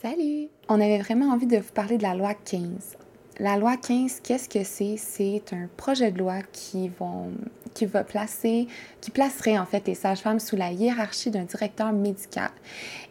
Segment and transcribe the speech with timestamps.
[0.00, 0.48] Salut!
[0.70, 2.96] On avait vraiment envie de vous parler de la loi 15.
[3.38, 4.96] La loi 15, qu'est-ce que c'est?
[4.96, 7.32] C'est un projet de loi qui, vont,
[7.74, 8.66] qui va placer,
[9.02, 12.48] qui placerait en fait les sages-femmes sous la hiérarchie d'un directeur médical.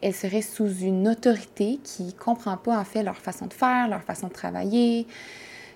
[0.02, 3.87] Elles seraient sous une autorité qui ne comprend pas en fait leur façon de faire,
[3.87, 5.05] leur façon de travailler.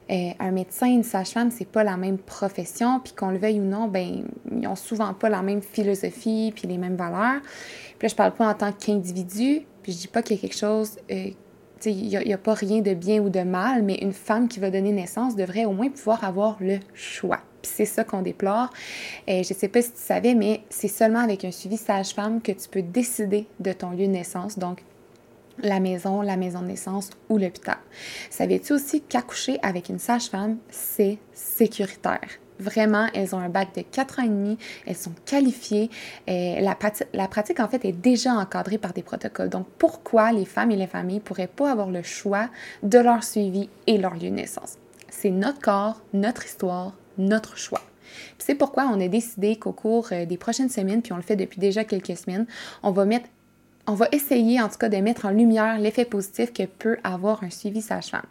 [0.10, 3.66] Euh, un médecin, une sage-femme, c'est pas la même profession, puis qu'on le veuille ou
[3.66, 7.40] non, ben ils ont souvent pas la même philosophie puis les mêmes valeurs.
[8.00, 10.42] Puis là, je parle pas en tant qu'individu, puis je dis pas qu'il y a
[10.42, 11.30] quelque chose, euh,
[11.80, 14.60] tu il n'y a, pas rien de bien ou de mal, mais une femme qui
[14.60, 17.42] va donner naissance devrait au moins pouvoir avoir le choix.
[17.62, 18.70] Puis c'est ça qu'on déplore.
[19.28, 22.42] Et euh, je sais pas si tu savais, mais c'est seulement avec un suivi sage-femme
[22.42, 24.58] que tu peux décider de ton lieu de naissance.
[24.58, 24.84] Donc,
[25.60, 27.78] la maison, la maison de naissance ou l'hôpital.
[28.30, 32.43] Savais-tu aussi qu'accoucher avec une sage-femme, c'est sécuritaire?
[32.64, 35.90] Vraiment, elles ont un bac de 4 ans et demi, elles sont qualifiées.
[36.28, 36.78] Et la,
[37.14, 39.50] la, pratique, en fait, est déjà encadrée par des protocoles.
[39.50, 42.50] Donc, pourquoi les femmes et les familles ne pourraient pas avoir le choix
[42.82, 44.78] de leur suivi et leur lieu de naissance?
[45.10, 47.82] C'est notre corps, notre histoire, notre choix.
[48.38, 51.36] C'est pourquoi on a décidé qu'au cours euh, des prochaines semaines, puis on le fait
[51.36, 52.46] depuis déjà quelques semaines,
[52.82, 53.28] on va mettre
[53.86, 57.44] on va essayer en tout cas de mettre en lumière l'effet positif que peut avoir
[57.44, 58.26] un suivi sage-femme.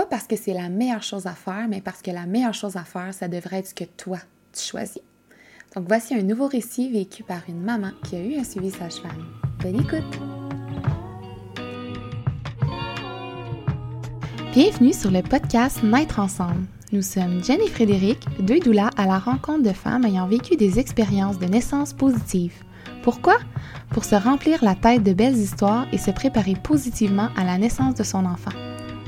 [0.00, 2.76] Pas parce que c'est la meilleure chose à faire, mais parce que la meilleure chose
[2.76, 4.16] à faire, ça devrait être ce que toi,
[4.50, 5.02] tu choisis.
[5.76, 9.26] Donc voici un nouveau récit vécu par une maman qui a eu un suivi sage-femme.
[9.62, 10.18] Bonne écoute!
[14.54, 16.64] Bienvenue sur le podcast Naître ensemble.
[16.92, 20.78] Nous sommes Jen et Frédéric, deux doulas à la rencontre de femmes ayant vécu des
[20.78, 22.64] expériences de naissance positives.
[23.02, 23.36] Pourquoi?
[23.90, 27.96] Pour se remplir la tête de belles histoires et se préparer positivement à la naissance
[27.96, 28.52] de son enfant.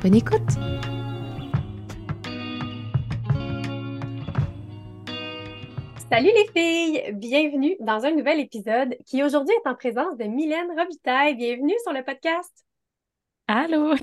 [0.02, 0.40] Bonne écoute!
[6.10, 7.12] Salut les filles!
[7.12, 11.36] Bienvenue dans un nouvel épisode qui aujourd'hui est en présence de Mylène Robitaille.
[11.36, 12.64] Bienvenue sur le podcast!
[13.46, 13.94] Allô!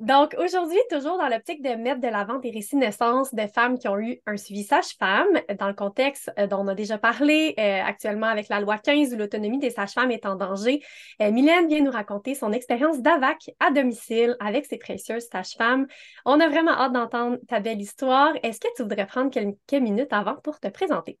[0.00, 3.78] Donc, aujourd'hui, toujours dans l'optique de mettre de l'avant des récits de naissance de femmes
[3.78, 7.54] qui ont eu un suivi sage-femme, dans le contexte euh, dont on a déjà parlé
[7.58, 10.82] euh, actuellement avec la loi 15 où l'autonomie des sages-femmes est en danger,
[11.22, 15.86] euh, Mylène vient nous raconter son expérience d'AVAC à domicile avec ses précieuses sages-femmes.
[16.24, 18.32] On a vraiment hâte d'entendre ta belle histoire.
[18.42, 21.18] Est-ce que tu voudrais prendre quelques minutes avant pour te présenter?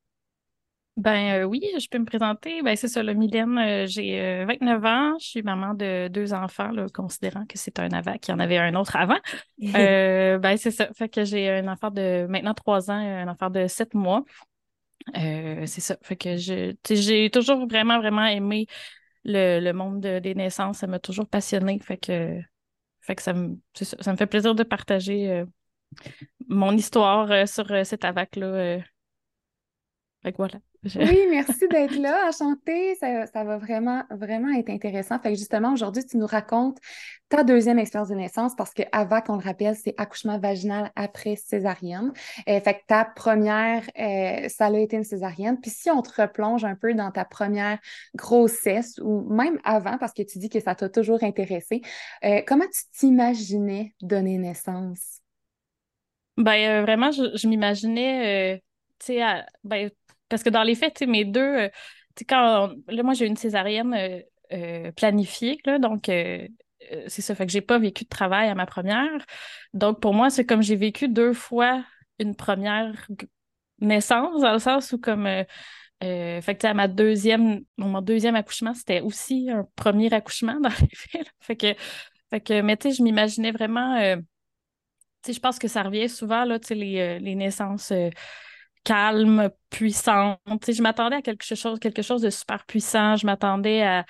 [0.98, 2.60] Ben euh, oui, je peux me présenter.
[2.62, 6.34] Ben, c'est ça, le Mylène, euh, j'ai 29 euh, ans, je suis maman de deux
[6.34, 9.18] enfants, considérant que c'est un AVAC, il y en avait un autre avant.
[9.58, 13.68] ben, c'est ça, fait que j'ai un enfant de maintenant trois ans un enfant de
[13.68, 14.24] sept mois.
[15.14, 18.66] c'est ça, fait que j'ai toujours vraiment, vraiment aimé
[19.22, 22.40] le, monde des naissances, ça m'a toujours passionné fait que,
[23.02, 25.44] fait que ça, me, ça, me fait plaisir de partager
[26.48, 28.80] mon histoire sur cet AVAC-là.
[30.24, 30.58] fait que voilà.
[30.84, 32.94] Oui, merci d'être là, enchantée.
[32.96, 35.18] Ça, ça, va vraiment, vraiment être intéressant.
[35.18, 36.78] Fait que justement, aujourd'hui, tu nous racontes
[37.28, 41.36] ta deuxième expérience de naissance parce que AVAC, on le rappelle, c'est accouchement vaginal après
[41.36, 42.12] césarienne.
[42.48, 45.60] Euh, fait que ta première, euh, ça a été une césarienne.
[45.60, 47.78] Puis si on te replonge un peu dans ta première
[48.14, 51.82] grossesse ou même avant, parce que tu dis que ça t'a toujours intéressé,
[52.24, 55.20] euh, comment tu t'imaginais donner naissance?
[56.36, 58.62] Ben, vraiment, je, je m'imaginais,
[59.00, 59.90] tu sais, ben,
[60.28, 61.68] parce que dans les faits, mes deux, euh,
[62.28, 64.20] quand là, moi, j'ai une césarienne euh,
[64.52, 68.64] euh, planifiée, là, donc c'est ça, fait que j'ai pas vécu de travail à ma
[68.64, 69.26] première.
[69.74, 71.84] Donc, pour moi, c'est comme j'ai vécu deux fois
[72.18, 73.06] une première
[73.80, 75.28] naissance, dans le sens où comme
[76.00, 80.94] fait que à ma deuxième, mon deuxième accouchement, c'était aussi un premier accouchement dans les
[80.94, 81.26] faits.
[81.40, 81.74] Fait que,
[82.30, 86.58] fait que, mais tu sais, je m'imaginais vraiment, je pense que ça revient souvent, là,
[86.58, 87.92] tu sais, les, les naissances
[88.84, 90.38] calme, puissante.
[90.46, 93.16] je m'attendais à quelque chose, quelque chose de super puissant.
[93.16, 94.04] Je m'attendais à,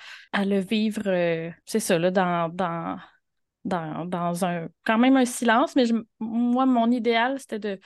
[0.45, 2.97] le vivre, euh, c'est ça, là, dans, dans,
[3.65, 5.85] dans, un quand même un silence, mais
[6.19, 7.79] moi, mon idéal, c'était de,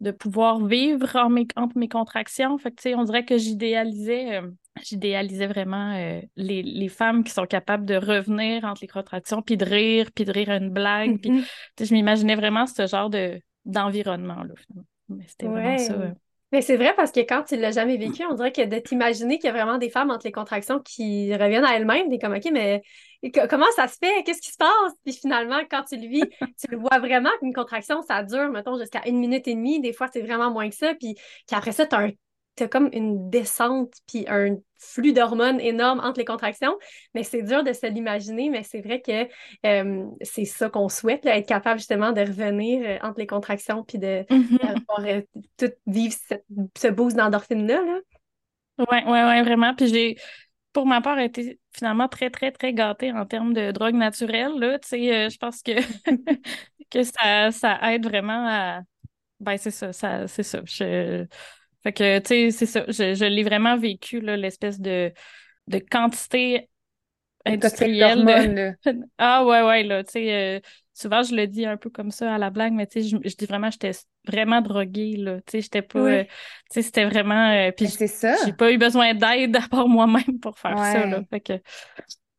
[0.00, 2.58] de pouvoir vivre en mes, entre mes contractions.
[2.58, 4.36] Fait que, on dirait que j'idéalisais.
[4.36, 4.50] Euh,
[4.82, 9.64] j'idéalisais vraiment euh, les, femmes qui sont capables de revenir entre les contractions, puis de
[9.64, 11.24] rire, puis de rire à une blague.
[11.24, 11.44] Mm-hmm.
[11.86, 14.54] je m'imaginais vraiment ce genre de, d'environnement-là.
[15.26, 15.94] C'était vraiment ça.
[16.54, 19.38] Mais c'est vrai parce que quand tu l'as jamais vécu, on dirait que de t'imaginer
[19.38, 22.32] qu'il y a vraiment des femmes entre les contractions qui reviennent à elles-mêmes, t'es comme
[22.32, 22.80] OK, mais
[23.50, 24.22] comment ça se fait?
[24.22, 24.92] Qu'est-ce qui se passe?
[25.04, 28.78] Puis finalement, quand tu le vis, tu le vois vraiment qu'une contraction, ça dure, mettons,
[28.78, 29.80] jusqu'à une minute et demie.
[29.80, 30.94] Des fois, c'est vraiment moins que ça.
[30.94, 31.16] Puis
[31.48, 32.10] qu'après ça, tu as un
[32.56, 36.76] t'as comme une descente puis un flux d'hormones énorme entre les contractions,
[37.14, 39.28] mais c'est dur de se l'imaginer, mais c'est vrai que
[39.66, 43.98] euh, c'est ça qu'on souhaite, être capable justement de revenir euh, entre les contractions puis
[43.98, 45.22] de pouvoir euh,
[45.56, 46.14] tout vivre
[46.76, 47.82] ce boost d'endorphine-là.
[48.78, 49.74] Oui, oui, oui, vraiment.
[49.74, 50.16] Puis j'ai
[50.74, 54.52] pour ma part, été finalement très, très, très gâtée en termes de drogue naturelle.
[54.58, 55.72] Là, je pense que,
[56.90, 58.80] que ça, ça aide vraiment à.
[59.40, 60.60] Ben, c'est ça, ça c'est ça.
[61.84, 62.84] Fait que, tu sais, c'est ça.
[62.88, 65.12] Je, je l'ai vraiment vécu, l'espèce de,
[65.68, 66.68] de quantité
[67.44, 68.76] industrielle.
[69.18, 70.32] ah, ouais, ouais, là, tu sais.
[70.32, 70.60] Euh,
[70.92, 73.36] souvent, je le dis un peu comme ça à la blague, mais tu sais, je,
[73.36, 73.92] dis vraiment, j'étais
[74.26, 75.36] vraiment droguée, là.
[75.42, 75.98] Tu sais, j'étais pas.
[75.98, 76.30] Euh, tu
[76.70, 77.50] sais, c'était vraiment.
[77.50, 78.36] Euh, puis c'est ça.
[78.44, 81.22] J'ai pas eu besoin d'aide à part moi-même pour faire ça, là.
[81.30, 81.52] Fait que.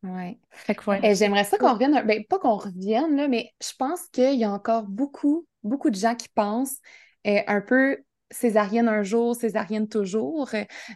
[0.02, 0.38] Ouais.
[0.50, 1.14] Fait que, ouais.
[1.14, 4.50] J'aimerais ça qu'on revienne, ben, pas qu'on revienne, là, mais je pense qu'il y a
[4.50, 6.78] encore beaucoup, beaucoup de gens qui pensent
[7.24, 7.98] un peu
[8.30, 10.50] césarienne un jour, césarienne toujours.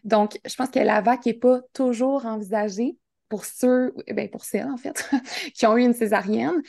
[0.04, 2.96] Donc, je pense que la vague n'est pas toujours envisagée
[3.28, 5.08] pour ceux, ben pour celles en fait,
[5.54, 6.60] qui ont eu une césarienne,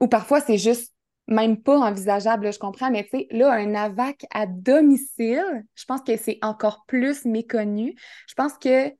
[0.00, 0.94] ou parfois c'est juste
[1.26, 6.02] même pas envisageable, je comprends, mais tu sais, là, un AVAC à domicile, je pense
[6.02, 7.94] que c'est encore plus méconnu.
[8.28, 8.92] Je pense que,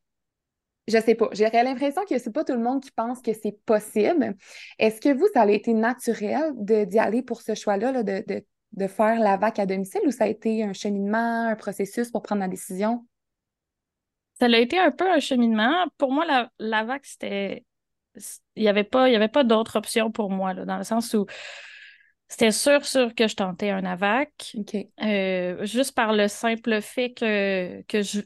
[0.89, 3.59] je sais pas, j'aurais l'impression que c'est pas tout le monde qui pense que c'est
[3.67, 4.37] possible.
[4.79, 8.87] Est-ce que vous, ça a été naturel d'y aller pour ce choix-là, de, de, de
[8.87, 12.41] faire la vac à domicile ou ça a été un cheminement, un processus pour prendre
[12.41, 13.07] la décision?
[14.39, 15.87] Ça a été un peu un cheminement.
[15.97, 17.65] Pour moi, la, la vac, c'était.
[18.55, 21.27] Il n'y avait pas, il pas d'autre option pour moi, là, dans le sens où
[22.29, 24.57] c'était sûr, sûr que je tentais un AVAC.
[25.03, 28.21] Euh, juste par le simple fait que, que je.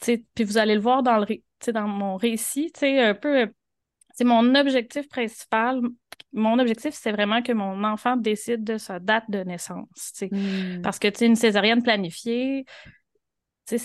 [0.00, 1.26] Puis vous allez le voir dans, le,
[1.72, 3.52] dans mon récit, un peu.
[4.14, 5.80] C'est mon objectif principal,
[6.32, 10.12] mon objectif, c'est vraiment que mon enfant décide de sa date de naissance.
[10.30, 10.80] Hmm.
[10.82, 12.64] Parce que, une césarienne planifiée,
[13.66, 13.78] c'est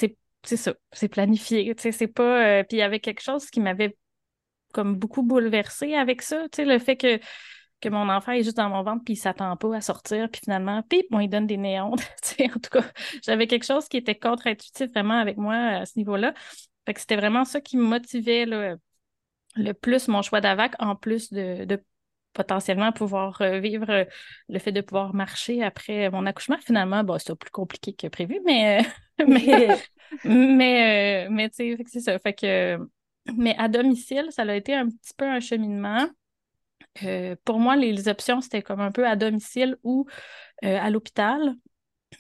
[0.56, 1.74] ça, c'est planifié.
[1.78, 2.46] C'est pas.
[2.46, 3.98] Euh, puis il y avait quelque chose qui m'avait
[4.74, 6.46] comme beaucoup bouleversée avec ça.
[6.58, 7.20] Le fait que,
[7.82, 10.42] que mon enfant est juste dans mon ventre puis il s'attend pas à sortir, puis
[10.44, 11.92] finalement, pip, bon, il donne des néons.
[12.40, 12.84] en tout cas,
[13.26, 16.34] j'avais quelque chose qui était contre-intuitif vraiment avec moi à ce niveau-là.
[16.86, 21.34] Fait que c'était vraiment ça qui me motivait le plus mon choix d'AVAC, en plus
[21.34, 21.84] de, de
[22.38, 24.06] potentiellement pouvoir vivre euh,
[24.48, 26.58] le fait de pouvoir marcher après mon accouchement.
[26.64, 28.86] Finalement, bon, c'était plus compliqué que prévu, mais
[29.28, 29.76] mais
[30.24, 32.20] mais, euh, mais tu sais, c'est ça.
[32.20, 32.78] Fait que
[33.36, 36.08] mais à domicile, ça a été un petit peu un cheminement.
[37.04, 40.08] Euh, pour moi, les, options, c'était comme un peu à domicile ou
[40.62, 41.56] à l'hôpital.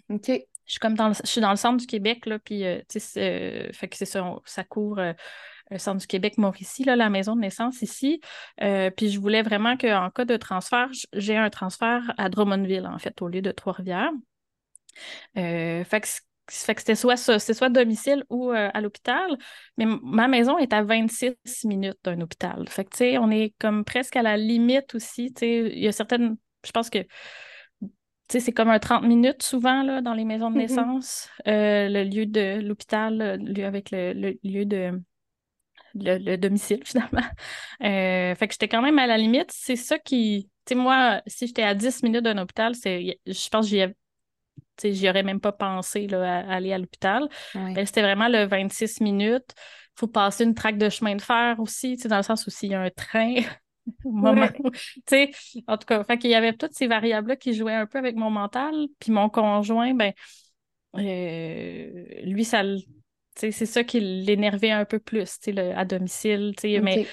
[0.10, 0.28] OK.
[0.30, 3.00] Je suis comme dans le, je suis dans le centre du Québec, là, puis, tu
[3.00, 5.00] sais, fait que c'est ça, ça court
[5.76, 8.22] Centre du Québec Mauricie, là, la maison de naissance ici.
[8.62, 13.00] Euh, puis je voulais vraiment qu'en cas de transfert, j'ai un transfert à Drummondville, en
[13.00, 14.12] fait, au lieu de Trois-Rivières.
[15.38, 16.08] Euh, fait que
[16.48, 19.38] c'était soit ça, c'est soit domicile ou euh, à l'hôpital.
[19.78, 21.36] Mais ma maison est à 26
[21.66, 22.68] minutes d'un hôpital.
[22.70, 25.34] Fait que, tu sais, on est comme presque à la limite aussi.
[25.34, 26.38] Tu sais, il y a certaines.
[26.66, 27.00] Je pense que.
[28.30, 30.60] Tu sais, c'est comme un 30 minutes souvent là, dans les maisons de mm-hmm.
[30.60, 31.30] naissance.
[31.46, 35.02] le lieu de l'hôpital, le lieu avec le lieu de,
[36.00, 37.26] le, domicile, finalement.
[37.84, 39.52] Euh, fait que j'étais quand même à la limite.
[39.52, 40.50] C'est ça qui.
[40.66, 45.10] Tu sais, moi, si j'étais à 10 minutes d'un hôpital, c'est, je pense que j'y
[45.10, 47.30] aurais même pas pensé là, à, aller à l'hôpital.
[47.54, 49.54] Ben, c'était vraiment le 26 minutes.
[49.56, 52.72] Il faut passer une traque de chemin de fer aussi, dans le sens où s'il
[52.72, 53.36] y a un train.
[54.04, 54.48] moment
[55.68, 58.16] en tout cas, fait qu'il y avait toutes ces variables-là qui jouaient un peu avec
[58.16, 58.74] mon mental.
[59.00, 60.14] Puis mon conjoint, ben,
[60.98, 62.64] euh, lui, ça,
[63.38, 65.40] c'est ça qui l'énervait un peu plus
[65.76, 66.54] à domicile.
[66.64, 67.06] Mais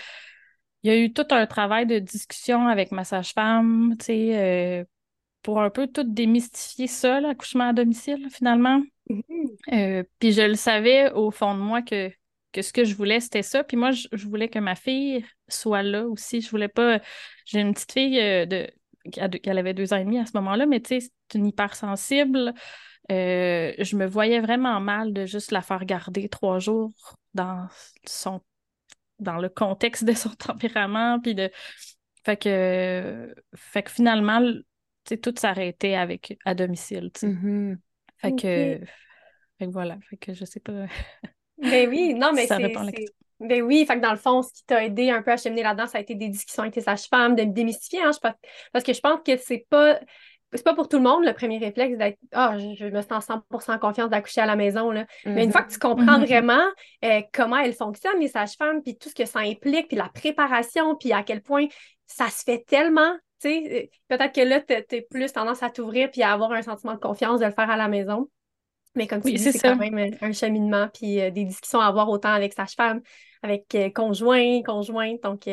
[0.82, 4.85] il y a eu tout un travail de discussion avec ma sage-femme euh,
[5.43, 8.83] pour un peu tout démystifier ça, l'accouchement à domicile, finalement.
[9.09, 9.47] Mm-hmm.
[9.73, 12.11] Euh, puis je le savais au fond de moi que,
[12.52, 13.64] que ce que je voulais, c'était ça.
[13.64, 16.40] Puis moi, je, voulais que ma fille soit là aussi.
[16.40, 17.00] Je voulais pas.
[17.47, 18.69] J'ai une petite fille euh, de
[19.47, 22.54] avait deux ans et demi à ce moment-là, mais tu sais, c'est une hypersensible.
[23.12, 26.92] Euh, je me voyais vraiment mal de juste la faire garder trois jours
[27.34, 27.68] dans
[28.06, 28.40] son
[29.18, 31.50] dans le contexte de son tempérament puis de
[32.25, 34.40] fait que fait que finalement
[35.23, 37.76] tout s'arrêtait avec à domicile mm-hmm.
[38.16, 38.87] fait, que,
[39.58, 40.87] fait que voilà fait que je sais pas
[41.58, 42.58] ben oui non mais c'est
[43.40, 45.64] ben oui, fait que dans le fond, ce qui t'a aidé un peu à cheminer
[45.64, 48.12] là-dedans, ça a été des discussions avec tes sages-femmes, de démystifier, hein,
[48.73, 49.99] parce que je pense que c'est pas
[50.54, 53.78] c'est pas pour tout le monde le premier réflexe d'être Ah, je, me sens 100%
[53.78, 54.90] confiance d'accoucher à la maison.
[54.90, 55.04] Là.
[55.25, 56.26] Mais une fois que tu comprends mm-hmm.
[56.26, 56.66] vraiment
[57.04, 60.96] euh, comment elles fonctionnent, les sages-femmes, puis tout ce que ça implique, puis la préparation,
[60.96, 61.66] puis à quel point
[62.06, 65.70] ça se fait tellement, tu sais, euh, peut-être que là, tu as plus tendance à
[65.70, 68.28] t'ouvrir puis à avoir un sentiment de confiance de le faire à la maison.
[68.94, 72.08] Mais comme tu dis, c'est quand même un cheminement, puis euh, des discussions à avoir
[72.11, 73.00] autant avec sage-femme,
[73.42, 75.20] avec conjoint, conjointe.
[75.23, 75.49] Donc,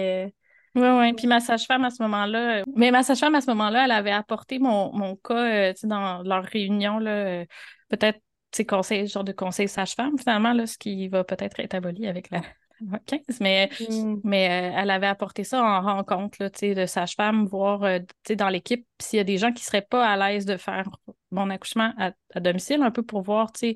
[0.76, 1.14] oui, oui.
[1.14, 4.60] Puis ma sage-femme à ce moment-là, mais ma sage-femme à ce moment-là, elle avait apporté
[4.60, 7.46] mon, mon cas euh, dans leur réunion, là, euh,
[7.90, 8.22] peut-être
[8.68, 12.42] conseil, genre de conseil sage-femme, finalement, là, ce qui va peut-être être aboli avec la,
[13.06, 14.20] 15, mais, Hmm.
[14.24, 18.00] mais euh, elle avait apporté ça en rencontre là, tu sais, de sage-femme, voir euh,
[18.00, 20.58] tu sais, dans l'équipe s'il y a des gens qui seraient pas à l'aise de
[20.58, 20.90] faire
[21.32, 23.76] mon accouchement à, à domicile, un peu pour voir tu sais,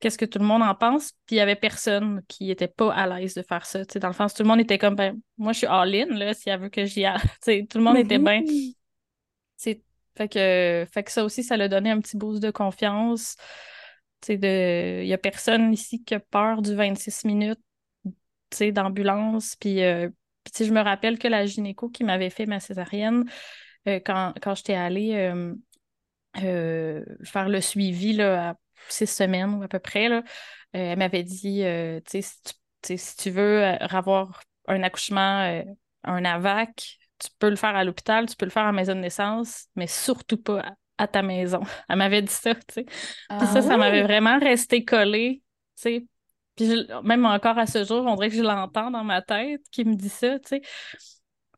[0.00, 1.12] qu'est-ce que tout le monde en pense.
[1.26, 3.84] Puis il y avait personne qui était pas à l'aise de faire ça.
[3.84, 6.06] tu sais, Dans le sens, tout le monde était comme, ben, moi, je suis all-in,
[6.16, 7.18] là, si elle veut que j'y aille.
[7.22, 8.42] Tu sais, Tout le monde était bien.
[9.56, 9.82] C'est-
[10.16, 13.36] Fait que, fait que ça aussi, ça l'a donné un petit boost de confiance.
[14.20, 15.02] Tu sais, de...
[15.02, 17.60] Il n'y a personne ici qui a peur du 26 minutes
[18.50, 19.56] tu sais, d'ambulance.
[19.56, 20.08] Puis, euh,
[20.44, 23.24] puis, tu sais, je me rappelle que la gynéco qui m'avait fait ma césarienne,
[23.88, 25.54] euh, quand, quand j'étais allée euh,
[26.42, 28.54] euh, faire le suivi là, à
[28.88, 30.22] six semaines ou à peu près, là, euh,
[30.74, 32.22] elle m'avait dit, euh, si
[32.82, 35.62] tu, si tu veux avoir un accouchement,
[36.04, 38.94] un AVAC, tu peux le faire à l'hôpital, tu peux le faire à la maison
[38.94, 41.60] de naissance, mais surtout pas à, à ta maison.
[41.88, 42.86] Elle m'avait dit ça, tu sais.
[43.38, 45.42] Puis Ah ça, ça m'avait vraiment resté collé,
[45.76, 46.06] tu sais.
[46.56, 49.62] Puis je- même encore à ce jour, on dirait que je l'entends dans ma tête
[49.70, 50.62] qui me dit ça, tu sais.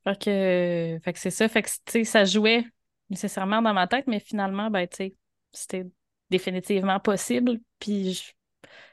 [0.05, 2.65] Fait que, fait que c'est ça, fait que, tu sais, ça jouait
[3.13, 5.17] nécessairement dans ma tête, mais finalement, ben, tu sais,
[5.53, 5.87] c'était
[6.31, 8.33] définitivement possible, puis je-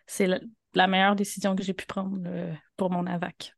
[0.07, 0.39] c'est la,
[0.75, 3.53] la meilleure décision que j'ai pu prendre euh, pour mon AVAC.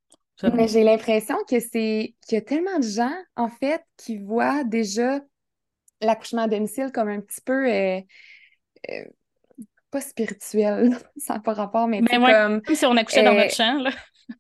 [0.53, 4.63] Mais j'ai l'impression que c'est qu'il y a tellement de gens, en fait, qui voient
[4.63, 5.19] déjà
[6.01, 8.01] l'accouchement à domicile comme un petit peu euh,
[8.91, 9.05] euh,
[9.91, 13.53] pas spirituel, ça n'a pas rapport, mais ouais, comme comme si on accouchait dans notre
[13.53, 13.91] champ, là.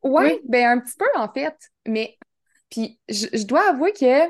[0.03, 0.41] ouais, Oui.
[0.49, 1.55] ben un petit peu en fait.
[1.87, 2.17] Mais
[2.69, 4.27] puis je, je dois avouer que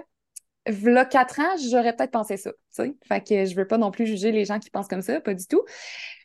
[0.67, 2.95] v'là quatre ans, j'aurais peut-être pensé ça, tu sais.
[3.07, 5.33] Fait que je veux pas non plus juger les gens qui pensent comme ça, pas
[5.33, 5.61] du tout.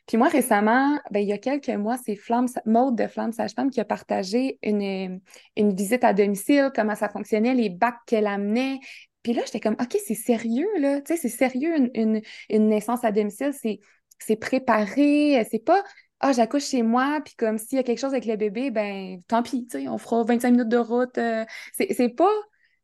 [0.07, 3.69] Puis moi, récemment, ben, il y a quelques mois, c'est Flamme, Maude de Flamme Sage-Femme
[3.69, 5.19] qui a partagé une,
[5.57, 8.79] une visite à domicile, comment ça fonctionnait, les bacs qu'elle amenait.
[9.23, 11.01] Puis là, j'étais comme, OK, c'est sérieux, là.
[11.01, 13.79] Tu sais, c'est sérieux, une, une, une naissance à domicile, c'est,
[14.19, 15.83] c'est préparé, c'est pas,
[16.19, 19.21] ah, j'accouche chez moi, puis comme s'il y a quelque chose avec le bébé, ben,
[19.27, 21.17] tant pis, tu sais, on fera 25 minutes de route.
[21.17, 22.31] euh, c'est pas,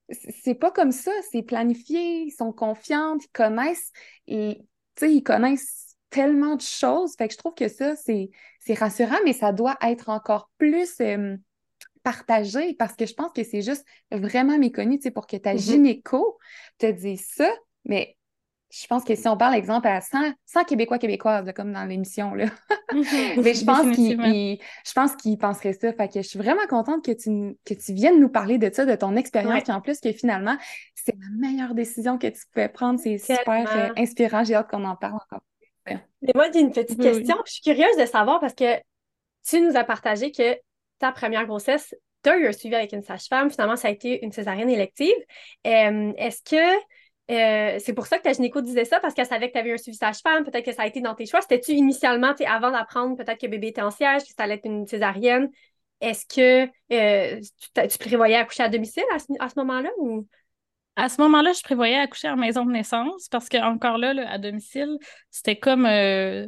[0.09, 3.91] c'est pas comme ça, c'est planifié, ils sont confiants, ils connaissent,
[4.27, 4.59] et,
[4.95, 7.15] tu sais, ils connaissent tellement de choses.
[7.17, 8.29] Fait que je trouve que ça, c'est,
[8.75, 11.35] rassurant, mais ça doit être encore plus euh,
[12.03, 15.53] partagé parce que je pense que c'est juste vraiment méconnu, tu sais, pour que ta
[15.53, 15.59] Mhm.
[15.59, 16.37] gynéco
[16.77, 17.51] te dise ça.
[17.85, 18.17] Mais
[18.75, 21.85] je pense que si on parle, exemple, à 100, 100 Québécois, Québécoises, là, comme dans
[21.85, 22.45] l'émission, là,
[22.93, 24.25] mais je pense qu'il Définitivement.
[24.25, 25.93] il- je pense qu'il penserait ça.
[25.93, 28.85] Fait que je suis vraiment contente que tu, que tu viennes nous parler de ça,
[28.85, 29.61] de ton expérience, Ouais.
[29.61, 30.57] puis en plus que finalement,
[30.95, 32.99] c'est la meilleure décision que tu pouvais prendre.
[32.99, 34.43] C'est super euh, inspirant.
[34.43, 35.43] J'ai hâte qu'on en parle encore.
[35.85, 37.35] Mais moi, j'ai une petite Oui, question.
[37.45, 38.77] Je suis curieuse de savoir parce que
[39.47, 40.57] tu nous as partagé que
[40.99, 43.51] ta première grossesse, tu as eu un suivi avec une sage-femme.
[43.51, 45.13] Finalement, ça a été une césarienne élective.
[45.67, 46.79] Euh, Est-ce que
[47.31, 48.99] euh, c'est pour ça que ta gynéco disait ça?
[48.99, 50.43] Parce qu'elle savait que tu avais un suivi sage-femme.
[50.43, 51.41] Peut-être que ça a été dans tes choix.
[51.41, 54.85] C'était-tu initialement, avant d'apprendre peut-être que bébé était en siège, que ça allait être une
[54.87, 55.49] césarienne?
[56.01, 57.39] Est-ce que euh,
[57.87, 59.89] tu, prévoyais accoucher à domicile à ce, moment-là?
[59.99, 60.27] Ou...
[60.97, 64.29] À ce moment-là, je prévoyais accoucher en maison de naissance parce que encore là, là,
[64.29, 64.97] à domicile,
[65.31, 66.45] c'était comme euh,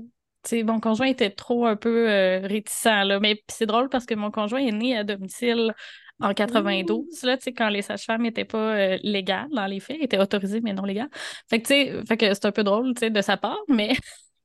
[0.52, 3.20] mon conjoint était trop un peu euh, réticent là.
[3.22, 5.74] Mais c'est drôle parce que mon conjoint est né à domicile
[6.22, 9.98] en 92, là, tu sais, quand les sages-femmes n'étaient pas euh, légales dans les faits,
[10.02, 11.10] étaient autorisées mais non légales.
[11.50, 13.60] Fait que tu sais, fait que c'est un peu drôle, tu sais, de sa part,
[13.68, 13.96] mais,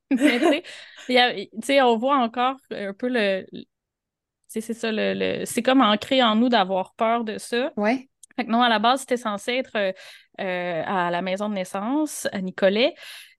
[1.09, 3.45] y a- on voit encore un peu le.
[4.47, 7.71] c'est ça, le, le- c'est comme ancré en nous d'avoir peur de ça.
[7.77, 8.09] Ouais.
[8.35, 9.91] Fait que non, à la base, c'était censé être euh,
[10.39, 12.93] euh, à la maison de naissance, à Nicolet.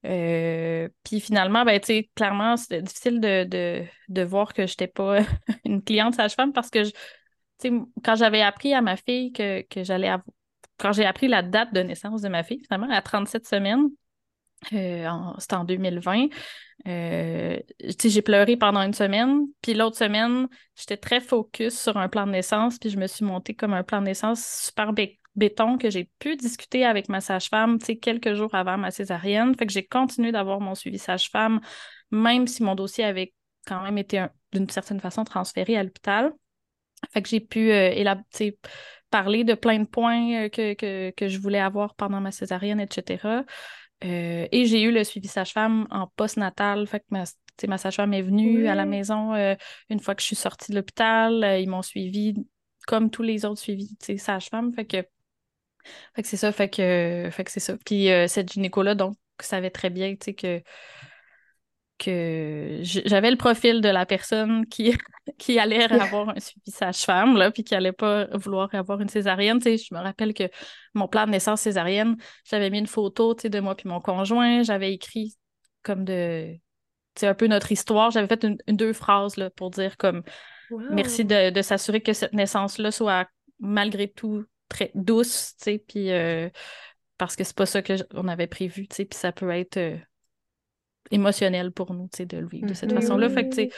[0.04, 4.72] Euh, puis finalement, ben, tu sais, clairement, c'était difficile de, de, de voir que je
[4.72, 5.18] n'étais pas
[5.64, 6.92] une cliente sage-femme parce que, je-
[8.04, 10.26] quand j'avais appris à ma fille que, que j'allais avoir...
[10.78, 13.88] Quand j'ai appris la date de naissance de ma fille, finalement, à 37 semaines,
[14.72, 16.26] euh, c'était en 2020.
[16.88, 17.58] Euh,
[18.04, 22.32] j'ai pleuré pendant une semaine, puis l'autre semaine, j'étais très focus sur un plan de
[22.32, 25.90] naissance, puis je me suis montée comme un plan de naissance super bé- béton que
[25.90, 29.54] j'ai pu discuter avec ma sage-femme, quelques jours avant ma césarienne.
[29.56, 31.60] Fait que j'ai continué d'avoir mon suivi sage-femme,
[32.10, 33.32] même si mon dossier avait
[33.66, 36.32] quand même été un- d'une certaine façon transféré à l'hôpital.
[37.10, 38.22] Fait que j'ai pu euh, élab-
[39.10, 42.80] parler de plein de points euh, que, que, que je voulais avoir pendant ma césarienne,
[42.80, 43.44] etc.
[44.04, 46.86] Euh, et j'ai eu le suivi sage-femme en post-natal.
[46.86, 49.54] Fait que ma, sage-femme est venue à la maison euh,
[49.90, 51.44] une fois que je suis sortie de l'hôpital.
[51.44, 52.34] Euh, ils m'ont suivi
[52.86, 54.72] comme tous les autres suivis, sage-femme.
[54.74, 55.04] Fait que,
[56.16, 56.50] fait que c'est ça.
[56.50, 57.76] Fait que, fait que c'est ça.
[57.84, 60.62] Puis cette gynéco-là, donc, savait très bien, que
[62.02, 64.96] que j'avais le profil de la personne qui,
[65.38, 69.58] qui allait avoir un suivi sage-femme, là, puis qui allait pas vouloir avoir une césarienne.
[69.58, 70.44] Tu sais, je me rappelle que
[70.94, 74.00] mon plan de naissance césarienne, j'avais mis une photo, tu sais, de moi puis mon
[74.00, 74.62] conjoint.
[74.62, 75.34] J'avais écrit
[75.82, 76.56] comme de...
[77.22, 78.10] Un peu notre histoire.
[78.10, 80.22] J'avais fait une, une- deux phrases, là, pour dire comme...
[80.90, 83.28] Merci de, s'assurer que cette naissance-là soit
[83.60, 86.48] malgré tout très douce, tu sais, puis euh,
[87.18, 89.98] parce que c'est pas ça qu'on avait prévu, tu sais, puis ça peut être euh,
[91.12, 93.28] émotionnel pour nous, tu sais, de le vivre de cette façon-là.
[93.28, 93.70] Fait que, tu sais,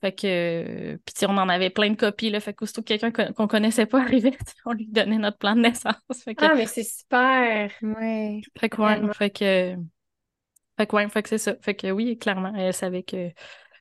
[0.00, 3.48] fait que, puis on en avait plein de copies, là, fait que que quelqu'un qu'on
[3.48, 5.94] connaissait pas arrivait, on lui donnait notre plan de naissance.
[6.38, 7.70] ah, mais c'est super!
[7.82, 8.40] Ouais.
[8.58, 9.76] Fait que, ouais, fait que,
[10.76, 11.54] fait que, ouais, fait que c'est ça.
[11.62, 13.30] Fait que oui, clairement, elle savait que...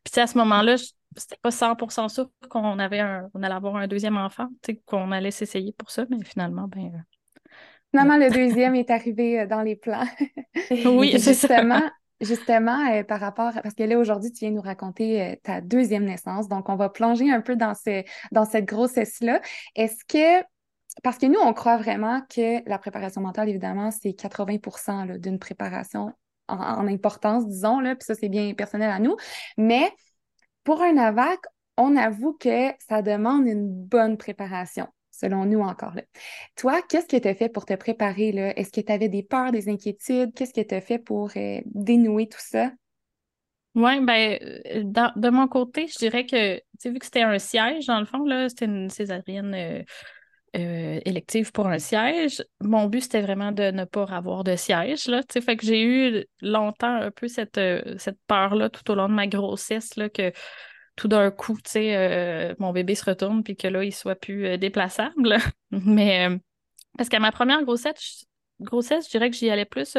[0.03, 0.77] Puis à ce moment-là,
[1.17, 4.47] c'était pas 100% sûr qu'on avait un, on allait avoir un deuxième enfant,
[4.85, 6.85] qu'on allait s'essayer pour ça, mais finalement, ben...
[6.85, 7.49] Euh,
[7.91, 10.05] finalement, le deuxième est arrivé euh, dans les plans.
[10.85, 11.81] oui, Justement,
[12.21, 16.47] Justement, euh, par rapport, parce que là, aujourd'hui, tu viens nous raconter ta deuxième naissance.
[16.47, 19.41] Donc, on va plonger un peu dans cette grossesse-là.
[19.75, 20.45] Est-ce que,
[21.03, 26.13] parce que nous, on croit vraiment que la préparation mentale, évidemment, c'est 80% d'une préparation
[26.47, 29.15] en, importance, disons, là, puis ça, c'est bien personnel à nous.
[29.57, 29.91] Mais
[30.63, 31.39] pour un AVAC,
[31.77, 35.95] on avoue que ça demande une bonne préparation, selon nous encore.
[35.95, 36.03] Là.
[36.55, 38.29] Toi, qu'est-ce que tu as fait pour te préparer?
[38.55, 40.33] Est-ce que tu avais des peurs, des inquiétudes?
[40.33, 42.71] Qu'est-ce que tu as fait pour euh, dénouer tout ça?
[43.75, 47.39] Oui, ben, euh, de mon côté, je dirais que, tu sais, vu que c'était un
[47.39, 49.85] siège, dans le fond, c'était une césarienne
[50.55, 52.43] euh, élective pour un siège.
[52.61, 55.07] Mon but, c'était vraiment de ne pas avoir de siège.
[55.07, 57.59] Là, fait que j'ai eu longtemps un peu cette,
[57.97, 60.31] cette peur-là tout au long de ma grossesse, là, que
[60.95, 65.37] tout d'un coup, euh, mon bébé se retourne puis que là, il soit plus déplaçable.
[65.71, 66.29] Mais
[66.97, 68.25] parce qu'à ma première grossesse,
[68.59, 69.97] grossesse, je dirais que j'y allais plus.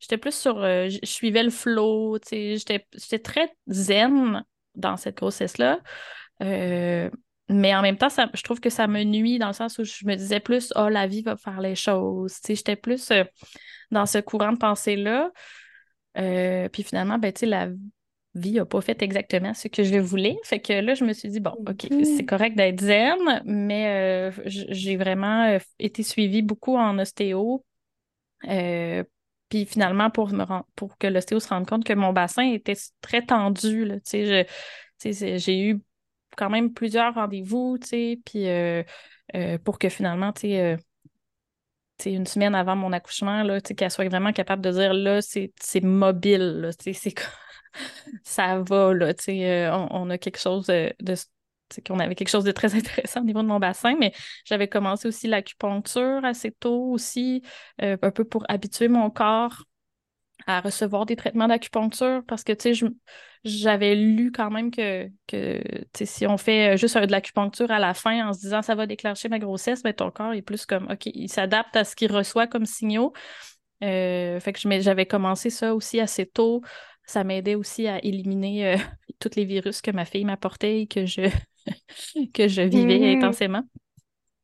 [0.00, 0.60] J'étais plus sur.
[0.62, 4.44] je suivais le flow, j'étais très zen
[4.74, 5.80] dans cette grossesse-là.
[7.50, 9.84] Mais en même temps, ça, je trouve que ça me nuit dans le sens où
[9.84, 12.36] je me disais plus, oh, la vie va faire les choses.
[12.46, 13.24] J'étais plus euh,
[13.90, 15.30] dans ce courant de pensée-là.
[16.18, 17.68] Euh, puis finalement, ben, la
[18.38, 20.36] vie n'a pas fait exactement ce que je voulais.
[20.44, 24.42] Fait que là, je me suis dit, bon, OK, c'est correct d'être zen, mais euh,
[24.46, 27.64] j'ai vraiment été suivie beaucoup en ostéo.
[28.42, 33.22] puis finalement, pour, me pour que l'ostéo se rende compte que mon bassin était très
[33.22, 33.90] tendu,
[35.04, 35.80] j'ai eu
[36.38, 38.82] quand même plusieurs rendez-vous, tu sais, puis euh,
[39.34, 40.76] euh, pour que finalement, tu sais, euh,
[42.06, 47.14] une semaine avant mon accouchement, qu'elle soit vraiment capable de dire, là, c'est mobile, c'est
[48.24, 50.94] ça va, là, tu sais, on, a quelque chose de,
[51.86, 54.12] qu'on avait quelque chose de très intéressant au niveau de mon bassin, mais
[54.44, 57.42] j'avais commencé aussi l'acupuncture assez tôt aussi,
[57.78, 59.64] un peu pour habituer mon corps
[60.46, 62.86] à recevoir des traitements d'acupuncture parce que, tu sais,
[63.44, 65.60] j'avais lu quand même que, que
[66.02, 68.86] si on fait euh, juste de l'acupuncture à la fin en se disant ça va
[68.86, 71.94] déclencher ma grossesse, mais ben, ton corps est plus comme, OK, il s'adapte à ce
[71.94, 73.12] qu'il reçoit comme signaux.
[73.84, 76.62] Euh, fait que j'avais commencé ça aussi assez tôt.
[77.08, 78.76] Ça m'aidait aussi à éliminer euh,
[79.18, 81.22] tous les virus que ma fille m'apportait et que je,
[82.34, 83.16] que je vivais mm-hmm.
[83.16, 83.62] intensément.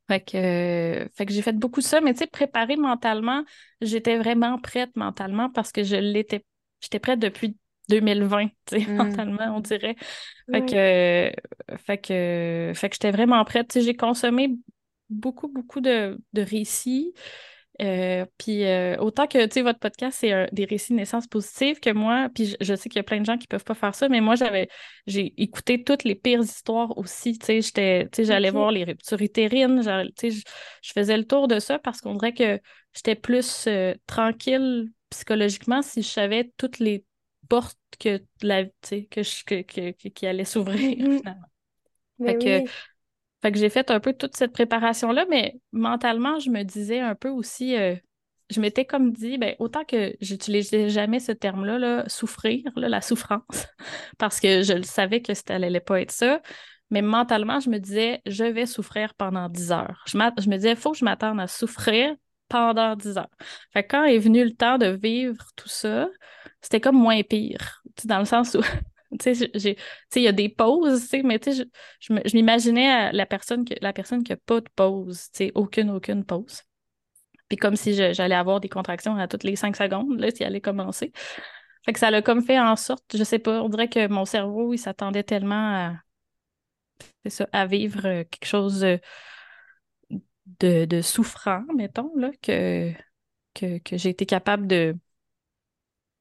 [0.08, 3.44] Fait que, fait que j'ai fait beaucoup de ça, mais tu sais, préparer mentalement,
[3.80, 6.44] j'étais vraiment prête mentalement parce que je l'étais,
[6.80, 7.56] j'étais prête depuis
[7.90, 8.96] 2020, tu sais, mm.
[8.96, 9.96] mentalement, on dirait.
[10.50, 13.68] Fait que, fait que, fait que j'étais vraiment prête.
[13.68, 14.56] Tu sais, j'ai consommé
[15.10, 17.12] beaucoup, beaucoup de, de récits.
[17.82, 21.80] Euh, puis euh, autant que, tu sais, votre podcast, c'est des récits de naissance positive
[21.80, 23.94] que moi, puis je, sais qu'il y a plein de gens qui peuvent pas faire
[23.94, 24.68] ça, mais moi, j'avais,
[25.06, 28.84] j'ai écouté toutes les pires histoires aussi, tu sais, j'étais, tu sais, j'allais voir les
[28.84, 29.80] ruptures utérines,
[30.16, 30.42] tu sais,
[30.82, 32.60] je faisais le tour de ça parce qu'on dirait que
[32.94, 37.04] j'étais plus euh, tranquille psychologiquement si je savais toutes les
[37.48, 41.18] portes que la, que, je, que, qui allaient s'ouvrir, mm-hmm.
[41.18, 41.48] finalement.
[42.24, 42.70] Fait que,
[43.44, 47.14] fait que j'ai fait un peu toute cette préparation-là, mais mentalement, je me disais un
[47.14, 47.94] peu aussi, euh,
[48.48, 53.66] je m'étais comme dit, ben, autant que j'utilisais jamais ce terme-là, là, souffrir, la souffrance,
[54.18, 56.40] parce que je le savais que ça n'allait pas être ça.
[56.88, 60.02] Mais mentalement, je me disais, je vais souffrir pendant 10 heures.
[60.06, 62.16] Je, je me disais, il faut que je m'attende à souffrir
[62.48, 63.28] pendant 10 heures.
[63.74, 66.08] Fait que quand est venu le temps de vivre tout ça,
[66.62, 67.82] c'était comme moins pire.
[68.06, 68.62] Dans le sens où
[69.24, 71.64] il y a des pauses, mais je,
[72.00, 76.62] je m'imaginais la personne, qui n'a pas de pause, aucune, aucune pause.
[77.48, 80.48] Puis comme si j'allais avoir des contractions à toutes les cinq secondes, là, si elle
[80.48, 81.12] allait commencer.
[81.84, 84.24] Fait que ça l'a comme fait en sorte, je sais pas, on dirait que mon
[84.24, 88.80] cerveau, il s'attendait tellement à, ça, à vivre quelque chose
[90.10, 92.92] de, de souffrant, mettons, là, que,
[93.52, 94.96] que, que j'ai été capable de,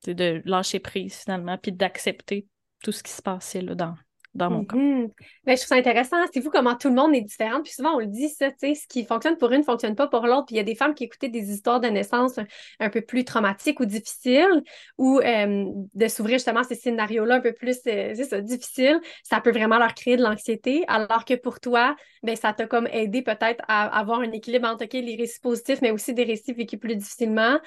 [0.07, 2.47] de lâcher prise finalement, puis d'accepter
[2.83, 3.95] tout ce qui se passait là, dans,
[4.33, 4.77] dans mon cas.
[4.77, 5.09] Mhm.
[5.45, 6.17] Ben, je trouve ça intéressant.
[6.33, 7.61] C'est vous comment tout le monde est différent?
[7.61, 10.25] Puis souvent, on le dit, ça, ce qui fonctionne pour une ne fonctionne pas pour
[10.25, 10.45] l'autre.
[10.47, 12.39] Puis il y a des femmes qui écoutaient des histoires de naissance
[12.79, 14.63] un, peu plus traumatiques ou difficiles,
[14.97, 19.39] ou euh, de s'ouvrir justement à ces scénarios-là un peu plus euh, ça, difficiles, ça
[19.39, 20.83] peut vraiment leur créer de l'anxiété.
[20.87, 24.85] Alors que pour toi, ben, ça t'a comme aidé peut-être à avoir un équilibre entre
[24.91, 27.59] les récits positifs, mais aussi des récits vécus plus difficilement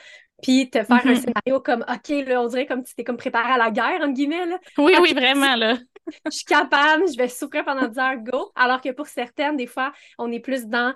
[0.42, 1.16] puis te faire un mm-hmm.
[1.16, 4.00] scénario comme OK, là, on dirait comme si tu t'es comme préparé à la guerre,
[4.00, 4.46] entre guillemets.
[4.46, 4.58] Là.
[4.78, 5.76] Oui, oui, vraiment, là.
[6.26, 8.52] je suis capable, je vais souffrir pendant 10 heures, go.
[8.54, 10.94] Alors que pour certaines, des fois, on est plus dans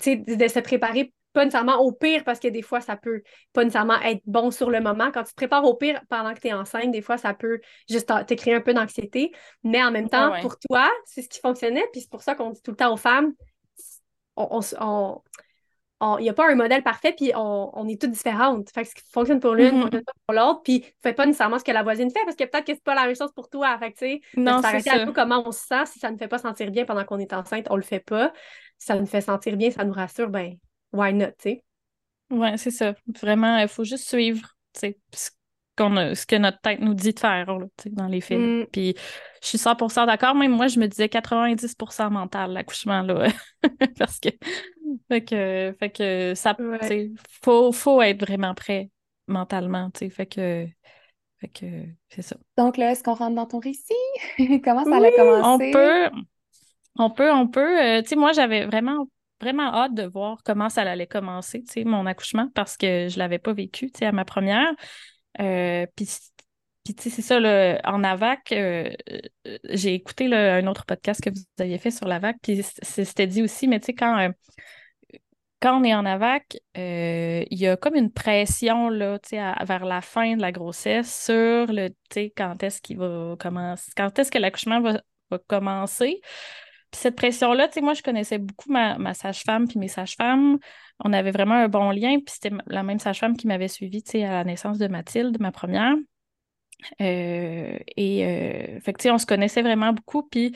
[0.00, 3.62] sais, de se préparer pas nécessairement au pire, parce que des fois, ça peut pas
[3.62, 5.12] nécessairement être bon sur le moment.
[5.12, 7.60] Quand tu te prépares au pire pendant que tu es enceinte, des fois, ça peut
[7.88, 9.32] juste te créer un peu d'anxiété.
[9.62, 11.86] Mais en même temps, pour toi, c'est ce qui fonctionnait.
[11.92, 13.32] Puis c'est pour ça qu'on dit tout le temps aux femmes,
[14.36, 15.22] on, on
[16.18, 18.70] il n'y a pas un modèle parfait, puis on, est toutes différentes.
[18.70, 21.26] Fait que ce qui fonctionne pour l'une, ne fonctionne pas pour l'autre, puis fais pas
[21.26, 23.32] nécessairement ce que la voisine fait, parce que peut-être que c'est pas la même chose
[23.32, 23.76] pour toi.
[23.78, 25.86] Fait que, tu sais, non, c'est un peu comment on se sent.
[25.86, 28.32] Si ça ne fait pas sentir bien pendant qu'on est enceinte, on le fait pas.
[28.78, 30.54] Si ça nous fait sentir bien, ça nous rassure, ben,
[30.92, 31.64] why not, tu sais?
[32.30, 32.94] Ouais, c'est ça.
[33.20, 37.46] Vraiment, il faut juste suivre, tu sais, ce que notre tête nous dit de faire
[37.86, 38.60] dans les films.
[38.60, 38.66] Mm.
[38.72, 38.94] Puis
[39.42, 40.34] je suis 100% d'accord.
[40.34, 43.02] Même moi, je me disais 90% mental, l'accouchement.
[43.02, 43.28] là
[43.98, 44.30] Parce que,
[45.08, 46.56] fait que, fait que ça,
[47.42, 48.90] faut, faut être vraiment prêt
[49.26, 49.90] mentalement.
[49.94, 50.66] Fait que,
[51.38, 51.66] fait que
[52.08, 52.36] c'est ça.
[52.58, 53.94] Donc là, est-ce qu'on rentre dans ton récit?
[54.64, 55.70] Comment ça a commencé?
[55.70, 56.10] On peut.
[56.96, 57.80] On peut, on peut.
[57.80, 59.06] Euh, tu sais, moi, j'avais vraiment
[59.40, 63.14] vraiment hâte de voir comment ça allait commencer, tu sais, mon accouchement, parce que je
[63.14, 64.70] ne l'avais pas vécu, tu sais, à ma première.
[65.40, 66.08] Euh, puis,
[66.84, 67.36] tu sais, c'est ça,
[67.84, 68.90] en AVAC, euh,
[69.46, 73.42] euh, j'ai écouté un autre podcast que vous aviez fait sur l'AVAC, puis c'était dit
[73.42, 74.30] aussi, mais tu sais, quand,
[75.60, 79.84] quand on est en AVAC, il y a comme une pression, là, tu sais, vers
[79.84, 84.18] la fin de la grossesse sur le, tu sais, quand est-ce qu'il va commencer, quand
[84.18, 85.00] est-ce que l'accouchement va,
[85.46, 86.20] commencer.
[86.90, 90.58] Puis cette pression-là, tu sais, moi, je connaissais beaucoup ma, ma sage-femme puis mes sages-femmes
[91.04, 92.18] on avait vraiment un bon lien.
[92.18, 95.94] Puis c'était la même sage-femme qui m'avait suivi à la naissance de Mathilde, ma première.
[97.00, 100.22] Euh, et euh, fait que, on se connaissait vraiment beaucoup.
[100.22, 100.54] Puis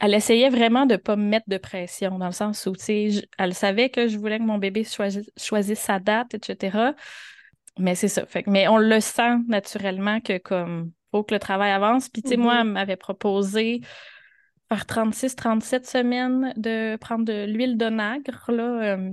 [0.00, 2.74] elle essayait vraiment de ne pas me mettre de pression, dans le sens où
[3.38, 6.92] elle savait que je voulais que mon bébé choisisse, sa date, etc.
[7.78, 8.26] Mais c'est ça.
[8.26, 12.08] Fait mais on le sent naturellement que comme faut que le travail avance.
[12.08, 12.60] Puis, tu sais, moi, mm-hmm.
[12.60, 13.80] elle m'avait proposé
[14.68, 19.12] par 36-37 semaines de prendre de l'huile d'onagre, là, euh,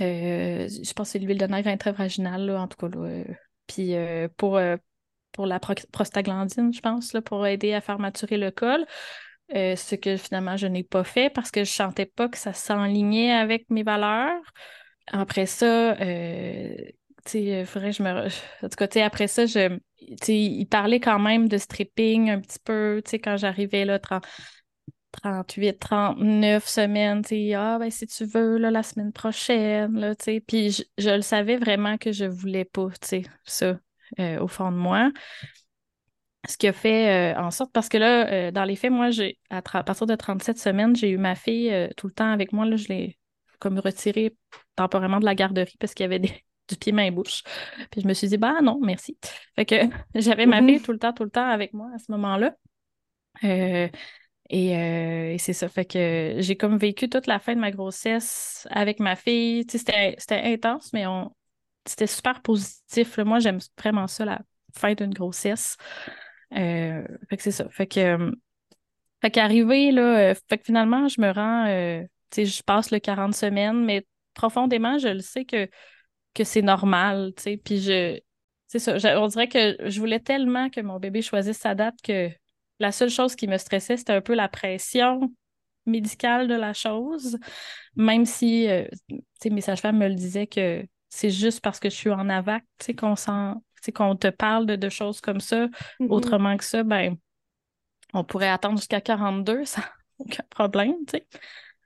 [0.00, 2.96] euh, je pense que c'est l'huile de nègre intravaginale, en tout cas.
[2.96, 3.24] Euh,
[3.66, 4.60] puis euh, pour,
[5.38, 8.84] pour la prostaglandine, je pense, là, pour aider à faire maturer le col.
[9.52, 12.52] ce que finalement je n'ai pas fait parce que je ne sentais pas que ça
[12.52, 14.42] s'enlignait avec mes valeurs.
[15.06, 18.10] Après ça, il faudrait que je me.
[18.10, 19.78] En je.
[20.26, 24.00] il parlait quand même de stripping un petit peu, quand j'arrivais là,
[25.12, 30.40] 38, 39 semaines, tu ah, ben, si tu veux, là, la semaine prochaine, là, tu.
[30.40, 33.78] Puis je, le savais vraiment que je voulais pas, tu sais, ça,
[34.18, 35.10] euh, au fond de moi.
[36.48, 39.10] Ce qui a fait euh, en sorte, parce que là, euh, dans les faits, moi,
[39.10, 42.64] j'ai, à, partir de 37 semaines, j'ai eu ma fille tout le temps avec moi,
[42.64, 43.18] là, je l'ai
[43.58, 44.36] comme retirée
[44.76, 46.20] temporairement de la garderie parce qu'il y avait
[46.68, 47.42] du pied, main, bouche.
[47.90, 49.18] Puis je me suis dit, bah non, merci.
[49.56, 49.74] Fait que
[50.14, 52.54] j'avais ma fille tout le temps, tout le temps avec moi à ce moment-là.
[53.44, 53.88] Euh,
[54.50, 55.68] et, c'est ça.
[55.68, 59.66] Fait que j'ai comme vécu toute la fin de ma grossesse avec ma fille.
[59.68, 61.30] C'était, intense, mais on,
[61.88, 63.18] c'était super positif.
[63.18, 64.40] Moi, j'aime vraiment ça, la
[64.76, 65.76] fin d'une grossesse.
[66.54, 67.68] Euh, fait que c'est ça.
[67.70, 68.32] Fait que, euh,
[69.22, 71.66] fait qu'arrivé, là, fait que finalement, je me rends,
[72.30, 75.68] tu sais, je passe le 40 semaines, mais profondément, je le sais que,
[76.34, 77.56] que c'est normal, tu sais.
[77.56, 78.20] Puis je,
[78.68, 82.30] c'est ça, on dirait que je voulais tellement que mon bébé choisisse sa date que
[82.78, 85.32] la seule chose qui me stressait, c'était un peu la pression
[85.86, 87.38] médicale de la chose,
[87.96, 88.84] même si euh,
[89.50, 92.64] mes sages-femmes me le disaient que c'est juste parce que je suis en AVAC
[92.98, 93.14] qu'on
[93.94, 95.66] qu'on te parle de, choses comme ça.
[95.66, 96.08] Mm-hmm.
[96.10, 97.16] Autrement que ça, ben,
[98.12, 99.82] on pourrait attendre jusqu'à 42, ça
[100.18, 101.26] aucun problème, tu sais.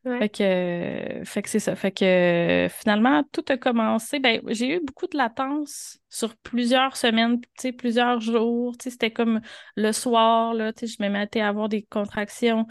[0.04, 1.76] Fait que, fait que c'est ça.
[1.76, 4.18] Fait que finalement, tout a commencé.
[4.18, 7.40] Ben, j'ai eu beaucoup de latence sur plusieurs semaines,
[7.78, 8.74] plusieurs jours.
[8.82, 9.40] C'était comme
[9.76, 12.66] le soir, là, je me mettais à avoir des contractions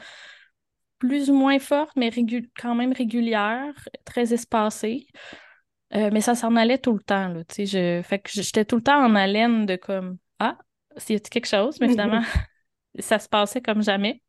[0.99, 2.11] plus ou moins fortes, mais
[2.59, 5.07] quand même régulières, très espacées.
[5.93, 7.29] Euh, mais ça s'en allait tout le temps.
[7.29, 8.01] Là, je...
[8.03, 10.57] Fait que j'étais tout le temps en haleine de comme Ah,
[10.97, 12.21] s'il y a quelque chose, mais finalement,
[12.99, 14.21] ça se passait comme jamais.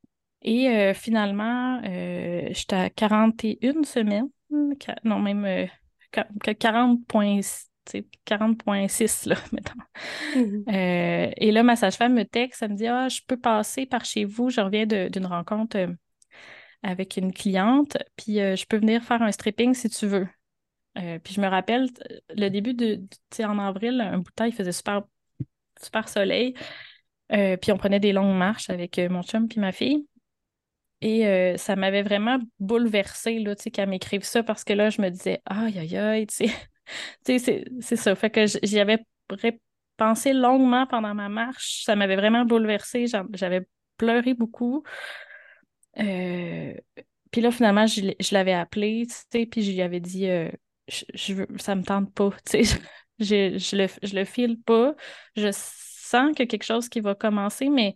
[0.42, 4.28] Et euh, finalement, euh, j'étais à 41 semaines,
[5.04, 5.68] non, même
[6.12, 7.68] 40,6
[8.26, 10.72] 40.6, là, mettons.
[10.72, 14.04] Euh, et là, ma sage-femme me texte, elle me dit Ah, je peux passer par
[14.04, 15.76] chez vous, je reviens d'une rencontre
[16.82, 20.26] avec une cliente, puis euh, je peux venir faire un stripping si tu veux.
[20.94, 21.88] Puis je me rappelle,
[22.30, 25.02] le début de, sais, en avril, un bout de temps, il faisait super,
[25.80, 26.54] super soleil.
[27.28, 30.06] puis on prenait des longues marches avec mon chum puis ma fille.
[31.00, 35.00] Et ça m'avait vraiment bouleversée, là, tu sais, qu'elle m'écrive ça parce que là, je
[35.00, 36.46] me disais, aïe, aïe, aïe, tu
[37.24, 38.14] sais, c'est ça.
[38.14, 38.98] Fait que j'y avais
[39.96, 41.84] pensé longuement pendant ma marche.
[41.84, 43.06] Ça m'avait vraiment bouleversée.
[43.34, 44.82] J'avais pleuré beaucoup.
[45.98, 46.74] Euh,
[47.30, 50.50] puis là, finalement, je, l'avais appelé, tu sais, puis je lui avais dit, euh,
[51.14, 52.64] je, veux, ça me tente pas, je,
[53.18, 54.94] je, le, je le file pas.
[55.36, 57.94] Je sens a quelque chose qui va commencer, mais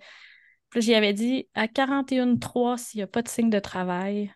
[0.75, 4.33] j'y avais dit, à 41.3, s'il n'y a pas de signe de travail,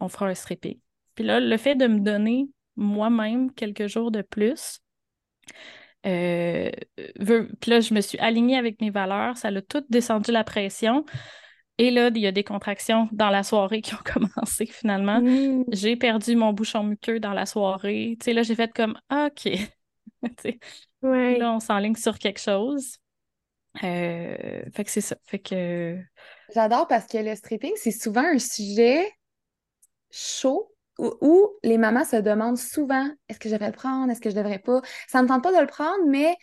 [0.00, 0.80] on fera un stripping.
[1.14, 4.80] Puis là, le fait de me donner moi-même quelques jours de plus.
[6.06, 6.70] Euh,
[7.60, 11.04] puis là, je me suis alignée avec mes valeurs, ça a tout descendu la pression.
[11.78, 15.20] Et là, il y a des contractions dans la soirée qui ont commencé finalement.
[15.20, 15.64] Mmh.
[15.72, 18.16] J'ai perdu mon bouchon muqueux dans la soirée.
[18.20, 19.48] Tu sais, là, j'ai fait comme OK.
[21.02, 22.96] Là, on s'enligne sur quelque chose.
[23.84, 25.16] Euh, fait que c'est ça.
[25.24, 25.98] Fait que.
[26.54, 29.08] J'adore parce que le stripping, c'est souvent un sujet
[30.10, 34.30] chaud où, les mamans se demandent souvent est-ce que je devrais le prendre, est-ce que
[34.30, 34.80] je devrais pas?
[35.08, 36.34] Ça me tente pas de le prendre, mais,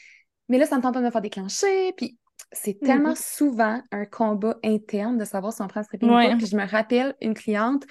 [0.48, 1.92] mais là, ça me tente pas de me faire déclencher.
[1.98, 2.20] Puis
[2.54, 2.86] c'est mm-hmm.
[2.86, 6.36] tellement souvent un combat interne de savoir si on prend stripping ou pas.
[6.38, 7.84] Puis je me rappelle une cliente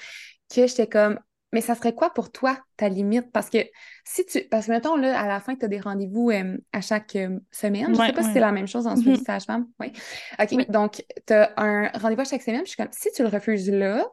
[0.55, 1.19] que j'étais comme
[1.53, 3.31] mais ça serait quoi pour toi ta limite?
[3.31, 3.59] Parce que
[4.05, 4.43] si tu.
[4.51, 7.39] Parce que mettons, là, à la fin, tu as des rendez-vous euh, à chaque euh,
[7.51, 7.95] semaine.
[7.95, 9.25] Je sais pas si c'est la même chose en suivi mm-hmm.
[9.25, 9.67] sage-femme.
[9.79, 9.93] Oui.
[10.41, 10.71] OK.
[10.71, 12.63] Donc, tu as un rendez-vous à chaque semaine.
[12.65, 14.07] je suis comme, si tu le refuses là,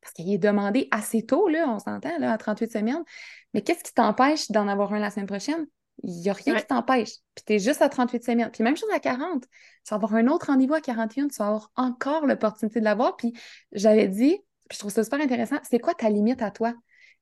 [0.00, 3.04] parce qu'il est demandé assez tôt, là, on s'entend, là, à 38 semaines.
[3.52, 5.66] Mais qu'est-ce qui t'empêche d'en avoir un la semaine prochaine?
[6.02, 7.12] Il n'y a rien qui t'empêche.
[7.34, 8.50] Puis tu es juste à 38 semaines.
[8.50, 9.42] Puis même chose à 40.
[9.42, 9.48] Tu
[9.90, 13.16] vas avoir un autre rendez-vous à 41, tu vas avoir encore l'opportunité de l'avoir.
[13.16, 13.32] Puis
[13.72, 16.74] j'avais dit, puis je trouve ça super intéressant, c'est quoi ta limite à toi?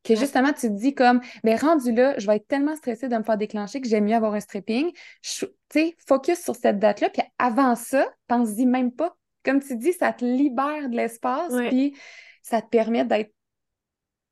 [0.04, 3.08] Que justement, tu te dis comme, mais ben, rendu là, je vais être tellement stressée
[3.08, 4.92] de me faire déclencher que j'aime mieux avoir un stripping.
[5.22, 7.10] Tu sais, focus sur cette date-là.
[7.10, 9.16] Puis avant ça, pense-y même pas.
[9.44, 11.52] Comme tu dis, ça te libère de l'espace.
[11.68, 11.96] Puis
[12.42, 13.32] ça te permet d'être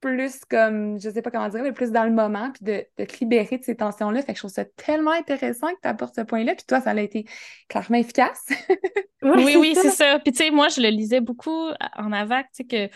[0.07, 3.19] plus comme, je sais pas comment dire, mais plus dans le moment, puis de, te
[3.21, 4.23] libérer de ces tensions-là.
[4.23, 6.55] Fait que je trouve ça tellement intéressant que tu apportes ce point-là.
[6.55, 7.27] Puis toi, ça a été
[7.69, 8.47] clairement efficace.
[9.23, 10.19] oui, oui, c'est ça.
[10.21, 12.95] Puis tu sais, moi, je le lisais beaucoup en AVAC, tu sais, que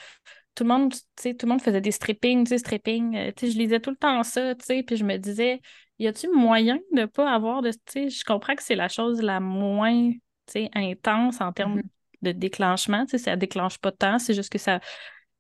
[0.55, 3.17] tout le monde, tu sais, tout le monde faisait des strippings, tu sais, stripping.
[3.17, 5.61] Euh, tu sais, je lisais tout le temps ça, tu sais, puis je me disais,
[5.99, 9.21] y a-tu moyen de pas avoir de, tu sais, je comprends que c'est la chose
[9.21, 10.19] la moins, tu
[10.53, 13.05] sais, intense en termes mm-hmm de déclenchement.
[13.05, 14.81] Tu sais, ça déclenche pas tant, c'est juste que ça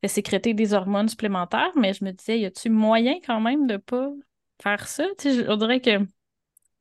[0.08, 1.72] sécréter des hormones supplémentaires.
[1.76, 4.10] Mais je me disais, y a-tu moyen quand même de pas
[4.62, 5.06] faire ça?
[5.18, 5.98] Tu sais, on dirait que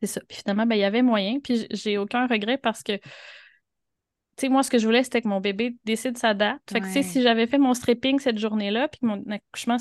[0.02, 0.22] c'est ça.
[0.28, 1.40] Puis finalement, ben, il y avait moyen.
[1.40, 3.04] Puis j'ai aucun regret parce que, tu
[4.38, 6.62] sais, moi, ce que je voulais, c'était que mon bébé décide sa date.
[6.72, 9.78] Fait que, tu sais, si j'avais fait mon stripping cette journée-là, puis que mon accouchement,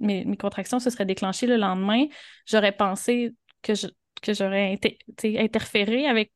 [0.00, 2.06] mes, mes contractions se seraient déclenchées le lendemain,
[2.46, 3.86] j'aurais pensé que je
[4.20, 4.78] que j'aurais
[5.22, 6.32] interféré avec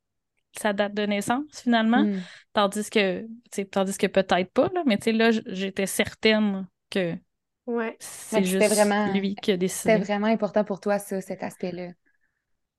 [0.59, 2.05] sa date de naissance finalement.
[2.05, 2.21] Hmm.
[2.53, 3.27] Tandis que,
[3.71, 7.17] tandis que peut-être pas, là, mais là, j'étais certaine que
[7.67, 7.97] ouais.
[7.99, 9.95] c'est juste vraiment, lui qui a décidé.
[9.95, 11.89] C'était vraiment important pour toi, ça, cet aspect-là.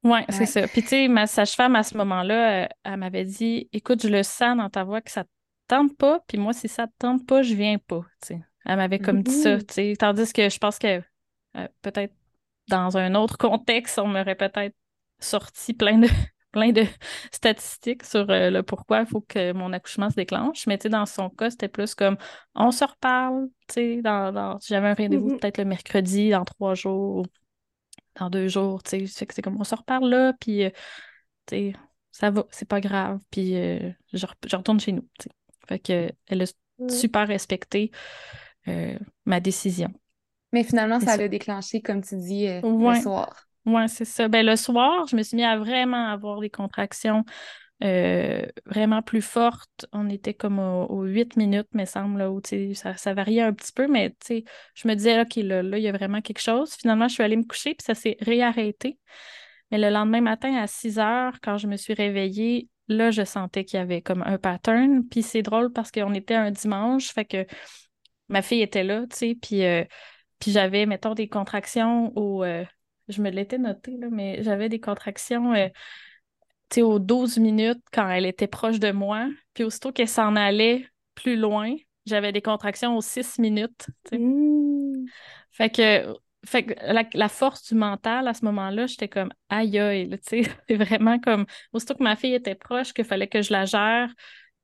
[0.04, 0.68] Oui, c'est ça.
[0.68, 4.22] Puis, tu sais, ma sage-femme, à ce moment-là, euh, elle, m'avait dit Écoute, je le
[4.24, 5.30] sens dans ta voix que ça te
[5.68, 8.02] tente pas, puis moi, si ça te tente pas, je viens pas.
[8.66, 9.58] Elle m'avait comme dit ça.
[9.70, 11.02] sais Tandis que je pense que
[11.58, 12.14] euh, peut-être
[12.70, 14.76] dans un autre contexte, on m'aurait peut-être
[15.20, 16.08] sorti plein de
[16.54, 16.86] plein de
[17.32, 20.66] statistiques sur euh, le pourquoi il faut que mon accouchement se déclenche.
[20.68, 22.16] Mais dans son cas, c'était plus comme
[22.56, 25.40] on se reparle, dans, dans j'avais un rendez-vous mm-hmm.
[25.40, 27.26] peut-être le mercredi, dans trois jours,
[28.16, 29.26] dans deux jours, tu sais.
[29.30, 31.72] c'est comme on se reparle là, puis euh,
[32.12, 33.20] ça va, c'est pas grave.
[33.32, 35.08] Puis euh, je, retourne chez nous.
[35.68, 36.46] Fait que elle a
[36.90, 37.92] super respecté
[39.26, 39.90] ma décision.
[40.54, 43.48] Mais finalement, ça l'a déclenché, comme tu dis, le soir.
[43.66, 44.28] Oui, c'est ça.
[44.28, 47.24] Ben, le soir, je me suis mis à vraiment avoir des contractions
[47.84, 49.86] euh, vraiment plus fortes.
[49.92, 52.42] On était comme aux, 8 minutes, me semble, où
[52.74, 55.88] ça, ça variait un petit peu, mais je me disais, OK, là, là, il y
[55.88, 56.74] a vraiment quelque chose.
[56.74, 59.00] Finalement, je suis allée me coucher, puis ça s'est réarrêté.
[59.72, 63.66] Mais le lendemain matin, à 6 heures, quand je me suis réveillée, là, je sentais
[63.66, 65.08] qu'il y avait comme un pattern.
[65.10, 67.46] Puis c'est drôle parce qu'on était un dimanche, fait que
[68.30, 69.84] ma fille était là, tu sais, puis, euh,
[70.40, 72.64] puis j'avais, mettons, des contractions au, euh,
[73.08, 75.68] je me l'étais noté, là, mais j'avais des contractions euh,
[76.82, 79.28] aux 12 minutes quand elle était proche de moi.
[79.54, 83.88] Puis aussitôt qu'elle s'en allait plus loin, j'avais des contractions aux 6 minutes.
[84.12, 85.06] Mmh.
[85.52, 86.14] Fait que
[86.46, 86.74] fait que
[87.14, 91.20] la, force du mental à ce moment-là, j'étais comme aïe aïe, tu sais, c'est vraiment
[91.20, 94.10] comme aussitôt que ma fille était proche, qu'il fallait que je la gère,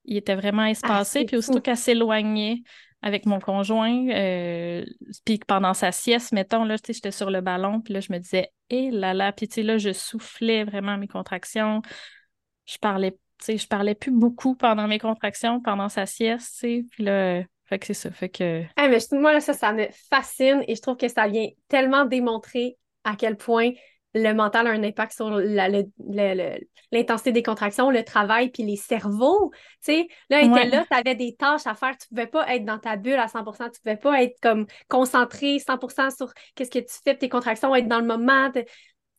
[0.03, 2.63] il était vraiment ah, espacé, puis aussitôt qu'elle s'éloignait
[3.01, 4.83] avec mon conjoint, euh,
[5.25, 8.51] puis pendant sa sieste, mettons, là, j'étais sur le ballon, puis là, je me disais,
[8.69, 11.81] hé là là, puis tu sais, là, je soufflais vraiment mes contractions,
[12.65, 16.59] je parlais, tu sais, je parlais plus beaucoup pendant mes contractions, pendant sa sieste, tu
[16.59, 18.09] sais, puis là, fait que c'est ça.
[18.11, 18.63] Fait que.
[18.77, 22.77] mais moi, là, ça, ça me fascine et je trouve que ça vient tellement démontrer
[23.03, 23.71] à quel point
[24.13, 25.29] le mental a un impact sur
[26.91, 29.51] l'intensité des contractions, le travail, puis les cerveaux.
[29.83, 32.79] Tu sais, là, là, tu avais des tâches à faire, tu pouvais pas être dans
[32.79, 35.77] ta bulle à 100 tu pouvais pas être comme concentré 100
[36.15, 38.51] sur qu'est-ce que tu fais, tes contractions, être dans le moment.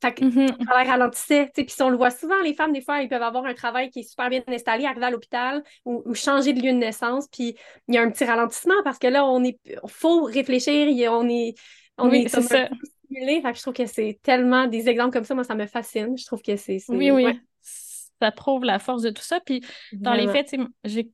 [0.02, 0.58] Fait que mm-hmm.
[0.58, 1.50] le travail ralentissait.
[1.54, 4.00] Puis on le voit souvent, les femmes, des fois, ils peuvent avoir un travail qui
[4.00, 7.28] est super bien installé, arriver à l'hôpital ou, changer de lieu de naissance.
[7.30, 7.54] Puis
[7.86, 11.54] il y a un petit ralentissement parce que là, on est faut réfléchir, on est,
[11.98, 12.68] on est, ça.
[13.12, 16.16] Fait que je trouve que c'est tellement des exemples comme ça, moi, ça me fascine.
[16.16, 16.78] Je trouve que c'est.
[16.88, 17.40] Oui, oui.
[17.62, 19.40] Ça prouve la force de tout ça.
[19.40, 20.54] Puis dans les faits,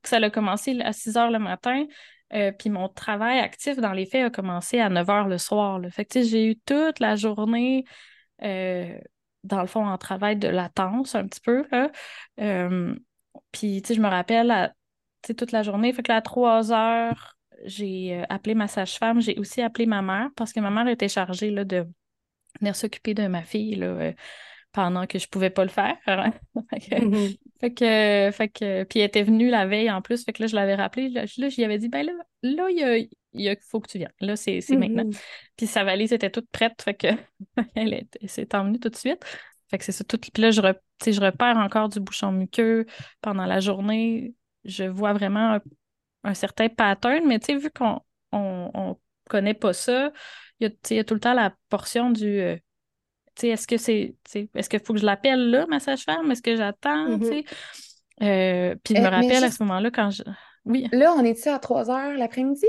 [0.05, 1.87] ça a commencé à 6 heures le matin.
[2.33, 5.81] Euh, puis mon travail actif, dans les faits, a commencé à 9 heures le soir.
[5.91, 7.85] Fait que j'ai eu toute la journée
[8.43, 8.99] euh,
[9.45, 11.65] dans le fond, en travail de latence un petit peu.
[12.41, 12.95] Euh,
[13.53, 14.73] puis, tu sais, je me rappelle,
[15.37, 19.21] toute la journée, fait que là, à 3 heures, j'ai euh, appelé ma sage-femme.
[19.21, 21.87] J'ai aussi appelé ma mère parce que ma mère était chargée là, de
[22.61, 24.13] venir s'occuper de ma fille là,
[24.73, 25.97] pendant que je pouvais pas le faire.
[26.87, 27.39] Mm-hmm.
[27.61, 30.47] fait, que, fait que, puis elle était venue la veille en plus, fait que là,
[30.47, 31.09] je l'avais rappelé.
[31.09, 34.13] Là, j'y avais dit, ben là, là, il y a, il faut que tu viennes.
[34.21, 35.05] Là, c'est maintenant.
[35.05, 35.21] Mm-hmm.
[35.57, 37.09] Puis sa valise était toute prête, fait que
[37.75, 39.25] elle, s'est emmenée tout de suite.
[39.69, 40.05] Fait que c'est ça.
[40.05, 40.19] Tout...
[40.19, 42.87] Puis là, je, je repère encore du bouchon muqueux
[43.21, 44.35] pendant la journée.
[44.65, 45.59] Je vois vraiment
[46.27, 48.01] un, certain pattern, mais tu sais, vu qu'on
[48.33, 48.97] on,
[49.29, 50.13] connaît pas ça,
[50.61, 52.41] il y, a, tout le temps la portion du.
[52.41, 52.57] Euh,
[53.35, 54.17] tu sais, est-ce que c'est.
[54.55, 56.31] Est-ce qu'il faut que je l'appelle là, ma sage-femme?
[56.31, 57.19] Est-ce que j'attends?
[57.19, 57.47] Mm-hmm.
[58.23, 60.23] Euh, puis je me eh, rappelle à ce moment-là quand je.
[60.65, 60.89] Oui.
[60.93, 62.67] Là, on est-tu à 3 heures l'après-midi?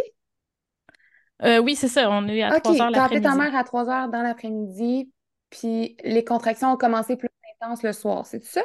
[1.43, 2.09] Euh, oui, c'est ça.
[2.09, 3.21] On est à 3 heures l'après-midi.
[3.21, 5.11] Tu as ta mère à 3 heures dans l'après-midi,
[5.49, 7.29] puis les contractions ont commencé plus
[7.61, 8.61] intenses le soir, c'est ça?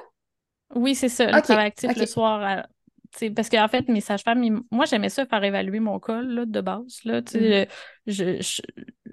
[0.74, 1.30] Oui, c'est ça.
[1.30, 2.66] Le travail actif le soir.
[3.34, 7.00] Parce qu'en fait, mes sages-femmes, moi, j'aimais ça faire évaluer mon col là, de base.
[7.04, 7.68] Là, mm-hmm.
[8.06, 8.40] je,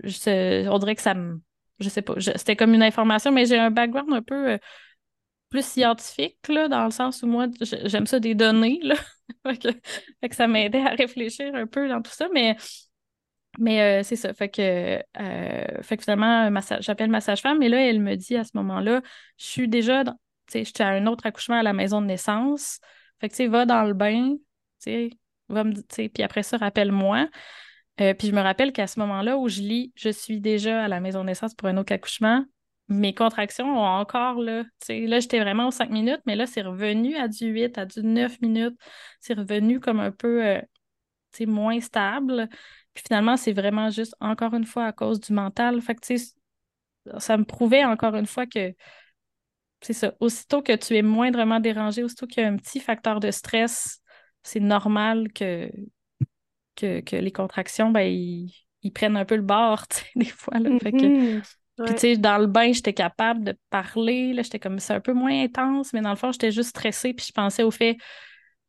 [0.04, 1.42] je, on dirait que ça me.
[1.80, 2.16] Je sais pas.
[2.20, 4.52] C'était comme une information, mais j'ai un background un peu.
[4.52, 4.58] Euh,
[5.50, 8.96] plus scientifique, là, dans le sens où moi, j'aime ça des données, là.
[9.52, 12.56] fait que ça m'aidait à réfléchir un peu dans tout ça, mais
[13.58, 14.34] mais euh, c'est ça.
[14.34, 14.62] Fait que,
[15.20, 19.02] euh, fait que finalement, j'appelle ma sage-femme, et là, elle me dit à ce moment-là,
[19.38, 22.08] je suis déjà dans, tu sais, j'étais à un autre accouchement à la maison de
[22.08, 22.80] naissance.
[23.20, 24.36] Fait que, tu sais, va dans le bain,
[24.84, 25.10] tu
[25.90, 27.28] sais, puis après ça, rappelle-moi.
[28.02, 30.88] Euh, puis je me rappelle qu'à ce moment-là où je lis, je suis déjà à
[30.88, 32.46] la maison de naissance pour un autre accouchement,
[32.88, 36.48] mes contractions ont encore, là, tu sais, là, j'étais vraiment aux 5 minutes, mais là,
[36.48, 38.76] c'est revenu à du 8, à du 9 minutes.
[39.20, 40.42] C'est revenu comme un peu,
[41.32, 42.48] sais, moins stable.
[42.94, 45.82] Puis finalement, c'est vraiment juste, encore une fois, à cause du mental.
[45.82, 46.34] Fait que, tu sais,
[47.18, 48.74] ça me prouvait encore une fois que
[49.82, 50.14] c'est ça.
[50.20, 54.00] Aussitôt que tu es moindrement dérangé, aussitôt qu'il y a un petit facteur de stress,
[54.44, 55.70] c'est normal que,
[56.76, 60.60] que, les contractions, ben, ils, prennent un peu le bord, des fois.
[60.60, 60.78] Là.
[60.80, 61.42] Fait que, mm-hmm.
[61.86, 64.34] Puis, tu sais, dans le bain, j'étais capable de parler.
[64.34, 67.14] Là, j'étais comme, c'est un peu moins intense, mais dans le fond, j'étais juste stressée.
[67.14, 67.96] Puis, je pensais au fait,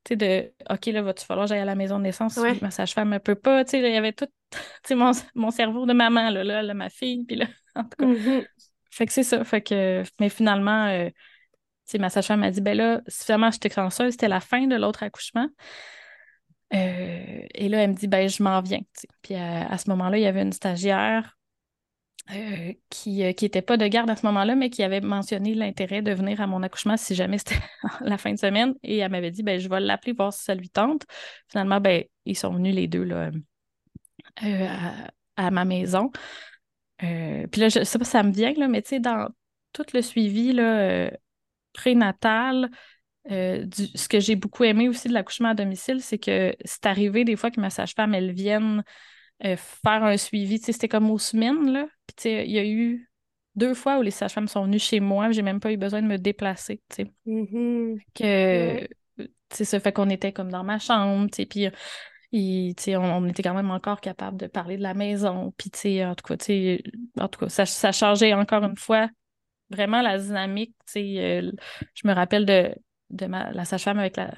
[0.05, 2.39] tu sais, de OK, là, va-tu falloir que j'aille à la maison de naissance?
[2.61, 3.65] Ma sage-femme ne peut pas.
[3.65, 6.75] Tu sais, il y avait tout, tu sais, mon, mon, cerveau de maman, là, là,
[6.75, 8.07] ma fille, puis là, en tout cas.
[8.07, 8.47] Mm-hmm.
[8.91, 9.45] Fait que c'est ça.
[9.45, 11.11] Fait que, mais finalement, euh,
[11.99, 15.03] ma sage-femme m'a dit, ben là, si vraiment j'étais chanceuse, c'était la fin de l'autre
[15.03, 15.49] accouchement.
[16.73, 18.81] Euh, et là, elle me dit, ben, je m'en viens.
[19.23, 21.37] Puis à, à ce moment-là, il y avait une stagiaire
[22.33, 26.01] euh, qui n'était euh, pas de garde à ce moment-là, mais qui avait mentionné l'intérêt
[26.01, 27.59] de venir à mon accouchement si jamais c'était
[28.03, 28.75] la fin de semaine.
[28.85, 31.03] Et elle m'avait dit, ben, je vais l'appeler, voir si ça lui tente.
[31.49, 33.31] Finalement, ben, ils sont venus les deux là,
[34.45, 34.69] euh,
[35.37, 36.11] à, ma maison.
[37.01, 39.29] Puis là, je sais pas si ça me vient, là, mais tu sais, dans
[39.73, 41.11] tout le suivi là,
[41.73, 42.71] prénatal,
[43.29, 47.37] ce que j'ai beaucoup aimé aussi de l'accouchement à domicile, c'est que c'est arrivé des
[47.37, 48.83] fois que ma sage-femme, elle vienne
[49.45, 50.59] euh, faire un suivi.
[50.59, 51.87] C'était comme aux semaines, là.
[52.07, 53.11] Puis, il y a eu
[53.55, 56.07] deux fois où les sages-femmes sont venues chez moi, j'ai même pas eu besoin de
[56.07, 57.11] me déplacer, tu sais.
[57.27, 57.99] Mm-hmm.
[58.15, 58.89] Que,
[59.51, 61.47] ça fait qu'on était comme dans ma chambre, tu
[62.31, 66.15] puis on, on, était quand même encore capable de parler de la maison, puis, en
[66.15, 66.53] tout cas,
[67.21, 69.09] en tout cas, ça, ça changeait encore une fois
[69.71, 70.75] vraiment la dynamique.
[70.97, 71.53] Euh,
[71.95, 72.75] je me rappelle de,
[73.11, 74.33] de ma, la sage-femme avec la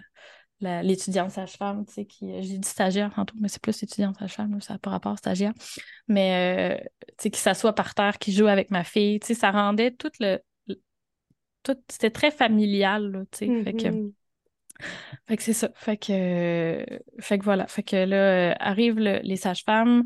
[0.62, 2.40] l'étudiante sage-femme, tu sais, qui.
[2.42, 5.52] J'ai dit stagiaire tantôt, mais c'est plus étudiante sage-femme, ça n'a pas rapport stagiaire.
[6.06, 9.34] Mais, euh, tu sais, qui s'assoit par terre, qui joue avec ma fille, tu sais,
[9.34, 10.38] ça rendait tout le.
[11.64, 13.64] Tout, c'était très familial, tu sais.
[13.64, 14.12] Fait que.
[15.28, 15.68] Fait que c'est ça.
[15.74, 16.84] Fait que,
[17.20, 17.66] fait que voilà.
[17.66, 20.04] Fait que là, euh, arrivent les sages-femmes.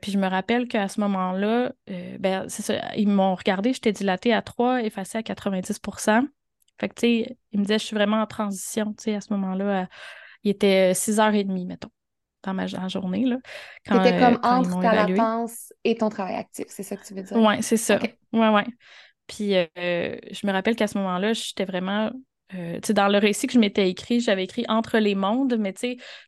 [0.00, 3.92] Puis je me rappelle qu'à ce moment-là, euh, ben, c'est ça, ils m'ont regardé, j'étais
[3.92, 6.24] dilatée à 3, effacée à 90%
[6.78, 9.20] Fait que, tu sais, ils me disaient, je suis vraiment en transition, tu sais, à
[9.20, 9.88] ce moment-là.
[10.44, 11.90] il était 6h30, mettons,
[12.44, 13.38] dans ma journée, là.
[13.84, 17.22] C'était comme euh, entre ta latence et ton travail actif, c'est ça que tu veux
[17.22, 17.36] dire?
[17.36, 17.98] Oui, c'est ça.
[18.32, 18.66] Ouais, ouais.
[19.26, 22.12] Puis je me rappelle qu'à ce moment-là, j'étais vraiment
[22.54, 25.74] euh, dans le récit que je m'étais écrit, j'avais écrit entre les mondes, mais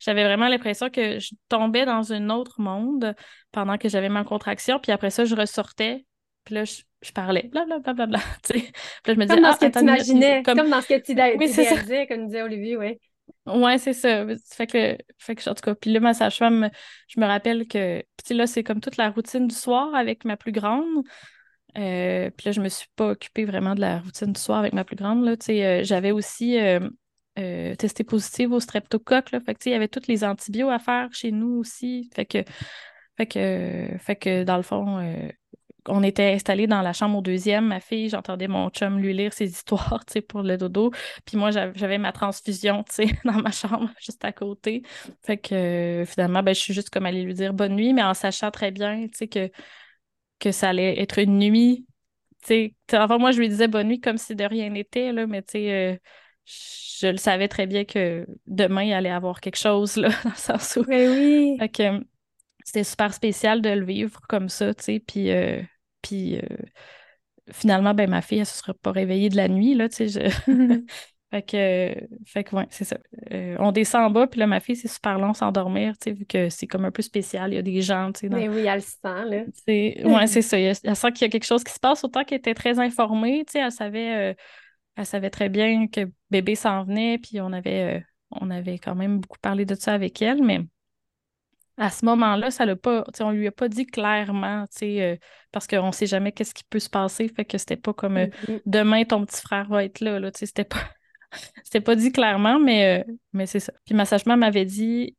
[0.00, 3.14] j'avais vraiment l'impression que je tombais dans un autre monde
[3.52, 6.04] pendant que j'avais ma contraction, puis après ça, je ressortais,
[6.44, 7.78] puis là, je, parlais, blablabla.
[7.80, 8.60] Bla, bla, bla, puis
[9.06, 10.70] là, je me disais, comme dans ah, ce que tu imaginais, comme...
[10.70, 12.98] dans ce que tu oui, comme disait Olivier, oui.
[13.46, 14.26] Ouais, c'est ça.
[14.52, 16.70] Fait que, fait que, en tout cas, puis là, ma sage-femme,
[17.08, 20.36] je me rappelle que, puis là, c'est comme toute la routine du soir avec ma
[20.36, 21.04] plus grande.
[21.78, 24.72] Euh, puis là, je me suis pas occupée vraiment de la routine du soir avec
[24.72, 25.26] ma plus grande.
[25.26, 29.30] Euh, j'avais aussi euh, testé positive au streptocoque.
[29.66, 32.10] Il y avait tous les antibiotiques à faire chez nous aussi.
[32.14, 32.38] Fait que,
[33.16, 35.00] fait que, fait que dans le fond,
[35.88, 37.66] on était installés dans la chambre au deuxième.
[37.66, 40.90] Ma fille, j'entendais mon chum lui lire ses histoires pour le dodo.
[41.24, 42.84] Puis moi, j'avais ma transfusion
[43.24, 44.82] dans ma chambre juste à côté.
[45.22, 48.14] Fait que finalement, ben, je suis juste comme allée lui dire bonne nuit, mais en
[48.14, 49.50] sachant très bien que
[50.40, 51.86] que ça allait être une nuit.
[52.44, 55.44] sais, enfin, moi, je lui disais bonne nuit comme si de rien n'était, là, mais
[55.54, 55.96] euh,
[56.46, 60.36] je le savais très bien que demain, il allait avoir quelque chose, là, dans le
[60.36, 60.84] sens où.
[60.88, 61.56] Mais oui.
[62.64, 65.62] c'était super spécial de le vivre comme ça, tu sais, puis, euh,
[66.02, 66.42] puis euh,
[67.52, 70.08] finalement, ben, ma fille, elle ne se serait pas réveillée de la nuit, là, tu
[70.08, 70.30] sais,
[71.30, 71.94] Fait que,
[72.26, 72.98] fait que ouais, c'est ça.
[73.30, 76.12] Euh, on descend en bas, puis là, ma fille, c'est super long s'endormir, tu sais,
[76.12, 77.52] vu que c'est comme un peu spécial.
[77.52, 78.28] Il y a des gens, tu sais.
[78.28, 79.44] Mais oui, elle le sent, là.
[80.12, 80.58] Ouais, c'est ça.
[80.58, 83.44] Elle, sent qu'il y a quelque chose qui se passe, autant qu'elle était très informée,
[83.46, 84.34] tu sais, elle savait, euh,
[84.96, 88.00] elle savait très bien que bébé s'en venait, puis on avait, euh,
[88.32, 90.62] on avait quand même beaucoup parlé de ça avec elle, mais
[91.76, 95.20] à ce moment-là, ça l'a pas, on lui a pas dit clairement, tu sais,
[95.52, 98.18] parce qu'on ne sait jamais qu'est-ce qui peut se passer, fait que c'était pas comme
[98.18, 98.62] mm-hmm.
[98.66, 100.80] demain ton petit frère va être là, là tu sais, c'était pas
[101.64, 103.72] C'était pas dit clairement, mais, euh, mais c'est ça.
[103.84, 105.16] Puis ma sage-femme m'avait dit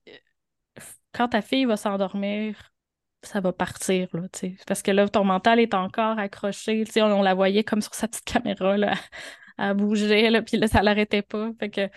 [1.13, 2.71] quand ta fille va s'endormir,
[3.23, 4.23] ça va partir, là,
[4.67, 6.83] Parce que là, ton mental est encore accroché.
[6.97, 8.95] On, on la voyait comme sur sa petite caméra, là,
[9.57, 11.51] à bouger, là, puis là, ça l'arrêtait pas.
[11.59, 11.89] Fait que...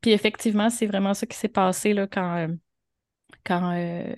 [0.00, 2.36] Puis effectivement, c'est vraiment ça qui s'est passé, là, quand...
[2.36, 2.48] Euh,
[3.44, 4.14] quand euh,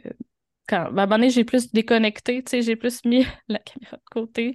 [0.68, 4.03] quand, ben, à un moment donné, j'ai plus déconnecté, j'ai plus mis la caméra de
[4.11, 4.55] côté.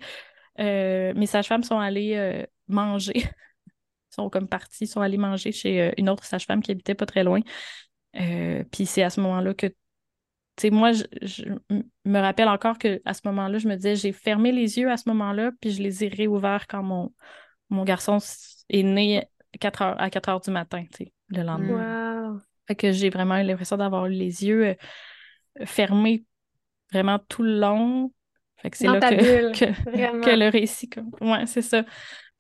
[0.58, 3.30] mes sages-femmes sont allées manger
[4.18, 7.24] sont comme partis, sont allés manger chez euh, une autre sage-femme qui habitait pas très
[7.24, 7.42] loin.
[8.20, 9.76] Euh, puis c'est à ce moment-là que, tu
[10.60, 11.44] sais, moi, je,
[12.06, 15.08] me rappelle encore qu'à ce moment-là, je me disais, j'ai fermé les yeux à ce
[15.10, 17.14] moment-là, puis je les ai réouverts quand mon,
[17.70, 18.18] mon garçon
[18.70, 19.24] est né
[19.60, 22.32] 4 heures, à 4 heures du matin, tu sais, le lendemain.
[22.32, 22.40] Wow.
[22.68, 24.76] Fait que j'ai vraiment eu l'impression d'avoir les yeux euh,
[25.66, 26.26] fermés
[26.92, 28.12] vraiment tout le long.
[28.58, 30.90] Fait que c'est là que, que, le récit.
[30.90, 31.12] Comme...
[31.22, 31.86] Ouais, c'est ça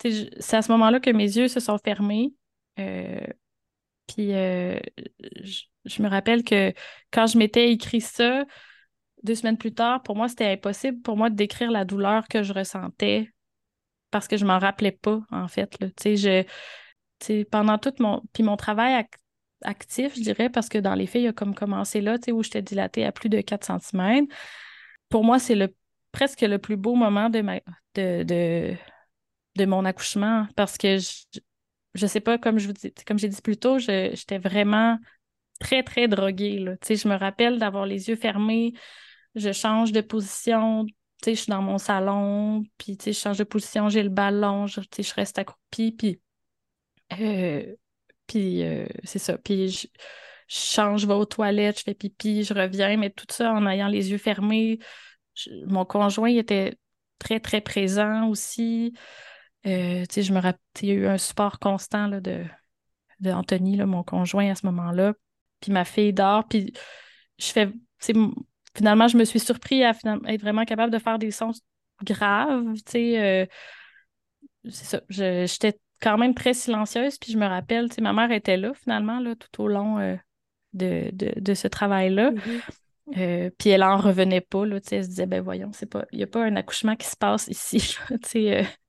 [0.01, 2.33] c'est à ce moment-là que mes yeux se sont fermés.
[2.79, 3.25] Euh,
[4.07, 4.79] puis euh,
[5.85, 6.73] je, me rappelle que
[7.11, 8.45] quand je m'étais écrit ça,
[9.23, 12.43] deux semaines plus tard, pour moi, c'était impossible pour moi de décrire la douleur que
[12.43, 13.31] je ressentais
[14.11, 15.77] parce que je m'en rappelais pas, en fait.
[15.79, 15.87] Là.
[16.03, 18.21] Je, pendant tout mon.
[18.33, 19.05] Puis mon travail
[19.63, 22.61] actif, je dirais, parce que dans les faits, il a comme commencé là, où j'étais
[22.61, 24.27] dilatée à plus de 4 cm.
[25.09, 25.73] Pour moi, c'est le
[26.11, 27.59] presque le plus beau moment de ma
[27.95, 28.75] de, de
[29.57, 31.39] de mon accouchement parce que je,
[31.93, 34.97] je sais pas, comme je vous dis, comme j'ai dit plus tôt, j'étais vraiment
[35.59, 36.59] très, très droguée.
[36.59, 36.75] Là.
[36.81, 38.73] Je me rappelle d'avoir les yeux fermés,
[39.35, 40.85] je change de position,
[41.25, 44.79] je suis dans mon salon, puis je change de position, j'ai le ballon, je,
[45.15, 46.21] reste accroupie, puis,
[47.19, 47.75] euh,
[48.35, 49.37] euh, c'est ça.
[49.37, 49.87] Puis je,
[50.47, 53.87] change, je vais aux toilettes, je fais pipi, je reviens, mais tout ça en ayant
[53.87, 54.79] les yeux fermés.
[55.65, 56.77] mon conjoint était
[57.19, 58.93] très, très présent aussi.
[59.67, 62.43] Euh, je me rappelle, il y a eu un support constant là, de,
[63.19, 65.13] de Anthony, là, mon conjoint à ce moment-là.
[65.59, 66.47] Puis ma fille dort.
[66.47, 66.73] Puis
[67.37, 67.69] je fais.
[68.75, 69.91] Finalement, je me suis surpris à
[70.27, 71.51] être vraiment capable de faire des sons
[72.03, 72.75] graves.
[72.95, 73.45] Euh,
[74.69, 75.01] c'est ça.
[75.09, 77.17] J'étais quand même très silencieuse.
[77.17, 80.15] Puis je me rappelle, ma mère était là finalement là, tout au long euh,
[80.73, 82.31] de, de, ce travail-là.
[82.31, 83.51] Mm-hmm.
[83.57, 85.71] puis elle en revenait pas, là, elle se disait, ben voyons,
[86.11, 87.97] il n'y a pas un accouchement qui se passe ici.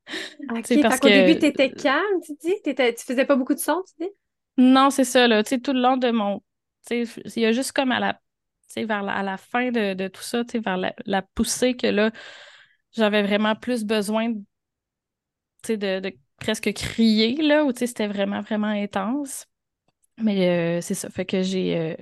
[0.50, 2.54] OK, parce qu'au début, tu étais calme, tu dis?
[2.64, 4.10] Tu faisais pas beaucoup de son, tu dis?
[4.56, 5.42] Non, c'est ça, là.
[5.42, 6.40] Tu sais, tout le long de mon.
[6.86, 8.20] Tu sais, il y a juste comme à la, tu
[8.68, 11.22] sais, vers la, à la fin de, de tout ça, tu sais, vers la, la
[11.22, 12.10] poussée que là,
[12.92, 14.42] j'avais vraiment plus besoin, tu
[15.64, 19.46] sais, de, de presque crier, là, où, tu sais, c'était vraiment, vraiment intense.
[20.18, 21.10] Mais euh, c'est ça.
[21.10, 21.78] Fait que j'ai.
[21.78, 21.96] euh,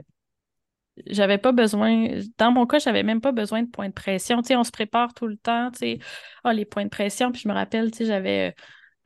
[1.06, 2.08] j'avais pas besoin.
[2.38, 4.42] Dans mon cas, j'avais même pas besoin de points de pression.
[4.42, 5.98] Tu sais, on se prépare tout le temps, tu sais.
[6.44, 7.32] Ah, les points de pression.
[7.32, 8.52] Puis je me rappelle, tu sais, j'avais euh,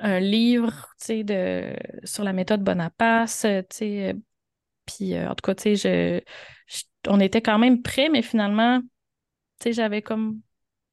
[0.00, 1.74] un livre, tu sais, de...
[2.04, 4.10] sur la méthode Bonaparte, euh, tu sais.
[4.10, 4.14] euh,
[4.86, 6.24] Puis en tout cas, tu sais,
[6.68, 6.82] je...
[7.08, 8.86] on était quand même prêts, mais finalement, tu
[9.64, 10.40] sais, j'avais comme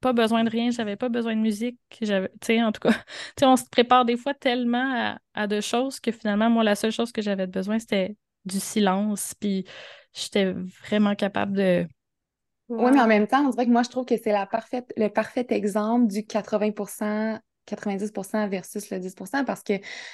[0.01, 2.99] pas besoin de rien, j'avais pas besoin de musique, tu sais, en tout cas, tu
[3.39, 6.75] sais, on se prépare des fois tellement à, à de choses que finalement, moi, la
[6.75, 9.65] seule chose que j'avais besoin, c'était du silence, puis
[10.17, 11.87] j'étais vraiment capable de...
[12.69, 14.91] Oui, mais en même temps, on dirait que moi, je trouve que c'est la parfaite,
[14.97, 19.73] le parfait exemple du 80%, 90% versus le 10% parce que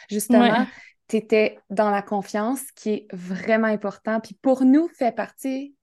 [0.10, 0.68] justement, Ouais,
[1.08, 4.20] tu étais dans la confiance qui est vraiment important.
[4.20, 5.76] Puis pour nous, fait partie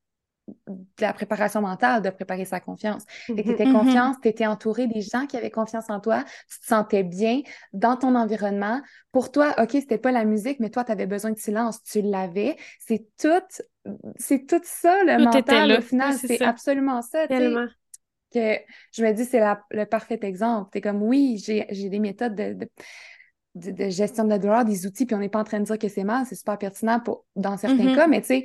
[0.66, 3.04] de la préparation mentale de préparer sa confiance.
[3.36, 3.50] Tu Mhm.
[3.50, 6.66] étais mhm, confiance, tu étais entouré des gens qui avaient confiance en toi, tu te
[6.66, 7.42] sentais bien
[7.72, 8.80] dans ton environnement.
[9.12, 12.02] Pour toi, OK, c'était pas la musique, mais toi, tu avais besoin de silence, tu
[12.02, 12.56] l'avais.
[12.78, 13.28] C'est tout,
[14.18, 17.70] c'est tout ça, le Tout mental, là, au final, oui, c'est absolument ça, tu Tellement.
[18.32, 18.58] que
[18.92, 20.70] je me dis, c'est la- le parfait exemple.
[20.72, 22.70] T'es comme, oui, j'ai, j'ai des méthodes de, de,
[23.56, 25.78] de- de gestion de douleur, des outils, puis on n'est pas en train de dire
[25.78, 27.90] que c'est mal, c'est super pertinent pour, dans certains Mhm.
[27.90, 28.44] cas, mais tu sais,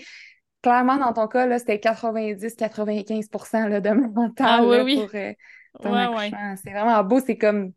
[0.65, 3.89] clairement, dans ton cas, là, c'était 90-95% là, de
[4.41, 5.33] Ah mental oui, là, oui, pour euh,
[5.81, 6.33] ton ouais, ouais.
[6.33, 6.55] accouchement.
[6.63, 7.73] C'est vraiment beau, c'est comme,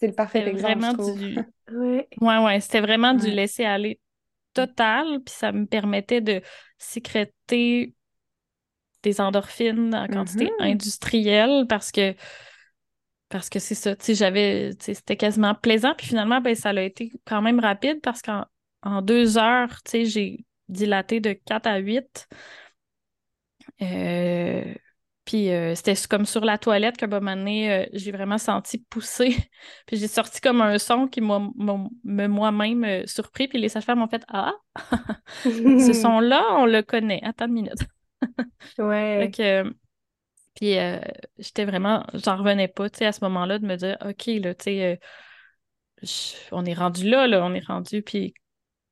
[0.00, 1.18] c'est le parfait exemple, je vraiment trouve.
[1.18, 1.46] du...
[1.70, 2.08] Ouais.
[2.20, 4.00] Ouais, ouais, c'était vraiment du laisser-aller
[4.54, 6.42] total, puis ça me permettait de
[6.78, 7.94] sécréter
[9.02, 10.58] des endorphines en quantité Mhm.
[10.58, 12.14] industrielle parce que
[13.28, 16.80] parce que c'est ça, tu sais, j'avais, c'était quasiment plaisant, puis finalement, ben, ça a
[16.80, 18.46] été quand même rapide parce qu'en
[18.82, 22.28] en deux heures, tu sais, j'ai dilaté de 4 à 8.
[23.82, 24.74] Euh,
[25.24, 28.78] puis euh, c'était comme sur la toilette qu'à un moment donné, euh, j'ai vraiment senti
[28.78, 29.36] pousser.
[29.86, 31.38] puis j'ai sorti comme un son qui m'a
[32.04, 33.46] moi-même euh, surpris.
[33.46, 34.54] Puis les sages-femmes ont fait Ah,
[35.44, 37.20] ce son-là, on le connaît.
[37.22, 37.80] Attends une minute.
[38.78, 39.30] Ouais.
[39.40, 39.70] euh,
[40.54, 40.76] puis
[41.38, 44.54] j'étais vraiment, j'en revenais pas, tu sais, à ce moment-là, de me dire OK, là,
[44.54, 44.98] tu sais,
[46.52, 48.02] on est rendu là, là, on est rendu.
[48.02, 48.34] Puis,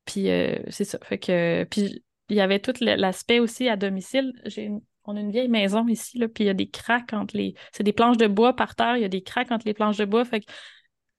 [0.06, 0.98] puis euh, c'est ça.
[1.02, 4.32] Fait que, puis il y avait tout l'aspect aussi à domicile.
[4.46, 4.70] J'ai
[5.08, 7.54] on a une vieille maison ici, là, puis il y a des craques entre les.
[7.72, 9.98] C'est des planches de bois par terre, il y a des craques entre les planches
[9.98, 10.24] de bois.
[10.24, 10.46] Fait que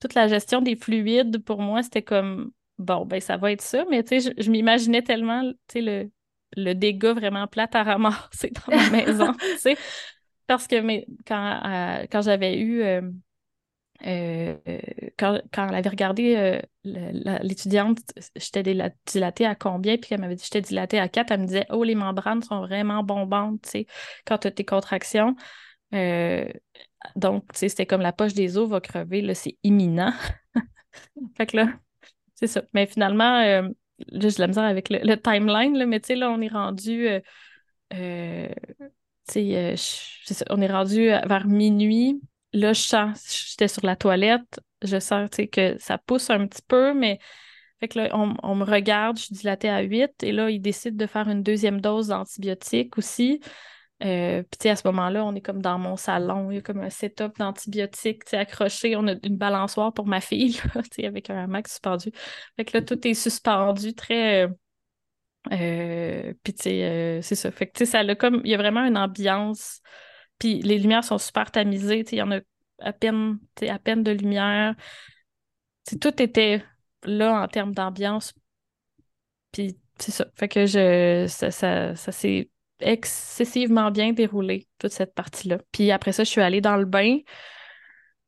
[0.02, 3.86] toute la gestion des fluides, pour moi, c'était comme bon, ben ça va être ça.
[3.90, 5.42] Mais tu sais, je, m'imaginais tellement,
[5.74, 6.10] le,
[6.58, 9.32] le dégât vraiment plate à ramasser dans ma maison.
[10.48, 11.62] Parce que mais, quand,
[12.12, 12.82] quand j'avais eu.
[12.82, 13.02] euh,
[14.06, 14.56] euh,
[15.18, 16.62] quand, elle avait regardé euh,
[17.44, 18.00] l'étudiante,
[18.36, 21.46] j'étais dila- dilatée à combien, puis elle m'avait dit j'étais dilatée à 4, elle me
[21.48, 23.88] disait Oh, les membranes sont vraiment bombantes, tu sais,
[24.26, 25.36] quand tu as tes contractions.
[25.96, 26.48] Euh,
[27.16, 30.14] donc, tu sais, c'était comme la poche des os va crever, là, c'est imminent.
[31.38, 31.74] Fait que là,
[32.36, 32.64] c'est ça.
[32.74, 36.32] Mais finalement, là, j'ai la misère avec le, le timeline, là, mais tu sais, là,
[36.32, 37.08] on est rendu.
[37.92, 37.98] tu
[39.32, 42.22] sais, on est rendu vers minuit.
[42.58, 46.94] Là, je sens, j'étais sur la toilette, je sens, que ça pousse un petit peu,
[46.94, 47.20] mais
[47.80, 50.60] fait que là, on, on me regarde, je suis dilatée à 8, et là, ils
[50.60, 53.40] décident de faire une deuxième dose d'antibiotiques aussi.
[54.04, 56.82] Euh, puis, à ce moment-là, on est comme dans mon salon, il y a comme
[56.82, 61.68] un setup d'antibiotiques, accroché, on a une balançoire pour ma fille, là, avec un hamac
[61.68, 62.12] suspendu.
[62.56, 64.46] Fait que là, tout est suspendu, très...
[64.46, 64.50] euh,
[65.52, 67.52] euh, puis tu sais, euh, c'est ça.
[67.52, 69.82] Fait que tu sais, ça a comme, il y a vraiment une ambiance.
[70.40, 72.06] Puis les lumières sont super tamisées.
[72.12, 72.40] Il y en a
[72.80, 74.76] à peine, à peine de lumière.
[76.02, 76.64] Tout était
[77.04, 78.34] là en termes d'ambiance.
[79.52, 80.26] Puis c'est ça.
[80.36, 85.60] Fait que je, ça, s'est excessivement bien déroulé, toute cette partie-là.
[85.72, 87.18] Puis après ça, je suis allée dans le bain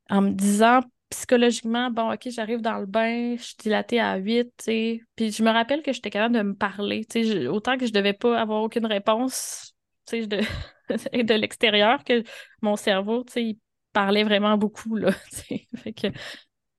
[0.10, 4.43] en me disant psychologiquement, bon, OK, j'arrive dans le bain, je suis dilatée à 8,
[4.45, 5.01] tu sais.
[5.16, 7.05] Puis je me rappelle que j'étais capable de me parler,
[7.47, 9.74] autant que je devais pas avoir aucune réponse,
[10.12, 10.41] de,
[11.24, 12.24] de l'extérieur, que
[12.62, 13.57] mon cerveau, il
[13.93, 15.12] parlait vraiment beaucoup, là.
[15.76, 16.07] Fait que,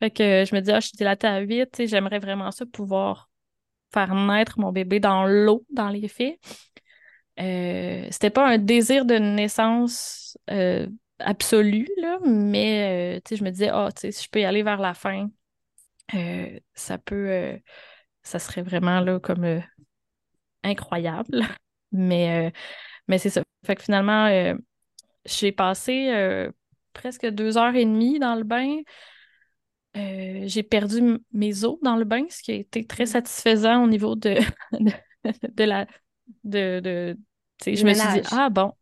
[0.01, 2.51] fait que je me dis, ah, je suis dilatée à 8, tu sais, j'aimerais vraiment
[2.51, 3.29] ça pouvoir
[3.93, 6.39] faire naître mon bébé dans l'eau, dans les faits.
[7.39, 10.87] Euh, c'était pas un désir de naissance euh,
[11.19, 14.95] absolu, là, mais euh, je me disais, ah, si je peux y aller vers la
[14.95, 15.29] fin,
[16.15, 17.61] euh, ça peut,
[18.23, 19.63] ça serait vraiment là comme
[20.63, 21.43] incroyable.
[21.93, 22.53] Mais,
[23.11, 23.43] mais c'est ça.
[23.67, 24.55] Fait que finalement, euh,
[25.27, 26.51] j'ai passé euh,
[26.93, 28.79] presque deux heures et demie dans le bain.
[29.97, 33.07] euh, j'ai perdu mes os dans le bain, ce qui a été très mm.
[33.07, 34.37] satisfaisant au niveau de,
[34.73, 35.87] de, la.
[36.45, 37.17] De, de
[37.67, 38.73] je me suis dit, ah bon,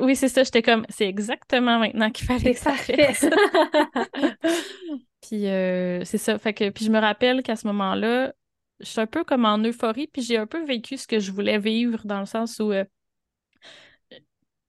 [0.00, 3.26] oui, c'est ça, j'étais comme, c'est exactement maintenant qu'il fallait que ça fasse.
[5.20, 8.32] puis euh, c'est ça, fait que, puis je me rappelle qu'à ce moment-là,
[8.80, 11.30] je suis un peu comme en euphorie, puis j'ai un peu vécu ce que je
[11.30, 12.84] voulais vivre dans le sens où euh,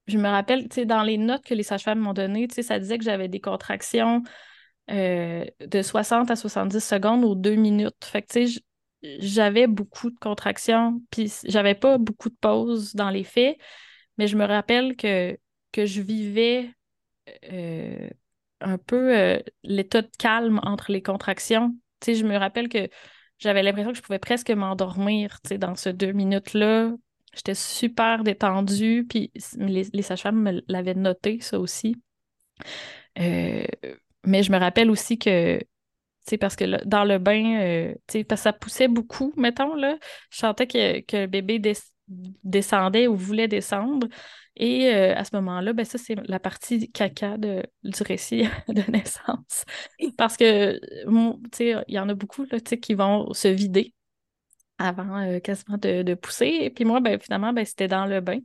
[0.08, 2.64] je me rappelle, tu sais, dans les notes que les sages-femmes m'ont données, tu sais,
[2.64, 4.24] ça disait que j'avais des contractions
[4.92, 8.04] euh, de 60 à 70 secondes ou deux minutes.
[8.04, 8.62] Fait que, tu sais,
[9.20, 13.58] j'avais beaucoup de contractions, puis j'avais pas beaucoup de pauses dans les faits,
[14.18, 15.38] mais je me rappelle que,
[15.72, 16.72] que je vivais
[17.52, 18.10] euh,
[18.62, 21.72] un peu euh, l'état de calme entre les contractions.
[22.00, 22.90] Tu sais, je me rappelle que
[23.40, 26.92] j'avais l'impression que je pouvais presque m'endormir, tu sais, dans ces deux minutes-là.
[27.36, 31.96] J'étais super détendue, puis les, les sages-femmes me l'avaient noté, ça aussi.
[33.20, 33.66] Euh,
[34.26, 35.60] mais je me rappelle aussi que,
[36.28, 39.76] tu parce que dans le bain, euh, tu sais, parce que ça poussait beaucoup, mettons,
[39.76, 39.98] là,
[40.32, 41.62] je sentais que, que le bébé
[42.44, 44.08] descendait ou voulait descendre.
[44.58, 48.90] Et euh, à ce moment-là, ben ça, c'est la partie caca de, du récit de
[48.90, 49.66] naissance.
[50.18, 53.94] Parce que, tu sais, il y en a beaucoup, là, qui vont se vider
[54.78, 56.70] avant euh, quasiment de, de, pousser.
[56.70, 58.40] Puis moi, ben, finalement, ben, c'était dans le bain.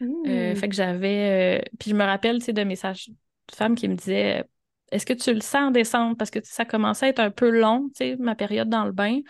[0.00, 0.56] Mmh.
[0.56, 1.62] fait que j'avais...
[1.78, 4.44] puis je me rappelle, de messages de femmes qui me disaient
[4.92, 6.16] est-ce que tu le sens descendre?
[6.16, 7.88] Parce que ça commençait à être un peu long,
[8.18, 9.20] ma période dans le bain.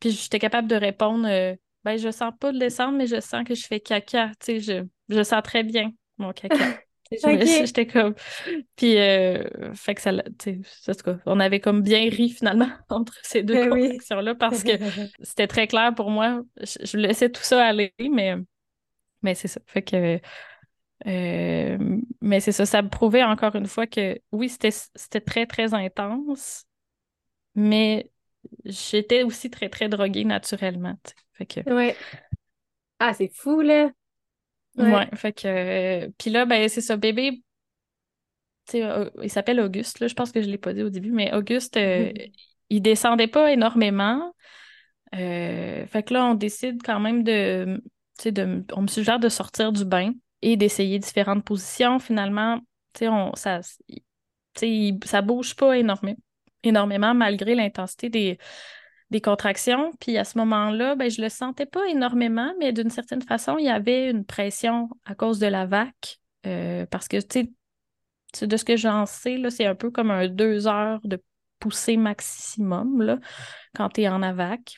[0.00, 1.54] Puis j'étais capable de répondre euh,
[1.84, 4.32] ben, je sens pas de descendre, mais je sens que je fais caca.
[4.46, 6.56] Je, je sens très bien mon caca.
[7.66, 8.14] J'étais comme.
[8.76, 10.12] Puis, euh, fait que ça,
[11.26, 14.72] on avait comme bien ri finalement entre ces deux ben contractions-là parce que
[15.22, 16.42] c'était très clair pour moi.
[16.60, 18.34] Je, je, laissais tout ça aller, mais,
[19.22, 19.60] mais c'est ça.
[19.66, 20.20] Fait que
[21.06, 21.78] euh,
[22.20, 26.64] mais c'est ça, ça me prouvait encore une fois que oui, c'était très, très intense,
[27.54, 28.10] mais
[28.64, 30.96] j'étais aussi très, très droguée naturellement.
[31.34, 31.72] Fait que...
[31.72, 31.96] Ouais.
[32.98, 33.90] Ah, c'est fou, là.
[34.78, 36.08] Ouais, fait que.
[36.18, 37.42] Puis là, ben, c'est ça, bébé.
[38.74, 40.08] Euh, il s'appelle Auguste, là.
[40.08, 42.12] Je pense que je ne l'ai pas dit au début, mais Auguste, euh,
[42.70, 44.34] il descendait pas énormément.
[45.12, 47.82] fait que là, on décide quand même de,
[48.24, 48.64] de.
[48.74, 50.12] On me suggère de sortir du bain
[50.42, 51.98] et d'essayer différentes positions.
[51.98, 52.60] Finalement,
[53.02, 53.60] on, ça
[55.04, 56.18] ça bouge pas énormément,
[56.62, 58.38] énormément malgré l'intensité des,
[59.10, 59.92] des contractions.
[60.00, 63.66] Puis à ce moment-là, ben, je le sentais pas énormément, mais d'une certaine façon, il
[63.66, 66.18] y avait une pression à cause de la vac.
[66.46, 67.50] Euh, parce que, tu
[68.32, 71.22] sais, de ce que j'en sais, c'est un peu comme un deux heures de
[71.58, 73.20] poussée maximum
[73.74, 74.76] quand tu es en AVAC.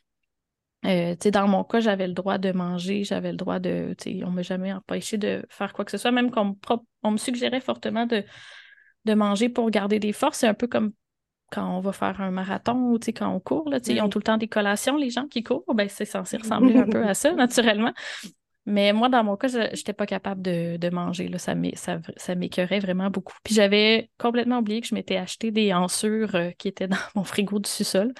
[0.87, 3.95] Euh, dans mon cas, j'avais le droit de manger, j'avais le droit de.
[4.25, 6.57] On ne m'a jamais empêché de faire quoi que ce soit, même qu'on
[7.11, 8.25] me, suggérait fortement de,
[9.05, 10.39] de manger pour garder des forces.
[10.39, 10.93] C'est un peu comme
[11.51, 13.69] quand on va faire un marathon ou quand on court.
[13.69, 15.65] Là, Ils ont tout le temps des collations, les gens qui courent.
[15.75, 17.93] Ben, c'est censé ressembler un peu à ça, naturellement.
[18.67, 21.29] Mais moi, dans mon cas, je n'étais pas capable de, manger.
[21.29, 21.39] Là.
[21.39, 21.55] Ça,
[22.17, 23.35] ça, m'écœurait vraiment beaucoup.
[23.43, 27.25] Puis j'avais complètement oublié que je m'étais acheté des ansures euh, qui étaient dans mon
[27.25, 28.13] frigo du sous-sol,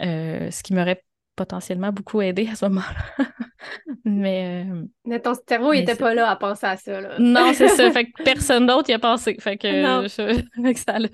[0.00, 1.02] euh, ce qui m'aurait
[1.36, 3.26] potentiellement beaucoup aidé à ce moment-là.
[4.04, 7.00] mais, euh, mais ton cerveau, il n'était pas là à penser à ça.
[7.00, 7.18] Là.
[7.18, 7.90] non, c'est ça.
[7.90, 9.36] Fait que personne d'autre y a pensé.
[9.40, 10.08] Fait que,
[10.76, 11.08] ça, l'a,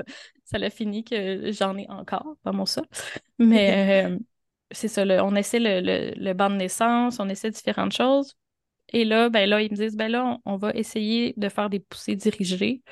[0.45, 2.83] ça fini que j'en ai encore pas mon ça.
[3.39, 4.19] Mais euh,
[4.71, 5.05] c'est ça.
[5.25, 8.35] on essaie le, le, le, banc de naissance, on essaie différentes choses.
[8.93, 11.79] Et là, ben là, ils me disent, ben là, on, va essayer de faire des
[11.79, 12.83] poussées dirigées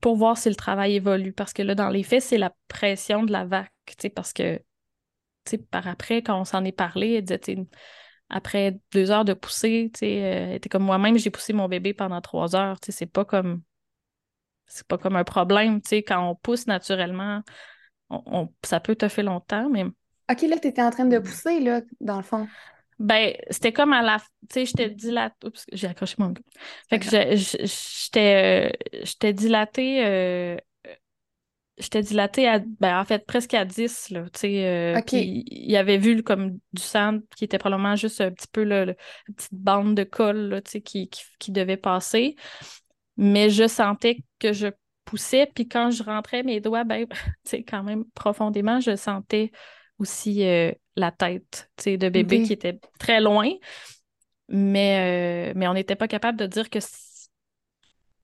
[0.00, 1.32] pour voir si le travail évolue.
[1.32, 3.68] Parce que là, dans les faits, c'est la pression de la vague.
[4.14, 4.60] Parce que
[5.70, 7.66] par après, quand on s'en est parlé, elle disait,
[8.28, 12.56] après deux heures de sais, euh, était comme moi-même, j'ai poussé mon bébé pendant trois
[12.56, 13.62] heures, c'est pas comme
[14.66, 17.42] c'est pas comme un problème, quand on pousse naturellement,
[18.08, 19.84] on, ça peut te faire longtemps, mais...
[19.84, 22.48] OK, là, tu étais en train de pousser, là, dans le fond.
[22.98, 24.18] Ben, c'était comme à la...
[24.48, 25.46] Tu sais, dilatée...
[25.46, 26.32] Oups, j'ai accroché mon.
[26.88, 30.56] Fait que j'étais euh, dilatée euh,
[31.82, 34.66] j'étais dilatée à, ben, en fait, presque à 10, là, tu sais.
[34.66, 38.84] Euh, il avait vu comme du sang qui était probablement juste un petit peu là,
[38.84, 42.36] une petite bande de colle, là, tu sais, qui, qui, devait passer.
[43.16, 44.68] Mais je sentais que je
[45.04, 49.50] poussais, puis quand je rentrais mes doigts, ben, tu sais, quand même profondément, je sentais
[49.98, 53.50] aussi euh, la tête, tu sais, de bébé qui était très loin.
[54.48, 56.78] Mais, euh, mais on n'était pas capable de dire que,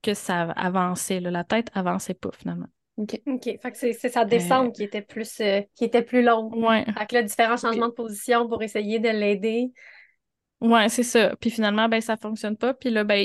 [0.02, 1.30] que ça avançait, là.
[1.30, 2.68] la tête avançait pas finalement.
[2.98, 3.20] OK.
[3.26, 3.44] OK.
[3.62, 6.54] Fait que c'est sa descente euh, qui était plus euh, qui était plus longue.
[6.56, 6.84] Ouais.
[6.84, 9.72] Fait que là, différents changements de position pour essayer de l'aider.
[10.60, 11.36] Ouais, c'est ça.
[11.40, 12.74] Puis finalement, ben, ça fonctionne pas.
[12.74, 13.24] Puis là, ben,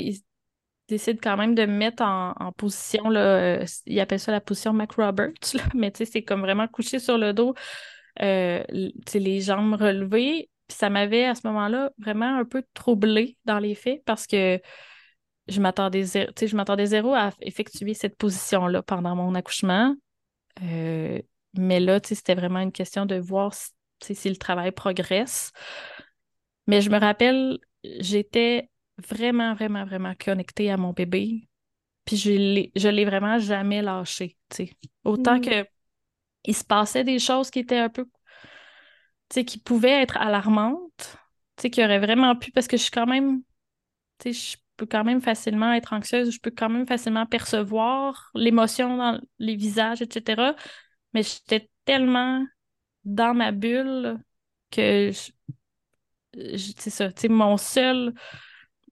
[0.88, 4.72] décide quand même de me mettre en, position, là, euh, il appelle ça la position
[4.72, 7.54] Mac Roberts, mais c'est comme vraiment couché sur le dos,
[8.20, 10.48] les jambes relevées.
[10.68, 14.60] Puis ça m'avait à ce moment-là vraiment un peu troublée dans les faits parce que
[15.48, 19.94] je m'attendais zéro, je m'attendais zéro à effectuer cette position-là pendant mon accouchement.
[20.62, 21.20] Euh,
[21.54, 23.52] mais là, c'était vraiment une question de voir
[24.02, 25.52] si, si le travail progresse.
[26.66, 31.48] Mais je me rappelle, j'étais vraiment, vraiment, vraiment connectée à mon bébé.
[32.04, 32.30] Puis je
[32.90, 34.36] l'ai, vraiment jamais lâché.
[35.04, 35.40] Autant mm.
[35.40, 35.66] que
[36.44, 38.06] il se passait des choses qui étaient un peu.
[39.30, 41.16] qui pouvaient être alarmantes,
[41.56, 42.50] qui auraient vraiment pu.
[42.52, 43.42] Parce que je suis quand même.
[44.24, 49.20] Je peux quand même facilement être anxieuse, je peux quand même facilement percevoir l'émotion dans
[49.38, 50.54] les visages, etc.
[51.12, 52.44] Mais j'étais tellement
[53.04, 54.18] dans ma bulle
[54.70, 55.10] que
[56.32, 58.12] c'est ça, mon seul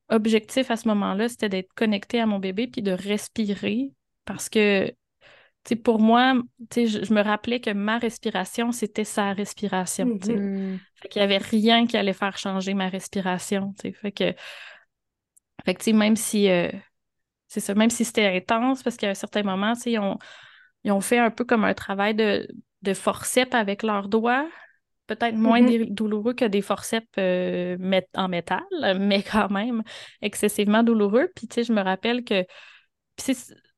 [0.09, 3.91] objectif à ce moment-là, c'était d'être connecté à mon bébé puis de respirer
[4.25, 4.93] parce que
[5.85, 6.35] pour moi,
[6.75, 10.07] je, je, me rappelais que ma respiration, c'était sa respiration.
[10.07, 10.79] Mm-hmm.
[10.97, 13.73] Fait qu'il n'y avait rien qui allait faire changer ma respiration.
[13.81, 14.35] Fait que,
[15.65, 16.71] fait que même si euh,
[17.49, 20.19] c'est ça, même si c'était intense, parce qu'à un certain moment, ils ont,
[20.85, 22.49] ils ont fait un peu comme un travail de,
[22.83, 24.49] de forceps avec leurs doigts,
[25.07, 25.93] peut-être moins mm-hmm.
[25.93, 27.77] douloureux que des forceps euh,
[28.15, 28.63] en métal,
[28.99, 29.83] mais quand même
[30.23, 31.29] excessivement douloureux.
[31.35, 32.47] Puis, tu sais, je me rappelle que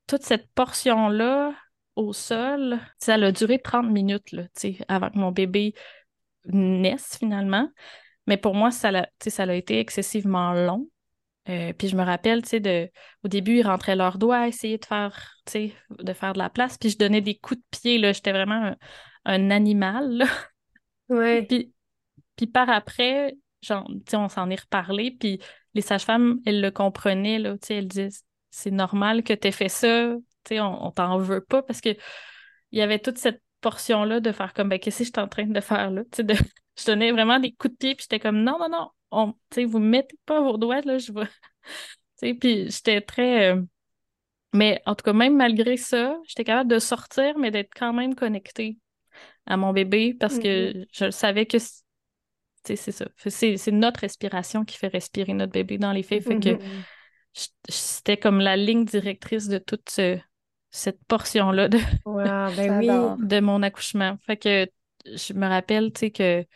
[0.07, 1.53] toute cette portion-là
[1.97, 5.75] au sol, ça a duré 30 minutes, là, tu sais, avant que mon bébé
[6.47, 7.69] naisse finalement.
[8.27, 10.89] Mais pour moi, ça a, ça a été excessivement long.
[11.49, 12.91] Euh, puis je me rappelle, tu sais, de,
[13.23, 16.49] au début, ils rentraient leurs doigts, essayer de faire, tu sais, de faire de la
[16.49, 16.79] place.
[16.79, 18.13] Puis je donnais des coups de pied, là.
[18.13, 18.75] J'étais vraiment
[19.25, 20.27] un, animal, là.
[21.11, 21.43] Ouais.
[21.47, 21.73] Puis,
[22.37, 25.11] puis par après, genre, tu sais, on s'en est reparlé.
[25.11, 25.39] Puis
[25.75, 27.53] les sages-femmes, elles le comprenaient, là.
[27.59, 28.09] Tu sais, elles disaient,
[28.51, 30.15] c'est normal que tu aies fait ça.
[30.45, 31.91] Tu sais, on, on t'en veut pas parce que
[32.73, 35.29] il y avait toute cette portion-là de faire comme, ben, qu'est-ce que je suis en
[35.29, 36.03] train de faire, là?
[36.05, 36.35] Tu sais, de...
[36.79, 39.79] je donnais vraiment des coups de pied, puis j'étais comme, non, non, non, on, vous
[39.79, 41.29] ne mettez pas vos doigts, là, je vois.
[42.41, 43.53] puis j'étais très.
[43.53, 43.63] Euh,
[44.53, 48.15] mais en tout cas, même malgré ça, j'étais capable de sortir, mais d'être quand même
[48.15, 48.79] connectée
[49.47, 50.87] à mon bébé parce que mm-hmm.
[50.93, 51.59] je savais que
[52.65, 53.07] c'est ça.
[53.17, 56.25] C'est notre respiration qui fait respirer notre bébé dans les faits.
[56.25, 57.49] Fait que mm-hmm.
[57.69, 59.91] c'était comme la ligne directrice de toute
[60.71, 64.17] cette portion-là de, ben de mon accouchement.
[64.25, 64.69] Fait que
[65.07, 66.47] je me rappelle, tu sais, que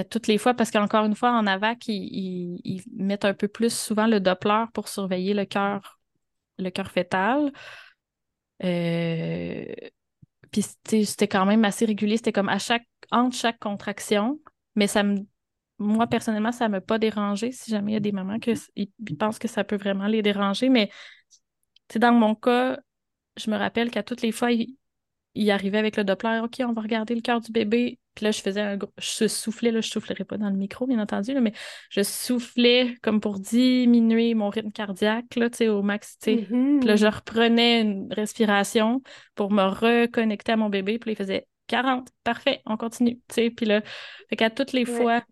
[0.00, 4.06] toutes les fois, parce qu'encore une fois, en AVAC, ils, mettent un peu plus souvent
[4.06, 6.00] le Doppler pour surveiller le cœur,
[6.58, 7.52] le cœur fœtal.
[8.64, 9.64] Euh,
[10.50, 12.16] puis c'était quand même assez régulier.
[12.16, 14.40] C'était comme à chaque, entre chaque contraction.
[14.76, 15.26] Mais ça me,
[15.78, 17.52] moi, personnellement, ça ne m'a pas dérangé.
[17.52, 18.54] Si jamais il y a des mamans qui
[19.18, 20.68] pensent que ça peut vraiment les déranger.
[20.68, 20.90] Mais
[21.96, 22.78] dans mon cas,
[23.36, 24.76] je me rappelle qu'à toutes les fois, il,
[25.34, 26.40] il arrivait avec le Doppler.
[26.42, 27.98] OK, on va regarder le cœur du bébé.
[28.14, 28.92] Puis là, je faisais un gros...
[28.98, 31.52] Je soufflais, là, je soufflerai pas dans le micro, bien entendu, mais
[31.90, 36.96] je soufflais comme pour diminuer mon rythme cardiaque, là, au max, Puis là, mm-hmm.
[36.96, 39.02] je reprenais une respiration
[39.34, 40.98] pour me reconnecter à mon bébé.
[40.98, 43.82] Puis là, il faisait 40, parfait, on continue, tu Puis là,
[44.28, 45.22] fait qu'à toutes les fois,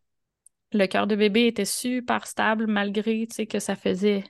[0.72, 4.24] le cœur de bébé était super stable, malgré, tu sais, que ça faisait,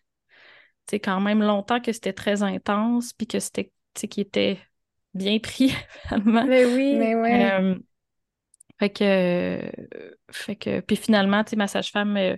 [0.88, 4.58] tu quand même longtemps que c'était très intense, puis que c'était, tu sais, qui était
[5.14, 5.72] bien pris,
[6.08, 6.44] finalement.
[6.46, 6.96] Mais oui.
[6.96, 7.52] Mais ouais.
[7.52, 7.78] Euh,
[8.80, 9.60] fait que,
[10.30, 12.36] fait que, puis finalement, tu sais, ma sage-femme euh,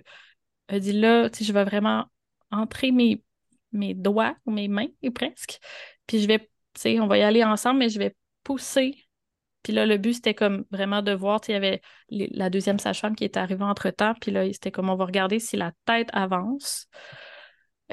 [0.67, 2.03] a dit là, tu sais, je vais vraiment
[2.51, 3.23] entrer mes,
[3.71, 5.59] mes doigts ou mes mains, presque.
[6.05, 8.13] Puis je vais, tu sais, on va y aller ensemble, mais je vais
[8.43, 8.93] pousser.
[9.63, 12.49] Puis là, le but, c'était comme vraiment de voir, tu sais, il y avait la
[12.49, 14.13] deuxième sage-femme qui était arrivée entre-temps.
[14.19, 16.89] Puis là, c'était comme on va regarder si la tête avance.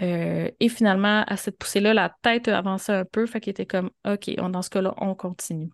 [0.03, 3.26] Euh, et finalement, à cette poussée-là, la tête avançait un peu.
[3.26, 5.70] Fait qu'il était comme, OK, dans ce cas-là, on continue.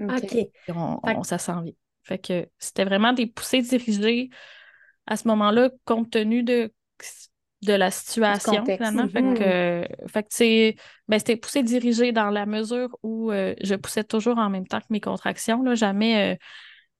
[0.00, 0.38] OK.
[0.70, 1.72] On, on, ça s'en vient.
[2.06, 4.30] Fait que c'était vraiment des poussées dirigées
[5.06, 6.72] à ce moment-là, compte tenu de,
[7.62, 9.08] de la situation, finalement.
[9.08, 9.34] Fait mm-hmm.
[9.34, 10.78] que, fait que
[11.08, 14.80] ben, c'était poussé dirigé dans la mesure où euh, je poussais toujours en même temps
[14.80, 15.62] que mes contractions.
[15.62, 15.74] Là.
[15.74, 16.36] Jamais euh,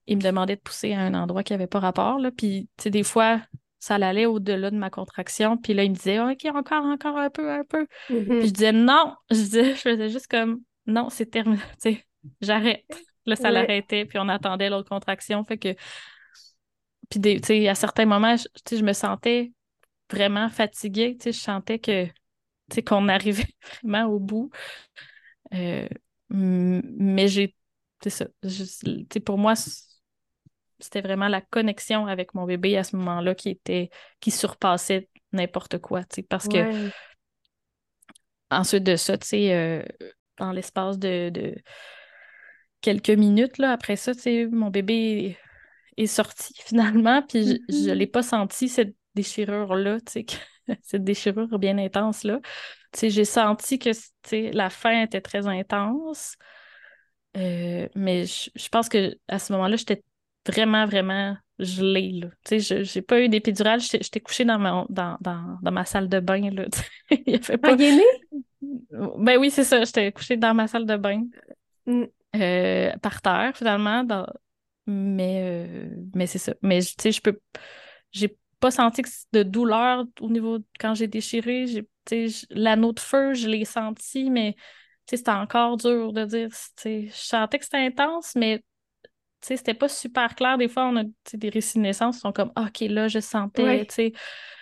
[0.07, 2.19] il me demandait de pousser à un endroit qui n'avait pas rapport.
[2.19, 2.31] Là.
[2.31, 3.41] Puis, des fois,
[3.79, 5.57] ça allait au-delà de ma contraction.
[5.57, 7.87] Puis là, il me disait, OK, encore, encore un peu, un peu.
[8.07, 8.51] Puis je mm-hmm.
[8.51, 9.15] disais, non.
[9.31, 11.61] Je, disais, je faisais juste comme, non, c'est terminé.
[12.41, 12.85] J'arrête.
[13.27, 15.43] Là, ça l'arrêtait, puis on attendait l'autre contraction.
[15.43, 15.75] Fait que.
[17.09, 19.51] Puis, tu sais, à certains moments, je, je me sentais
[20.11, 21.17] vraiment fatiguée.
[21.17, 22.05] Tu sais, je sentais que.
[22.05, 22.13] Tu
[22.75, 23.45] sais, qu'on arrivait
[23.83, 24.49] vraiment au bout.
[25.53, 25.87] Euh,
[26.29, 27.53] mais j'ai.
[28.01, 28.27] C'est ça.
[29.25, 29.55] Pour moi,
[30.79, 33.89] c'était vraiment la connexion avec mon bébé à ce moment-là qui était.
[34.21, 36.05] qui surpassait n'importe quoi.
[36.05, 36.89] Tu sais, parce que
[38.49, 39.85] ensuite de ça, tu sais,
[40.37, 41.55] dans l'espace de, de,
[42.81, 44.11] quelques minutes, là, après ça,
[44.51, 45.37] mon bébé
[45.97, 48.11] est sorti finalement, puis je ne l'ai mm-hmm.
[48.11, 49.97] pas senti, cette déchirure-là,
[50.83, 52.39] cette déchirure bien intense-là.
[52.99, 53.91] J'ai senti que,
[54.55, 56.35] la fin était très intense,
[57.35, 60.03] euh, mais je, pense que à ce moment-là, j'étais
[60.47, 62.27] vraiment, vraiment gelée, là.
[62.45, 66.19] Sais, j'ai pas eu d'épidural, j'étais couchée dans ma, dans, dans, dans, ma salle de
[66.19, 66.65] bain, là,
[67.25, 67.75] Il a fait pas...
[67.75, 71.23] Ben oui, c'est ça, j'étais couchée dans ma salle de bain.
[71.85, 72.05] Mm.
[72.35, 74.27] Euh, par terre, finalement, dans,
[74.85, 76.53] mais, euh, mais c'est ça.
[76.61, 77.39] Mais tu sais, je peux.
[78.11, 79.01] J'ai pas senti
[79.33, 81.65] de douleur au niveau quand j'ai déchiré.
[82.49, 84.55] L'anneau de feu, je l'ai senti, mais
[85.05, 86.49] c'était encore dur de dire.
[86.83, 88.63] Je sentais que c'était intense, mais
[89.41, 90.57] c'était pas super clair.
[90.57, 91.03] Des fois, on a
[91.33, 93.85] des récits de naissance qui sont comme OK, là, je sentais.
[93.89, 94.13] sais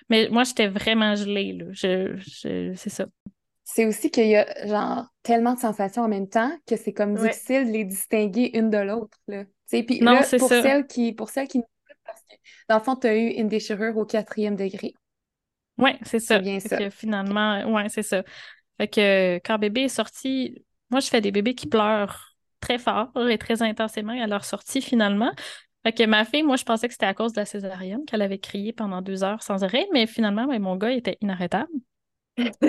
[0.09, 1.53] Mais moi, j'étais vraiment gelée.
[1.53, 1.65] Là.
[1.71, 2.73] Je, je...
[2.75, 3.05] c'est ça.
[3.67, 7.15] C'est aussi qu'il y a genre tellement de sensations en même temps que c'est comme
[7.15, 9.17] difficile de les distinguer une de l'autre.
[9.27, 11.61] Puis là, pour, Celles qui, pour celles qui
[12.05, 12.35] parce que
[12.69, 14.93] dans le fond, tu as eu une déchirure au quatrième degré.
[15.79, 16.39] Oui, c'est ça.
[16.39, 16.77] bien ça.
[16.77, 18.23] Que finalement, oui, c'est ça.
[18.77, 23.09] Fait que quand bébé est sorti, moi, je fais des bébés qui pleurent très fort
[23.29, 25.31] et très intensément à leur sortie finalement.
[25.83, 28.21] Fait que ma fille, moi, je pensais que c'était à cause de la césarienne qu'elle
[28.21, 31.69] avait crié pendant deux heures sans arrêt, mais finalement, ben, mon gars était inarrêtable.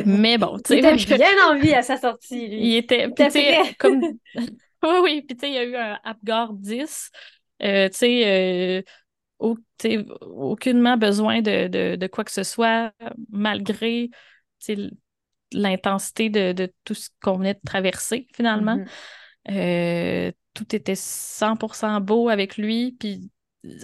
[0.06, 0.78] Mais bon, tu sais.
[0.78, 2.68] Il était bien en vie à sa sortie, lui.
[2.68, 3.10] Il était,
[3.78, 4.00] comme.
[4.34, 7.10] oui, oui, puis tu sais, il y a eu un Apgar 10.
[7.62, 8.82] Euh, tu sais,
[9.42, 9.54] euh,
[10.20, 12.92] aucunement besoin de, quoi que ce soit,
[13.30, 14.10] malgré
[15.52, 18.76] l'intensité de, tout ce qu'on venait de traverser, finalement.
[18.76, 20.28] Mm-hmm.
[20.28, 23.30] Euh, tout était 100% beau avec lui, puis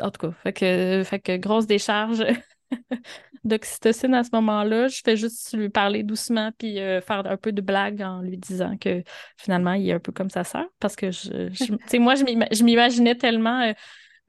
[0.01, 2.25] en tout cas, fait que, fait que grosse décharge
[3.45, 4.89] d'oxytocine à ce moment-là.
[4.89, 8.37] Je fais juste lui parler doucement puis euh, faire un peu de blague en lui
[8.37, 9.03] disant que
[9.37, 10.67] finalement, il est un peu comme sa sœur.
[10.81, 13.73] Parce que, je, sais, moi, je m'imaginais tellement euh,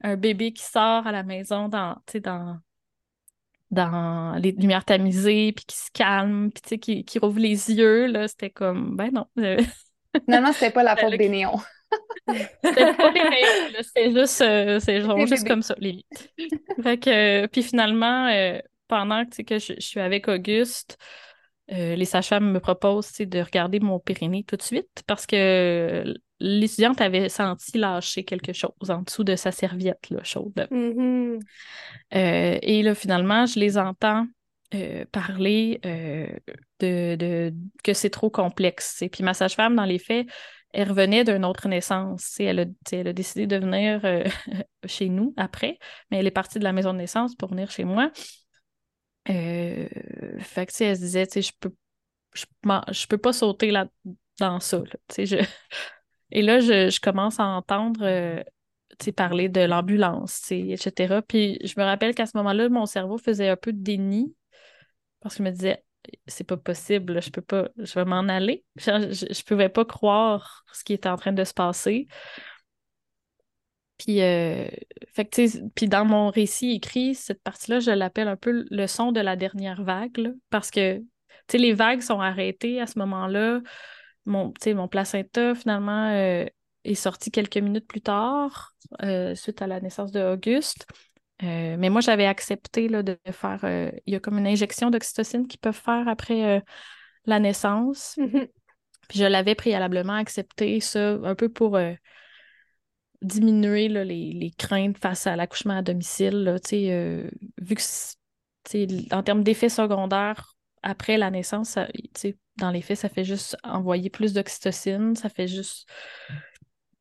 [0.02, 2.58] un bébé qui sort à la maison dans, dans,
[3.70, 8.06] dans les lumières tamisées, puis qui se calme, puis qui, qui rouvre les yeux.
[8.06, 9.26] Là, c'était comme, ben non.
[10.24, 11.60] Finalement, c'était pas la faute des néons.
[12.62, 16.04] C'était pas néons, c'est juste, euh, c'est juste comme ça, les
[16.82, 18.30] Fait que, puis finalement,
[18.88, 20.98] pendant que je, suis avec Auguste,
[21.72, 26.04] euh, les sages-femmes me proposent de regarder mon périnée tout de suite parce que
[26.38, 30.68] l'étudiante avait senti lâcher quelque chose en dessous de sa serviette là, chaude.
[30.70, 31.40] Mm-hmm.
[32.14, 34.26] Euh, et là, finalement, je les entends
[34.74, 35.80] euh, parler
[36.80, 39.00] de, que c'est trop complexe.
[39.00, 40.26] Et puis ma sage-femme, dans les faits,
[40.74, 42.38] elle revenait d'une autre naissance.
[42.40, 44.02] Elle a, elle a décidé de venir
[44.86, 45.78] chez nous après,
[46.10, 48.10] mais elle est partie de la maison de naissance pour venir chez moi.
[49.30, 49.88] Euh,
[50.38, 51.72] fait que, elle se disait, je peux,
[52.34, 53.86] je, peux pas sauter là,
[54.38, 54.82] dans ça,
[56.30, 58.42] Et là, je, commence à entendre, euh,
[59.16, 61.22] parler de l'ambulance, etc.
[61.26, 64.34] Puis je me rappelle qu'à ce moment-là, mon cerveau faisait un peu de déni
[65.20, 65.82] parce que je me disais,
[66.26, 68.64] c'est pas possible, je peux pas, je vais m'en aller.
[68.76, 72.08] Je, je, pouvais pas croire ce qui était en train de se passer.
[73.98, 74.66] Puis, euh,
[75.08, 75.40] fait
[75.74, 79.36] puis dans mon récit écrit, cette partie-là, je l'appelle un peu le son de la
[79.36, 81.00] dernière vague, parce que
[81.52, 83.60] les vagues sont arrêtées à ce moment-là.
[84.26, 86.44] Mon, mon placenta, finalement, euh,
[86.84, 90.86] est sorti quelques minutes plus tard, euh, suite à la naissance de Auguste.
[91.42, 93.60] Mais moi, j'avais accepté là, de faire.
[94.06, 96.62] Il y a comme une injection d'oxytocine qu'ils peuvent faire après
[97.26, 98.16] la naissance.
[98.18, 98.48] Mm-hmm.
[99.08, 101.76] Puis je l'avais préalablement accepté, ça, un peu pour
[103.24, 106.44] diminuer les, craintes face à l'accouchement à domicile.
[106.44, 107.28] Là, euh,
[107.60, 107.82] vu que
[109.14, 111.78] en termes d'effets secondaires, après la naissance,
[112.56, 115.88] dans les faits, ça fait juste envoyer plus d'oxytocine, ça fait juste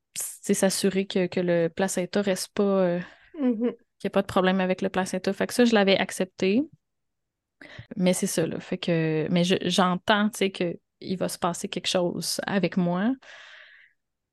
[0.05, 2.63] s'assurer que, que, le placenta reste pas.
[2.63, 2.99] Euh,
[3.39, 3.75] mm-hmm.
[4.03, 5.31] Qu'il n'y a pas de problème avec le placenta.
[5.31, 6.61] Fait que ça, je l'avais accepté.
[7.95, 8.59] Mais c'est ça, là.
[8.59, 9.27] Fait que.
[9.31, 13.13] Mais j'entends, tu sais, qu'il va se passer quelque chose avec moi.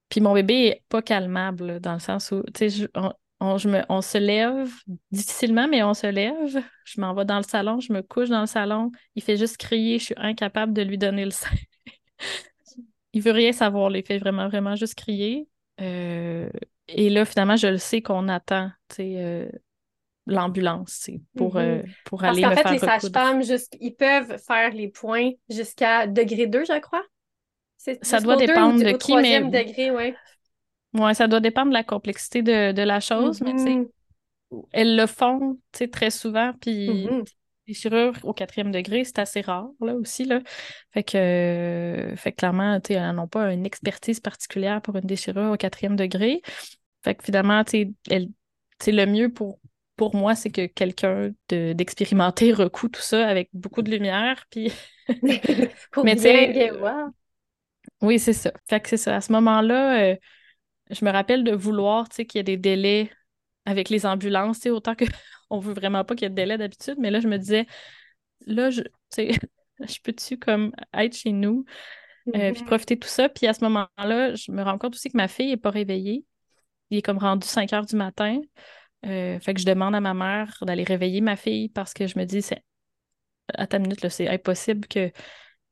[0.08, 2.88] Puis mon bébé est pas calmable, dans le sens où, tu sais,
[3.38, 4.72] on, se lève
[5.12, 6.60] difficilement, mais on se lève.
[6.84, 8.90] Je m'en vais dans le salon, je me couche dans le salon.
[9.14, 11.54] Il fait juste crier, je suis incapable de lui donner le sein.
[13.12, 15.46] il veut rien savoir, il fait vraiment, vraiment juste crier.
[15.80, 16.50] Euh,
[16.95, 19.49] et là, finalement, je le sais qu'on attend, tu sais, euh,
[20.26, 21.80] l'ambulance pour, mm-hmm.
[21.80, 23.43] euh, pour aller Parce qu'en fait, les sages-femmes,
[23.80, 27.05] ils peuvent faire les points jusqu'à degré 2, je crois.
[28.03, 29.41] Ça doit dépendre de qui, mais.
[29.41, 30.14] degré, ouais.
[30.93, 34.64] Ouais, ça doit dépendre de la complexité de, la chose, mais tu mm-hmm.
[34.72, 35.59] elles le font,
[35.93, 37.09] très souvent, puis
[37.70, 40.41] déchirures au quatrième degré, c'est assez rare, là, aussi, là.
[40.93, 45.57] Fait que, fait clairement, tu elles n'ont pas une expertise particulière pour une déchirure au
[45.57, 46.43] quatrième degré.
[47.03, 49.59] Fait que finalement, tu sais, le mieux pour,
[49.96, 54.72] pour moi, c'est que quelqu'un d'expérimenter recoue tout ça avec beaucoup de lumière, puis...
[55.92, 57.12] pour Mais, bien.
[58.03, 58.53] Oui, c'est ça.
[58.68, 59.16] Fait que c'est ça.
[59.16, 60.16] À ce moment-là, euh,
[60.90, 63.11] je me rappelle de vouloir, tu sais, qu'il y ait des délais
[63.64, 66.59] avec les ambulances, tu sais, autant qu'on veut vraiment pas qu'il y ait de délais
[66.59, 67.66] d'habitude, mais là, je me disais,
[68.46, 69.30] là, je, tu sais,
[69.80, 71.64] je peux-tu comme être chez nous,
[72.28, 72.66] euh, puis mm-hmm.
[72.66, 73.28] profiter de tout ça?
[73.28, 76.24] Puis à ce moment-là, je me rends compte aussi que ma fille n'est pas réveillée.
[76.91, 78.41] Il est comme rendu 5 heures du matin.
[79.07, 82.18] Euh, fait que je demande à ma mère d'aller réveiller ma fille parce que je
[82.18, 82.62] me dis, c'est
[83.55, 85.11] à ta minute, c'est impossible que,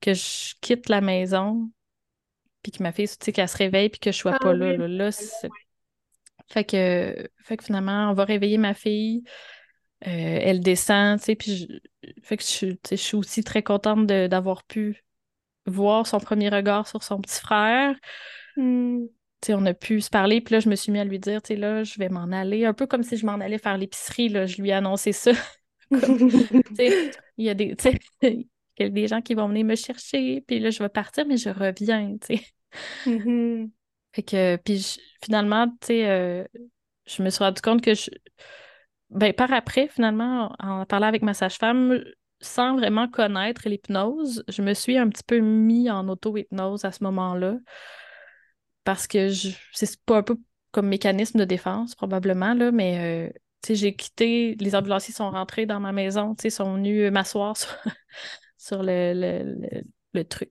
[0.01, 1.71] que je quitte la maison
[2.63, 4.53] puis que ma fille, tu sais, qu'elle se réveille puis que je sois ah pas
[4.53, 4.77] là.
[4.77, 5.11] là,
[6.51, 9.23] fait que, fait que finalement, on va réveiller ma fille.
[10.07, 11.67] Euh, elle descend, tu sais, puis je,
[12.23, 15.05] fait que je, je suis aussi très contente d'avoir pu
[15.67, 17.95] voir son premier regard sur son petit frère.
[18.57, 19.05] Hmm.
[19.49, 21.49] On a pu se parler, puis là, je me suis mis à lui dire, tu
[21.49, 24.29] sais, là, je vais m'en aller, un peu comme si je m'en allais faire l'épicerie,
[24.29, 25.33] là, je lui ai annoncé ça.
[25.91, 27.77] il y a des,
[28.23, 28.47] il
[28.79, 31.37] y a des gens qui vont venir me chercher, puis là, je vais partir, mais
[31.37, 32.45] je reviens, tu sais.
[33.07, 33.71] Mm-hmm.
[34.13, 36.45] Fait que, puis finalement, tu sais, euh,
[37.07, 38.11] je me suis rendu compte que je.
[39.11, 42.03] Ben, par après, finalement, en parlant avec ma sage-femme,
[42.41, 47.03] sans vraiment connaître l'hypnose, je me suis un petit peu mis en auto-hypnose à ce
[47.05, 47.57] moment-là.
[48.89, 49.29] Parce que
[49.75, 50.39] c'est pas un peu
[50.71, 55.79] comme mécanisme de défense, probablement, là, mais euh, j'ai quitté, les ambulanciers sont rentrés dans
[55.79, 57.69] ma maison, sont venus m'asseoir sur,
[58.57, 59.83] sur le, le,
[60.15, 60.51] le, truc.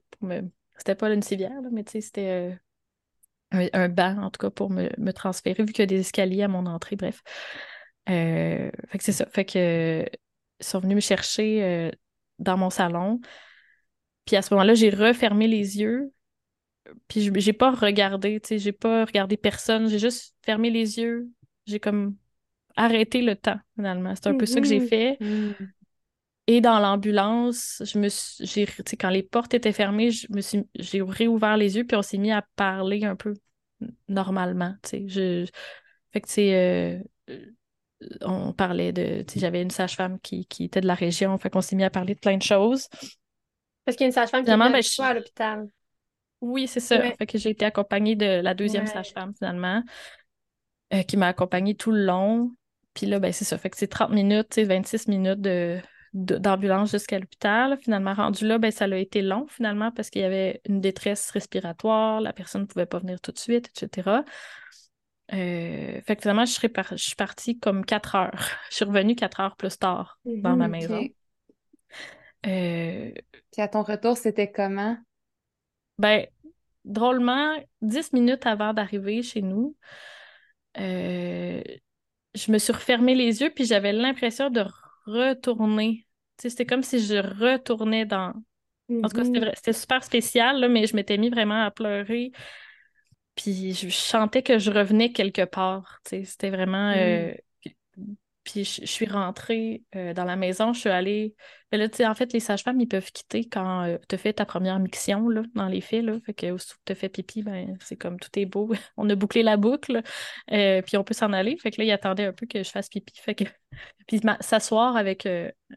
[0.76, 2.60] C'était pas une civière, mais c'était
[3.52, 5.98] euh, un, banc, en tout cas, pour me, me transférer, vu qu'il y a des
[5.98, 7.24] escaliers à mon entrée, bref.
[8.08, 9.26] Euh, fait que c'est ça.
[9.26, 10.06] Fait que
[10.60, 11.90] ils sont venus me chercher euh,
[12.38, 13.20] dans mon salon.
[14.26, 16.12] Puis à ce moment-là, j'ai refermé les yeux.
[17.08, 19.88] Puis j'ai pas regardé, tu sais, j'ai pas regardé personne.
[19.88, 21.28] J'ai juste fermé les yeux.
[21.66, 22.16] J'ai comme
[22.76, 24.14] arrêté le temps, finalement.
[24.14, 24.88] C'est un peu ça que j'ai mm-hmm.
[24.88, 25.16] fait.
[25.20, 25.52] Mm.
[26.46, 28.66] Et dans l'ambulance, je me suis,
[28.98, 32.16] quand les portes étaient fermées, je me suis, j'ai réouvert les yeux, puis on s'est
[32.16, 33.34] mis à parler un peu
[34.08, 34.74] normalement.
[34.92, 35.46] Je,
[36.10, 37.02] fait que, euh,
[38.22, 41.76] on parlait de, j'avais une sage-femme qui, qui, était de la région, fait qu'on s'est
[41.76, 42.88] mis à parler de plein de choses.
[43.84, 44.72] Parce qu'il y a une sage-femme qui est ben,
[45.02, 45.68] à l'hôpital.
[46.40, 47.00] Oui, c'est ça.
[47.00, 49.82] Fait que j'ai été accompagnée de la deuxième sage-femme, finalement,
[50.94, 52.52] euh, qui m'a accompagnée tout le long.
[52.94, 53.58] Puis là, ben, c'est ça.
[53.58, 55.80] Fait que c'est 30 minutes, 26 minutes de,
[56.12, 57.78] d'ambulance jusqu'à l'hôpital.
[57.82, 61.30] Finalement, rendu là, ben, ça a été long, finalement, parce qu'il y avait une détresse
[61.30, 64.24] respiratoire, la personne ne pouvait pas venir tout de suite, etc.
[65.34, 66.58] Euh, fait que finalement, je,
[66.92, 68.48] je suis partie comme quatre heures.
[68.70, 71.08] Je suis revenue quatre heures plus tard dans ma mhm, maison.
[72.46, 73.12] Euh,
[73.52, 74.96] Puis à ton retour, c'était comment?
[75.98, 76.26] Ben,
[76.84, 79.76] drôlement, dix minutes avant d'arriver chez nous,
[80.78, 81.62] euh,
[82.34, 84.64] je me suis refermé les yeux, puis j'avais l'impression de
[85.06, 86.06] retourner.
[86.38, 88.32] C'était comme si je retournais dans.
[88.90, 89.52] En tout cas, mm-hmm.
[89.56, 92.32] c'était super spécial, là, mais je m'étais mis vraiment à pleurer.
[93.34, 96.00] Puis je chantais que je revenais quelque part.
[96.06, 96.92] C'était vraiment.
[96.96, 97.36] Euh, mm.
[98.50, 101.34] Puis je, suis rentrée euh, dans la maison, je suis allée.
[101.70, 104.46] Mais là, en fait, les sages-femmes, ils peuvent quitter quand euh, tu as fait ta
[104.46, 106.02] première miction là, dans les faits.
[106.02, 106.18] Là.
[106.24, 108.72] Fait que tu as fait pipi, ben, c'est comme tout est beau.
[108.96, 110.00] On a bouclé la boucle,
[110.50, 111.58] euh, puis on peut s'en aller.
[111.58, 113.12] Fait que là, ils attendaient un peu que je fasse pipi.
[113.20, 113.44] Fait que...
[114.06, 115.28] puis s'asseoir avec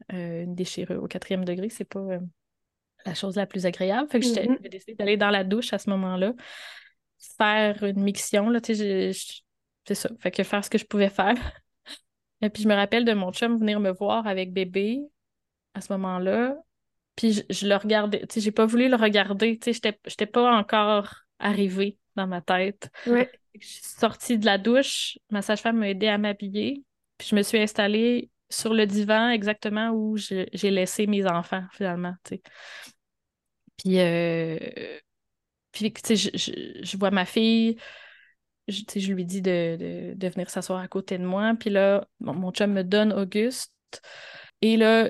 [0.09, 2.19] une déchirure au quatrième degré, c'est pas
[3.05, 4.09] la chose la plus agréable.
[4.09, 4.69] Fait que j'ai mm-hmm.
[4.69, 6.33] décidé d'aller dans la douche à ce moment-là,
[7.37, 8.49] faire une miction.
[8.49, 9.11] Là, c'est
[9.93, 10.09] ça.
[10.19, 11.35] Fait que faire ce que je pouvais faire.
[12.41, 15.01] Et puis je me rappelle de mon chum venir me voir avec bébé
[15.73, 16.55] à ce moment-là.
[17.15, 20.51] Puis je, le regardais, tu sais, j'ai pas voulu le regarder, tu sais, j'étais pas
[20.57, 22.89] encore arrivée dans ma tête.
[23.05, 23.29] Ouais.
[23.59, 26.83] Je suis sortie de la douche, ma sage-femme m'a aidé à m'habiller,
[27.17, 32.13] puis je me suis installée sur le divan exactement où j'ai laissé mes enfants, finalement,
[32.23, 32.41] tu sais.
[33.77, 34.57] Puis, euh,
[35.71, 37.77] puis tu sais, je, je, vois ma fille,
[38.67, 41.53] je, je lui dis de, de, venir s'asseoir à côté de moi.
[41.59, 43.73] Puis là, mon chum me donne Auguste.
[44.61, 45.09] Et là,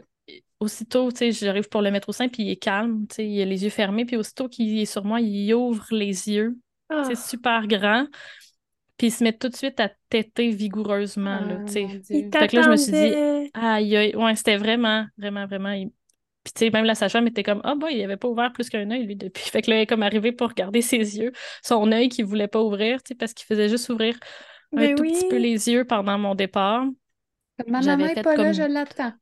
[0.59, 3.27] aussitôt, tu sais, j'arrive pour le mettre au sein, puis il est calme, tu sais,
[3.27, 4.05] il a les yeux fermés.
[4.05, 6.57] Puis aussitôt qu'il est sur moi, il ouvre les yeux.
[6.89, 7.15] C'est ah.
[7.15, 8.07] super grand.
[8.97, 11.87] Puis il se met tout de suite à têter vigoureusement, là, ah, tu sais.
[12.31, 15.73] Fait que là, je me suis dit, aïe, aïe, ouais, c'était vraiment, vraiment, vraiment,
[16.43, 18.69] puis, tu sais, même la sage-femme était comme, ah, oh, il avait pas ouvert plus
[18.69, 19.43] qu'un œil, lui, depuis.
[19.49, 21.31] Fait que là, il est comme arrivé pour regarder ses yeux,
[21.63, 24.17] son œil qu'il voulait pas ouvrir, tu sais, parce qu'il faisait juste ouvrir
[24.75, 26.85] un tout petit peu les yeux pendant mon départ.
[27.67, 29.13] Ma maman est pas là, je l'attends.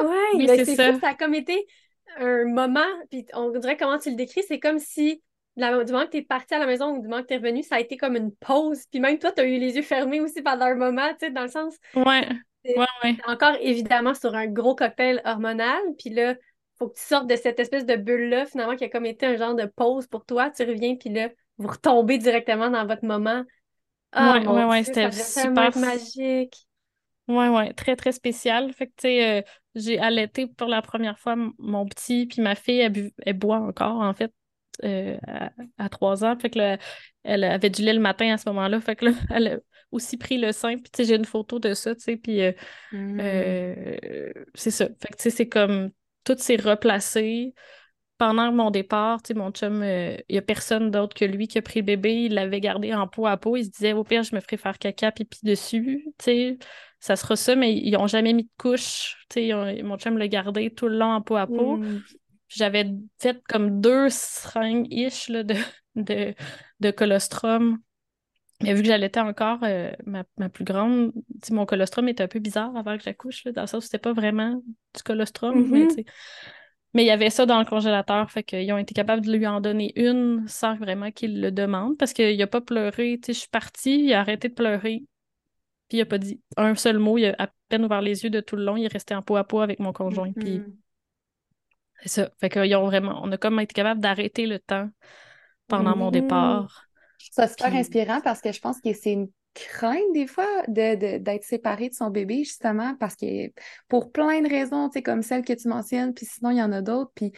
[0.00, 0.98] Oui, ben, c'est ça.
[1.00, 1.66] ça a comme été
[2.16, 5.22] un moment, puis on dirait comment tu le décris, c'est comme si
[5.56, 7.36] du moment que tu es parti à la maison ou du moment que tu es
[7.36, 8.84] revenu, ça a été comme une pause.
[8.90, 11.30] Puis même toi, tu as eu les yeux fermés aussi pendant un moment, tu sais,
[11.30, 11.76] dans le sens.
[11.94, 12.28] Ouais.
[12.64, 13.16] Ouais, ouais.
[13.26, 15.80] Encore évidemment sur un gros cocktail hormonal.
[15.98, 16.34] Puis là,
[16.78, 19.36] faut que tu sortes de cette espèce de bulle-là, finalement, qui a comme été un
[19.36, 20.50] genre de pause pour toi.
[20.50, 23.44] Tu reviens, puis là, vous retombez directement dans votre moment.
[24.12, 26.56] Ah, ouais, ouais, ouais, c'était super magique.
[27.26, 28.72] Ouais, ouais, très, très spécial.
[28.72, 29.42] Fait que, tu sais, euh,
[29.74, 34.00] j'ai allaité pour la première fois mon petit, puis ma fille, elle, elle boit encore,
[34.00, 34.32] en fait.
[34.82, 35.16] Euh,
[35.78, 36.36] à, trois ans.
[36.36, 36.76] Fait que
[37.22, 38.80] elle avait du lait le matin à ce moment-là.
[38.80, 39.58] Fait que là, elle a
[39.92, 40.76] aussi pris le sein.
[40.76, 42.16] Puis, tu sais, j'ai une photo de ça, tu sais.
[42.16, 42.52] Puis, euh,
[42.92, 43.20] mm.
[43.20, 44.86] euh, c'est ça.
[45.00, 45.90] Fait que, tu sais, c'est comme
[46.24, 47.54] tout s'est replacé.
[48.16, 51.58] Pendant mon départ, tu sais, mon chum, il n'y a personne d'autre que lui qui
[51.58, 52.24] a pris le bébé.
[52.26, 53.56] Il l'avait gardé en peau à peau.
[53.56, 56.58] Il se disait, au pire, je me ferais faire caca, pipi dessus, tu sais.
[57.00, 59.16] Ça sera ça, mais ils n'ont jamais mis de couche.
[59.28, 61.76] Tu sais, mon chum l'a gardé tout le long en peau à peau.
[61.76, 62.02] Mm.
[62.48, 62.86] J'avais
[63.18, 65.56] fait comme deux seringues-ish de,
[65.96, 66.34] de,
[66.80, 67.78] de colostrum.
[68.62, 71.12] Mais vu que j'allaitais encore euh, ma, plus grande,
[71.50, 74.12] mon colostrum était un peu bizarre avant que j'accouche, dans le sens où c'était pas
[74.12, 74.62] vraiment
[74.94, 75.60] du colostrum.
[75.60, 76.06] Mm-hmm.
[76.94, 79.46] mais, il y avait ça dans le congélateur, fait qu'ils ont été capables de lui
[79.46, 83.20] en donner une sans vraiment qu'il le demande, parce qu'il a pas pleuré.
[83.26, 85.02] Je suis partie, il a arrêté de pleurer,
[85.88, 88.30] puis il a pas dit un seul mot, il a à peine ouvert les yeux
[88.30, 90.32] de tout le long, il est resté en peau à peau avec mon conjoint.
[90.32, 90.74] Puis mm-hmm.
[92.02, 92.30] C'est ça.
[92.38, 94.90] Fait qu'ils ont vraiment, on a comme été capable d'arrêter le temps
[95.68, 96.12] pendant mon mm-hmm.
[96.12, 96.84] départ.
[97.32, 101.22] Ça, c'est super inspirant parce que je pense que c'est une crainte des fois d'être
[101.22, 103.50] de, séparé de son bébé, justement, parce que
[103.88, 106.62] pour plein de raisons, tu sais, comme celle que tu mentionnes, puis sinon, il y
[106.62, 107.12] en a d'autres.
[107.14, 107.32] Puis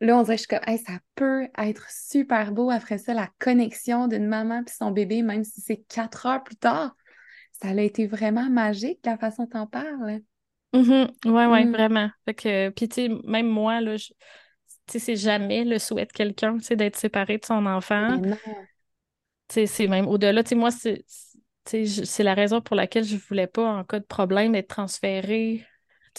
[0.00, 4.08] là, on dirait, je suis comme, ça peut être super beau après ça, la connexion
[4.08, 6.94] d'une maman puis son bébé, même si c'est quatre heures plus tard.
[7.52, 10.20] Ça a été vraiment magique, la façon dont t'en parles.
[10.74, 11.12] Mhm.
[11.26, 11.72] Ouais, ouais, mm.
[11.72, 12.10] vraiment.
[12.24, 13.96] Fait que, puis tu sais, même moi, là,
[14.86, 18.20] tu c'est jamais le souhait de quelqu'un, tu sais, d'être séparé de son enfant.
[19.52, 23.84] C'est même au-delà, tu sais, moi, c'est la raison pour laquelle je voulais pas, en
[23.84, 25.66] cas de problème, être transférée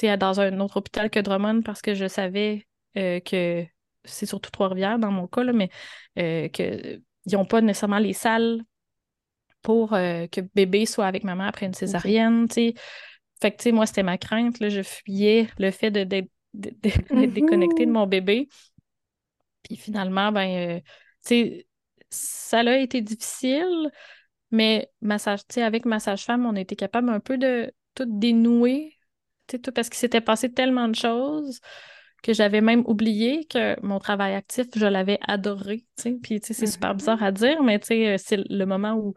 [0.02, 2.68] dans un autre hôpital que Drummond parce que je savais
[2.98, 3.66] euh, que
[4.04, 5.70] c'est surtout Trois-Rivières dans mon cas, là, mais
[6.20, 8.62] euh, qu'ils n'ont pas nécessairement les salles
[9.62, 12.48] pour euh, que bébé soit avec maman après une césarienne.
[12.50, 12.76] fait
[13.42, 14.60] que, moi, c'était ma crainte.
[14.60, 18.48] Là, je fuyais le fait d'être déconnectée de mon bébé.
[19.64, 20.80] Puis finalement, ben, euh,
[21.26, 21.68] tu sais,
[22.14, 23.92] ça a été difficile,
[24.52, 28.98] mais massage, avec ma sage-femme, on a été capable un peu de tout dénouer,
[29.48, 31.60] tout parce qu'il s'était passé tellement de choses
[32.24, 35.86] que j'avais même oublié que mon travail actif, je l'avais adoré.
[36.24, 39.14] Puis, c'est super bizarre à dire, mais c'est le moment où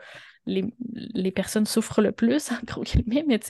[0.47, 3.41] les, personnes souffrent le plus, en gros guillemets, mais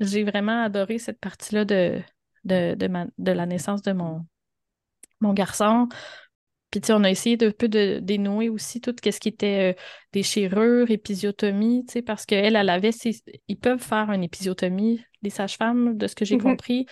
[0.00, 2.00] j'ai vraiment adoré cette partie-là de,
[2.44, 4.26] de, de, la naissance de mon,
[5.20, 5.88] mon garçon.
[6.76, 9.72] Puis, tu sais, on a essayé de peu de dénouer aussi tout ce qui était
[9.72, 9.80] euh,
[10.12, 12.90] déchirure, épisiotomie, tu sais, parce qu'elle, elle avait,
[13.48, 16.42] ils peuvent faire une épisiotomie, les sages-femmes, de ce que j'ai mm-hmm.
[16.42, 16.86] compris,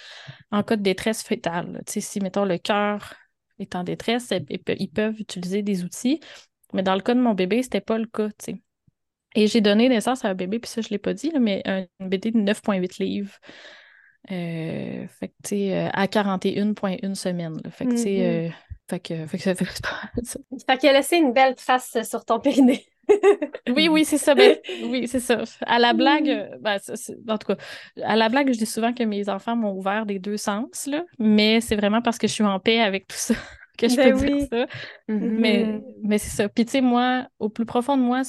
[0.50, 1.82] en cas de détresse fétale.
[1.86, 3.12] Tu sais, si, mettons, le cœur
[3.58, 6.18] est en détresse, ils peuvent utiliser des outils.
[6.72, 8.62] Mais dans le cas de mon bébé, c'était pas le cas, tu sais.
[9.34, 11.60] Et j'ai donné naissance à un bébé, puis ça, je ne l'ai pas dit, mais
[11.66, 13.36] un, bébé de 9,8 livres.
[14.30, 17.60] Euh, fait que, tu sais, euh, à 41,1 semaines.
[17.68, 18.48] Fait que, tu sais, mm-hmm.
[18.48, 18.50] euh,
[18.88, 19.64] fait que, fait que ça fait
[20.22, 20.38] ça.
[20.66, 22.86] Fait qu'il a laissé une belle trace sur ton périnée.
[23.68, 24.34] oui, oui, c'est ça.
[24.34, 25.42] Ben, oui, c'est ça.
[25.66, 26.58] À la blague, mm.
[26.60, 26.78] ben,
[27.28, 27.56] en tout cas,
[28.02, 31.04] à la blague, je dis souvent que mes enfants m'ont ouvert des deux sens, là,
[31.18, 33.34] mais c'est vraiment parce que je suis en paix avec tout ça
[33.78, 34.66] que je ben peux dire ça.
[35.08, 35.38] Mm-hmm.
[35.38, 36.48] Mais, mais c'est ça.
[36.48, 38.22] Puis, tu sais, moi, au plus profond de moi,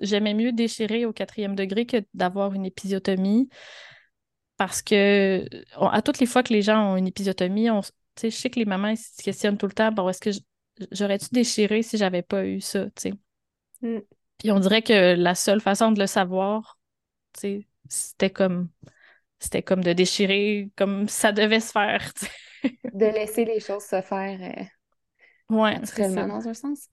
[0.00, 3.48] j'aimais mieux déchirer au quatrième degré que d'avoir une épisiotomie
[4.56, 5.44] parce que
[5.80, 7.80] à toutes les fois que les gens ont une épisiotomie, on,
[8.22, 10.30] je sais que les mamans se questionnent tout le temps, bon, est-ce que
[10.92, 12.86] j'aurais-tu déchiré si j'avais pas eu ça,
[13.82, 13.98] mm.
[14.38, 16.78] Puis on dirait que la seule façon de le savoir,
[17.88, 18.68] c'était comme
[19.40, 22.12] c'était comme de déchirer comme ça devait se faire.
[22.64, 24.38] de laisser les choses se faire
[25.50, 26.88] euh, ouais, naturellement dans un sens.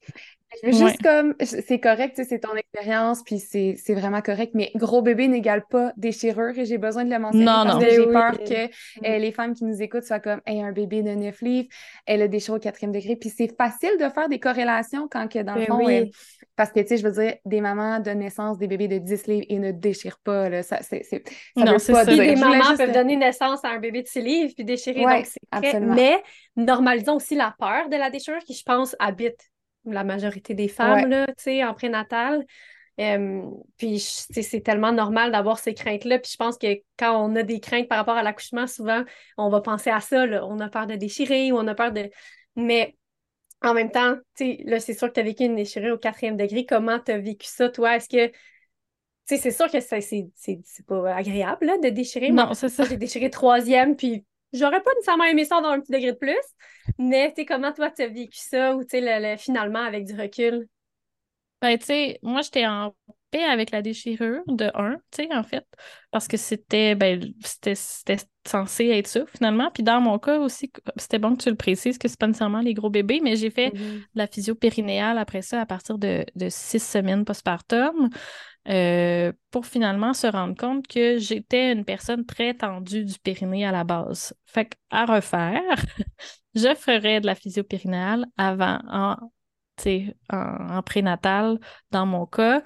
[0.63, 5.65] Juste comme, c'est correct, c'est ton expérience, puis c'est vraiment correct, mais gros bébé n'égale
[5.69, 7.79] pas déchirure et j'ai besoin de le mentionner non, parce non.
[7.81, 9.05] que j'ai peur que mm.
[9.05, 11.67] euh, les femmes qui nous écoutent soient comme, hey, un bébé de 9 livres,
[12.05, 15.39] elle a déchiré au quatrième degré, puis c'est facile de faire des corrélations quand que
[15.39, 16.05] dans le ben fond, euh,
[16.55, 19.27] parce que, tu sais, je veux dire, des mamans de naissance, des bébés de 10
[19.27, 21.17] livres et ne déchirent pas, là, ça, c'est, ça
[21.57, 22.17] non, veut pas Dire.
[22.17, 25.79] des mamans peuvent donner naissance à un bébé de 6 livres puis déchirer, donc c'est
[25.79, 26.21] Mais
[26.55, 29.39] normalisons aussi la peur de la déchirure qui, je pense, habite
[29.85, 31.27] la majorité des femmes là,
[31.67, 32.45] en prénatal.
[33.77, 36.19] puis c'est tellement normal d'avoir ces craintes-là.
[36.19, 39.03] Puis je pense que quand on a des craintes par rapport à l'accouchement, souvent,
[39.37, 40.25] on va penser à ça.
[40.45, 42.09] On a peur de déchirer ou on a peur de.
[42.55, 42.95] Mais
[43.61, 46.65] en même temps, là, c'est sûr que tu as vécu une déchirure au quatrième degré.
[46.65, 47.95] Comment tu as vécu ça, toi?
[47.95, 48.31] Est-ce que
[49.25, 52.31] c'est sûr que c'est pas agréable là, de déchirer.
[52.31, 52.85] Non, c'est ça.
[52.85, 54.23] J'ai déchiré troisième, puis
[54.55, 56.35] j'aurais pas nécessairement aimé ça dans un petit degré de plus.
[56.97, 60.67] Mais comment toi, tu as vécu ça ou le, finalement avec du recul?
[61.61, 62.95] Ben, tu sais, moi, j'étais en
[63.31, 65.65] paix avec la déchirure de 1, tu sais, en fait,
[66.11, 69.71] parce que c'était, ben, c'était censé être ça, finalement.
[69.71, 72.61] Puis dans mon cas aussi, c'était bon que tu le précises, que c'est pas nécessairement
[72.61, 74.03] les gros bébés, mais j'ai fait mm-hmm.
[74.15, 78.09] la physio périnéale après ça à partir de, de six semaines postpartum.
[78.67, 83.71] Euh, pour finalement se rendre compte que j'étais une personne très tendue du périnée à
[83.71, 84.33] la base.
[84.45, 85.61] Fait à refaire,
[86.55, 89.17] je ferais de la physio périnéale avant, en
[90.29, 91.59] en, prénatal
[91.91, 92.63] dans mon cas,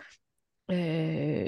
[0.72, 1.48] euh,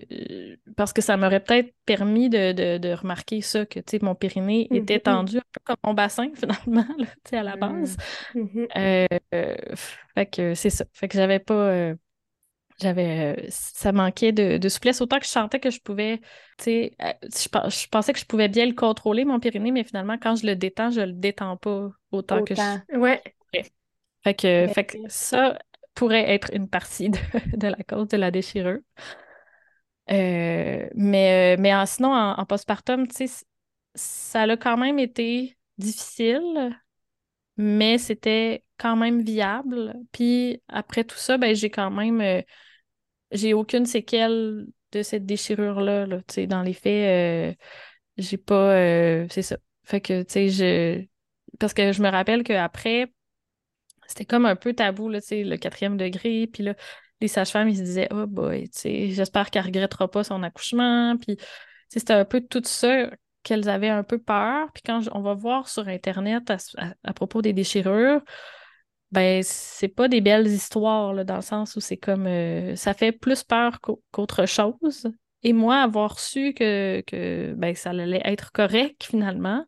[0.76, 5.02] parce que ça m'aurait peut-être permis de, remarquer ça, que mon périnée était mm-hmm.
[5.02, 6.86] tendu un peu comme mon bassin finalement,
[7.32, 7.98] à la base.
[8.36, 9.08] Euh,
[10.16, 10.86] fait que c'est ça.
[10.94, 11.94] Fait que j'avais pas.
[12.82, 16.20] Euh, j'avais ça manquait de, souplesse autant que je sentais que je pouvais
[16.58, 20.36] tu sais je, pensais que je pouvais bien le contrôler mon périnée mais finalement quand
[20.36, 23.22] je le détends je le détends pas autant, que je ouais
[24.24, 25.58] fait que, fait que ça
[25.96, 28.80] pourrait être une partie de, la cause de la déchirure.
[30.12, 33.06] Euh, mais, euh, mais en, sinon, en, postpartum,
[33.96, 36.78] ça a quand même été difficile,
[37.58, 39.94] mais c'était quand même viable.
[40.12, 42.44] Puis après tout ça, ben, j'ai quand même.
[43.34, 46.06] Euh, j'ai aucune séquelle de cette déchirure-là.
[46.06, 47.58] Là, dans les faits,
[48.18, 48.76] j'ai pas.
[49.30, 49.58] c'est ça.
[49.84, 51.06] Fait que, tu sais, je.
[51.60, 53.12] Parce que je me rappelle qu'après,
[54.08, 56.48] c'était comme un peu tabou, là, le quatrième degré.
[56.48, 56.76] Puis là,
[57.22, 61.16] les sages-femmes, ils se disaient, oh boy, j'espère qu'elle regrettera pas son accouchement.
[61.18, 61.38] Puis
[61.88, 63.10] c'était un peu tout ça
[63.44, 64.70] qu'elles avaient un peu peur.
[64.74, 66.52] Puis quand on va voir sur Internet
[67.04, 68.22] à, propos des déchirures,
[69.12, 72.94] ben c'est pas des belles histoires, là, dans le sens où c'est comme euh, ça
[72.94, 75.12] fait plus peur qu'autre chose.
[75.44, 79.66] Et moi, avoir su que, que ben, ça allait être correct finalement,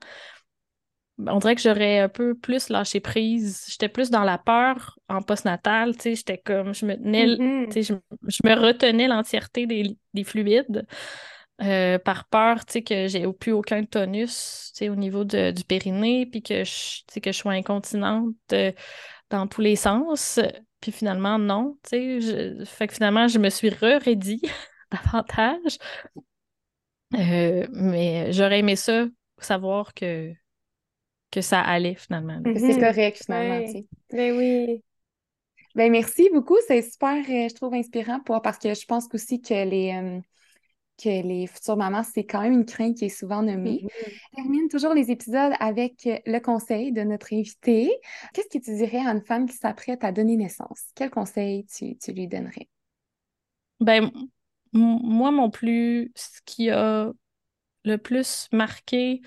[1.20, 3.66] on dirait que j'aurais un peu plus lâché prise.
[3.70, 7.66] J'étais plus dans la peur en postnatal, tu sais, j'étais comme, je me tenais, mm-hmm.
[7.68, 10.88] tu sais, je, me retenais l'entièreté des, fluides
[11.62, 15.64] euh, par peur, tu sais, que j'ai plus aucun tonus, tu sais, au niveau du
[15.68, 18.72] périnée, puis que je, que je sois incontinente euh,
[19.34, 20.40] dans tous les sens.
[20.80, 24.42] Puis finalement, non, tu sais, fait que finalement, je me suis re-ready
[24.92, 25.78] davantage.
[27.16, 29.06] Euh, mais j'aurais aimé ça,
[29.40, 30.34] savoir que
[31.32, 32.40] que ça allait finalement.
[32.46, 32.80] C'est mhm.
[32.80, 33.74] correct finalement.
[34.12, 34.84] Ben oui.
[35.74, 36.58] Ben merci beaucoup.
[36.68, 40.20] C'est super, euh, je trouve, inspirant pour, parce que je pense aussi que les, euh,
[41.02, 43.82] que les futures mamans, c'est quand même une crainte qui est souvent nommée.
[43.84, 44.14] Mhm.
[44.34, 47.92] On termine toujours les épisodes avec le conseil de notre invité.
[48.34, 50.86] Qu'est-ce que tu dirais à une femme qui s'apprête à donner naissance?
[50.96, 52.68] Quel conseil tu, tu lui donnerais?
[53.80, 54.12] Ben,
[54.72, 57.12] moi, mon plus, ce qui a
[57.86, 59.22] le plus marqué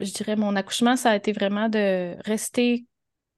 [0.00, 2.86] je dirais, mon accouchement, ça a été vraiment de rester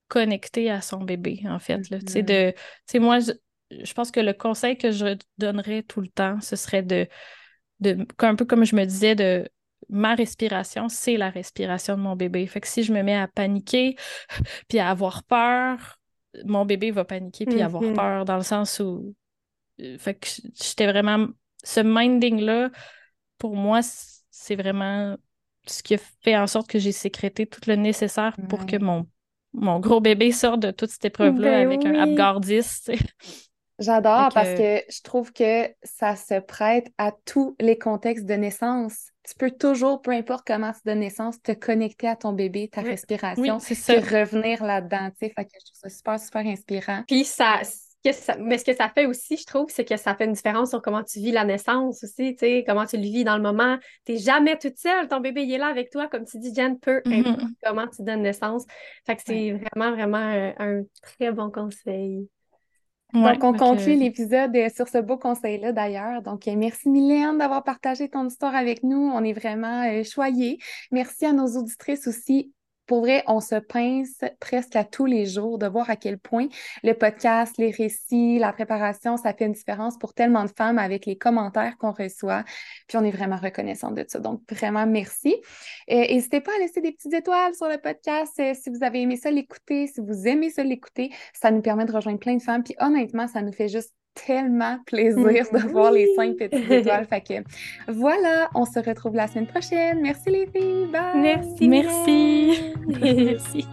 [0.08, 1.78] connecté à son bébé, en fait.
[1.78, 2.54] Mm-hmm.
[2.92, 6.82] de, moi, je, pense que le conseil que je donnerais tout le temps, ce serait
[6.82, 7.08] de,
[7.80, 9.48] de, un peu comme je me disais, de
[9.88, 12.46] ma respiration, c'est la respiration de mon bébé.
[12.46, 13.96] Fait que si je me mets à paniquer,
[14.68, 15.98] puis à avoir peur,
[16.44, 17.94] mon bébé va paniquer puis avoir mm-hmm.
[17.94, 19.14] peur dans le sens où.
[19.80, 21.28] Euh, fait que j'étais vraiment.
[21.64, 22.70] Ce minding-là,
[23.38, 23.80] pour moi,
[24.30, 25.16] c'est vraiment
[25.66, 29.06] ce qui a fait en sorte que j'ai sécrété tout le nécessaire pour que mon,
[29.52, 32.90] mon gros bébé sorte de toute cette épreuve-là ben avec un Apgar 10.
[33.78, 39.10] J'adore parce que je trouve que ça se prête à tous les contextes de naissance.
[39.28, 42.80] Tu peux toujours, peu importe comment tu donnes naissance, te connecter à ton bébé, ta
[42.80, 45.10] respiration, et revenir là-dedans.
[45.18, 47.02] Fait que je trouve ça super, super inspirant.
[47.06, 47.60] Puis ça,
[48.38, 50.82] mais ce que ça fait aussi, je trouve, c'est que ça fait une différence sur
[50.82, 53.78] comment tu vis la naissance aussi, tu sais, comment tu le vis dans le moment.
[54.04, 56.54] Tu n'es jamais toute seule, ton bébé il est là avec toi, comme tu dis,
[56.54, 58.64] Jen, peu importe comment tu donnes naissance.
[59.04, 62.28] Fait que c'est vraiment, vraiment un, très bon conseil.
[63.22, 66.22] Donc, on conclut l'épisode euh, sur ce beau conseil-là d'ailleurs.
[66.22, 69.10] Donc, euh, merci Mylène d'avoir partagé ton histoire avec nous.
[69.14, 70.58] On est vraiment euh, choyés.
[70.92, 72.52] Merci à nos auditrices aussi
[72.86, 76.46] pour vrai, on se pince presque à tous les jours de voir à quel point
[76.82, 81.06] le podcast, les récits, la préparation, ça fait une différence pour tellement de femmes avec
[81.06, 82.44] les commentaires qu'on reçoit.
[82.88, 84.18] Puis on est vraiment reconnaissant de ça.
[84.18, 85.34] Donc, vraiment, merci.
[85.90, 89.02] Euh, n'hésitez pas à laisser des petites étoiles sur le podcast euh, si vous avez
[89.02, 91.10] aimé ça l'écouter, si vous aimez ça l'écouter.
[91.32, 92.62] Ça nous permet de rejoindre plein de femmes.
[92.62, 93.92] Puis honnêtement, ça nous fait juste
[94.26, 97.06] tellement plaisir de voir les cinq petites étoiles.
[97.06, 100.00] Fait que voilà, on se retrouve la semaine prochaine.
[100.00, 100.86] Merci les filles.
[100.92, 101.20] Bye.
[101.20, 101.68] Merci.
[101.68, 102.74] Merci.
[102.88, 103.66] Merci.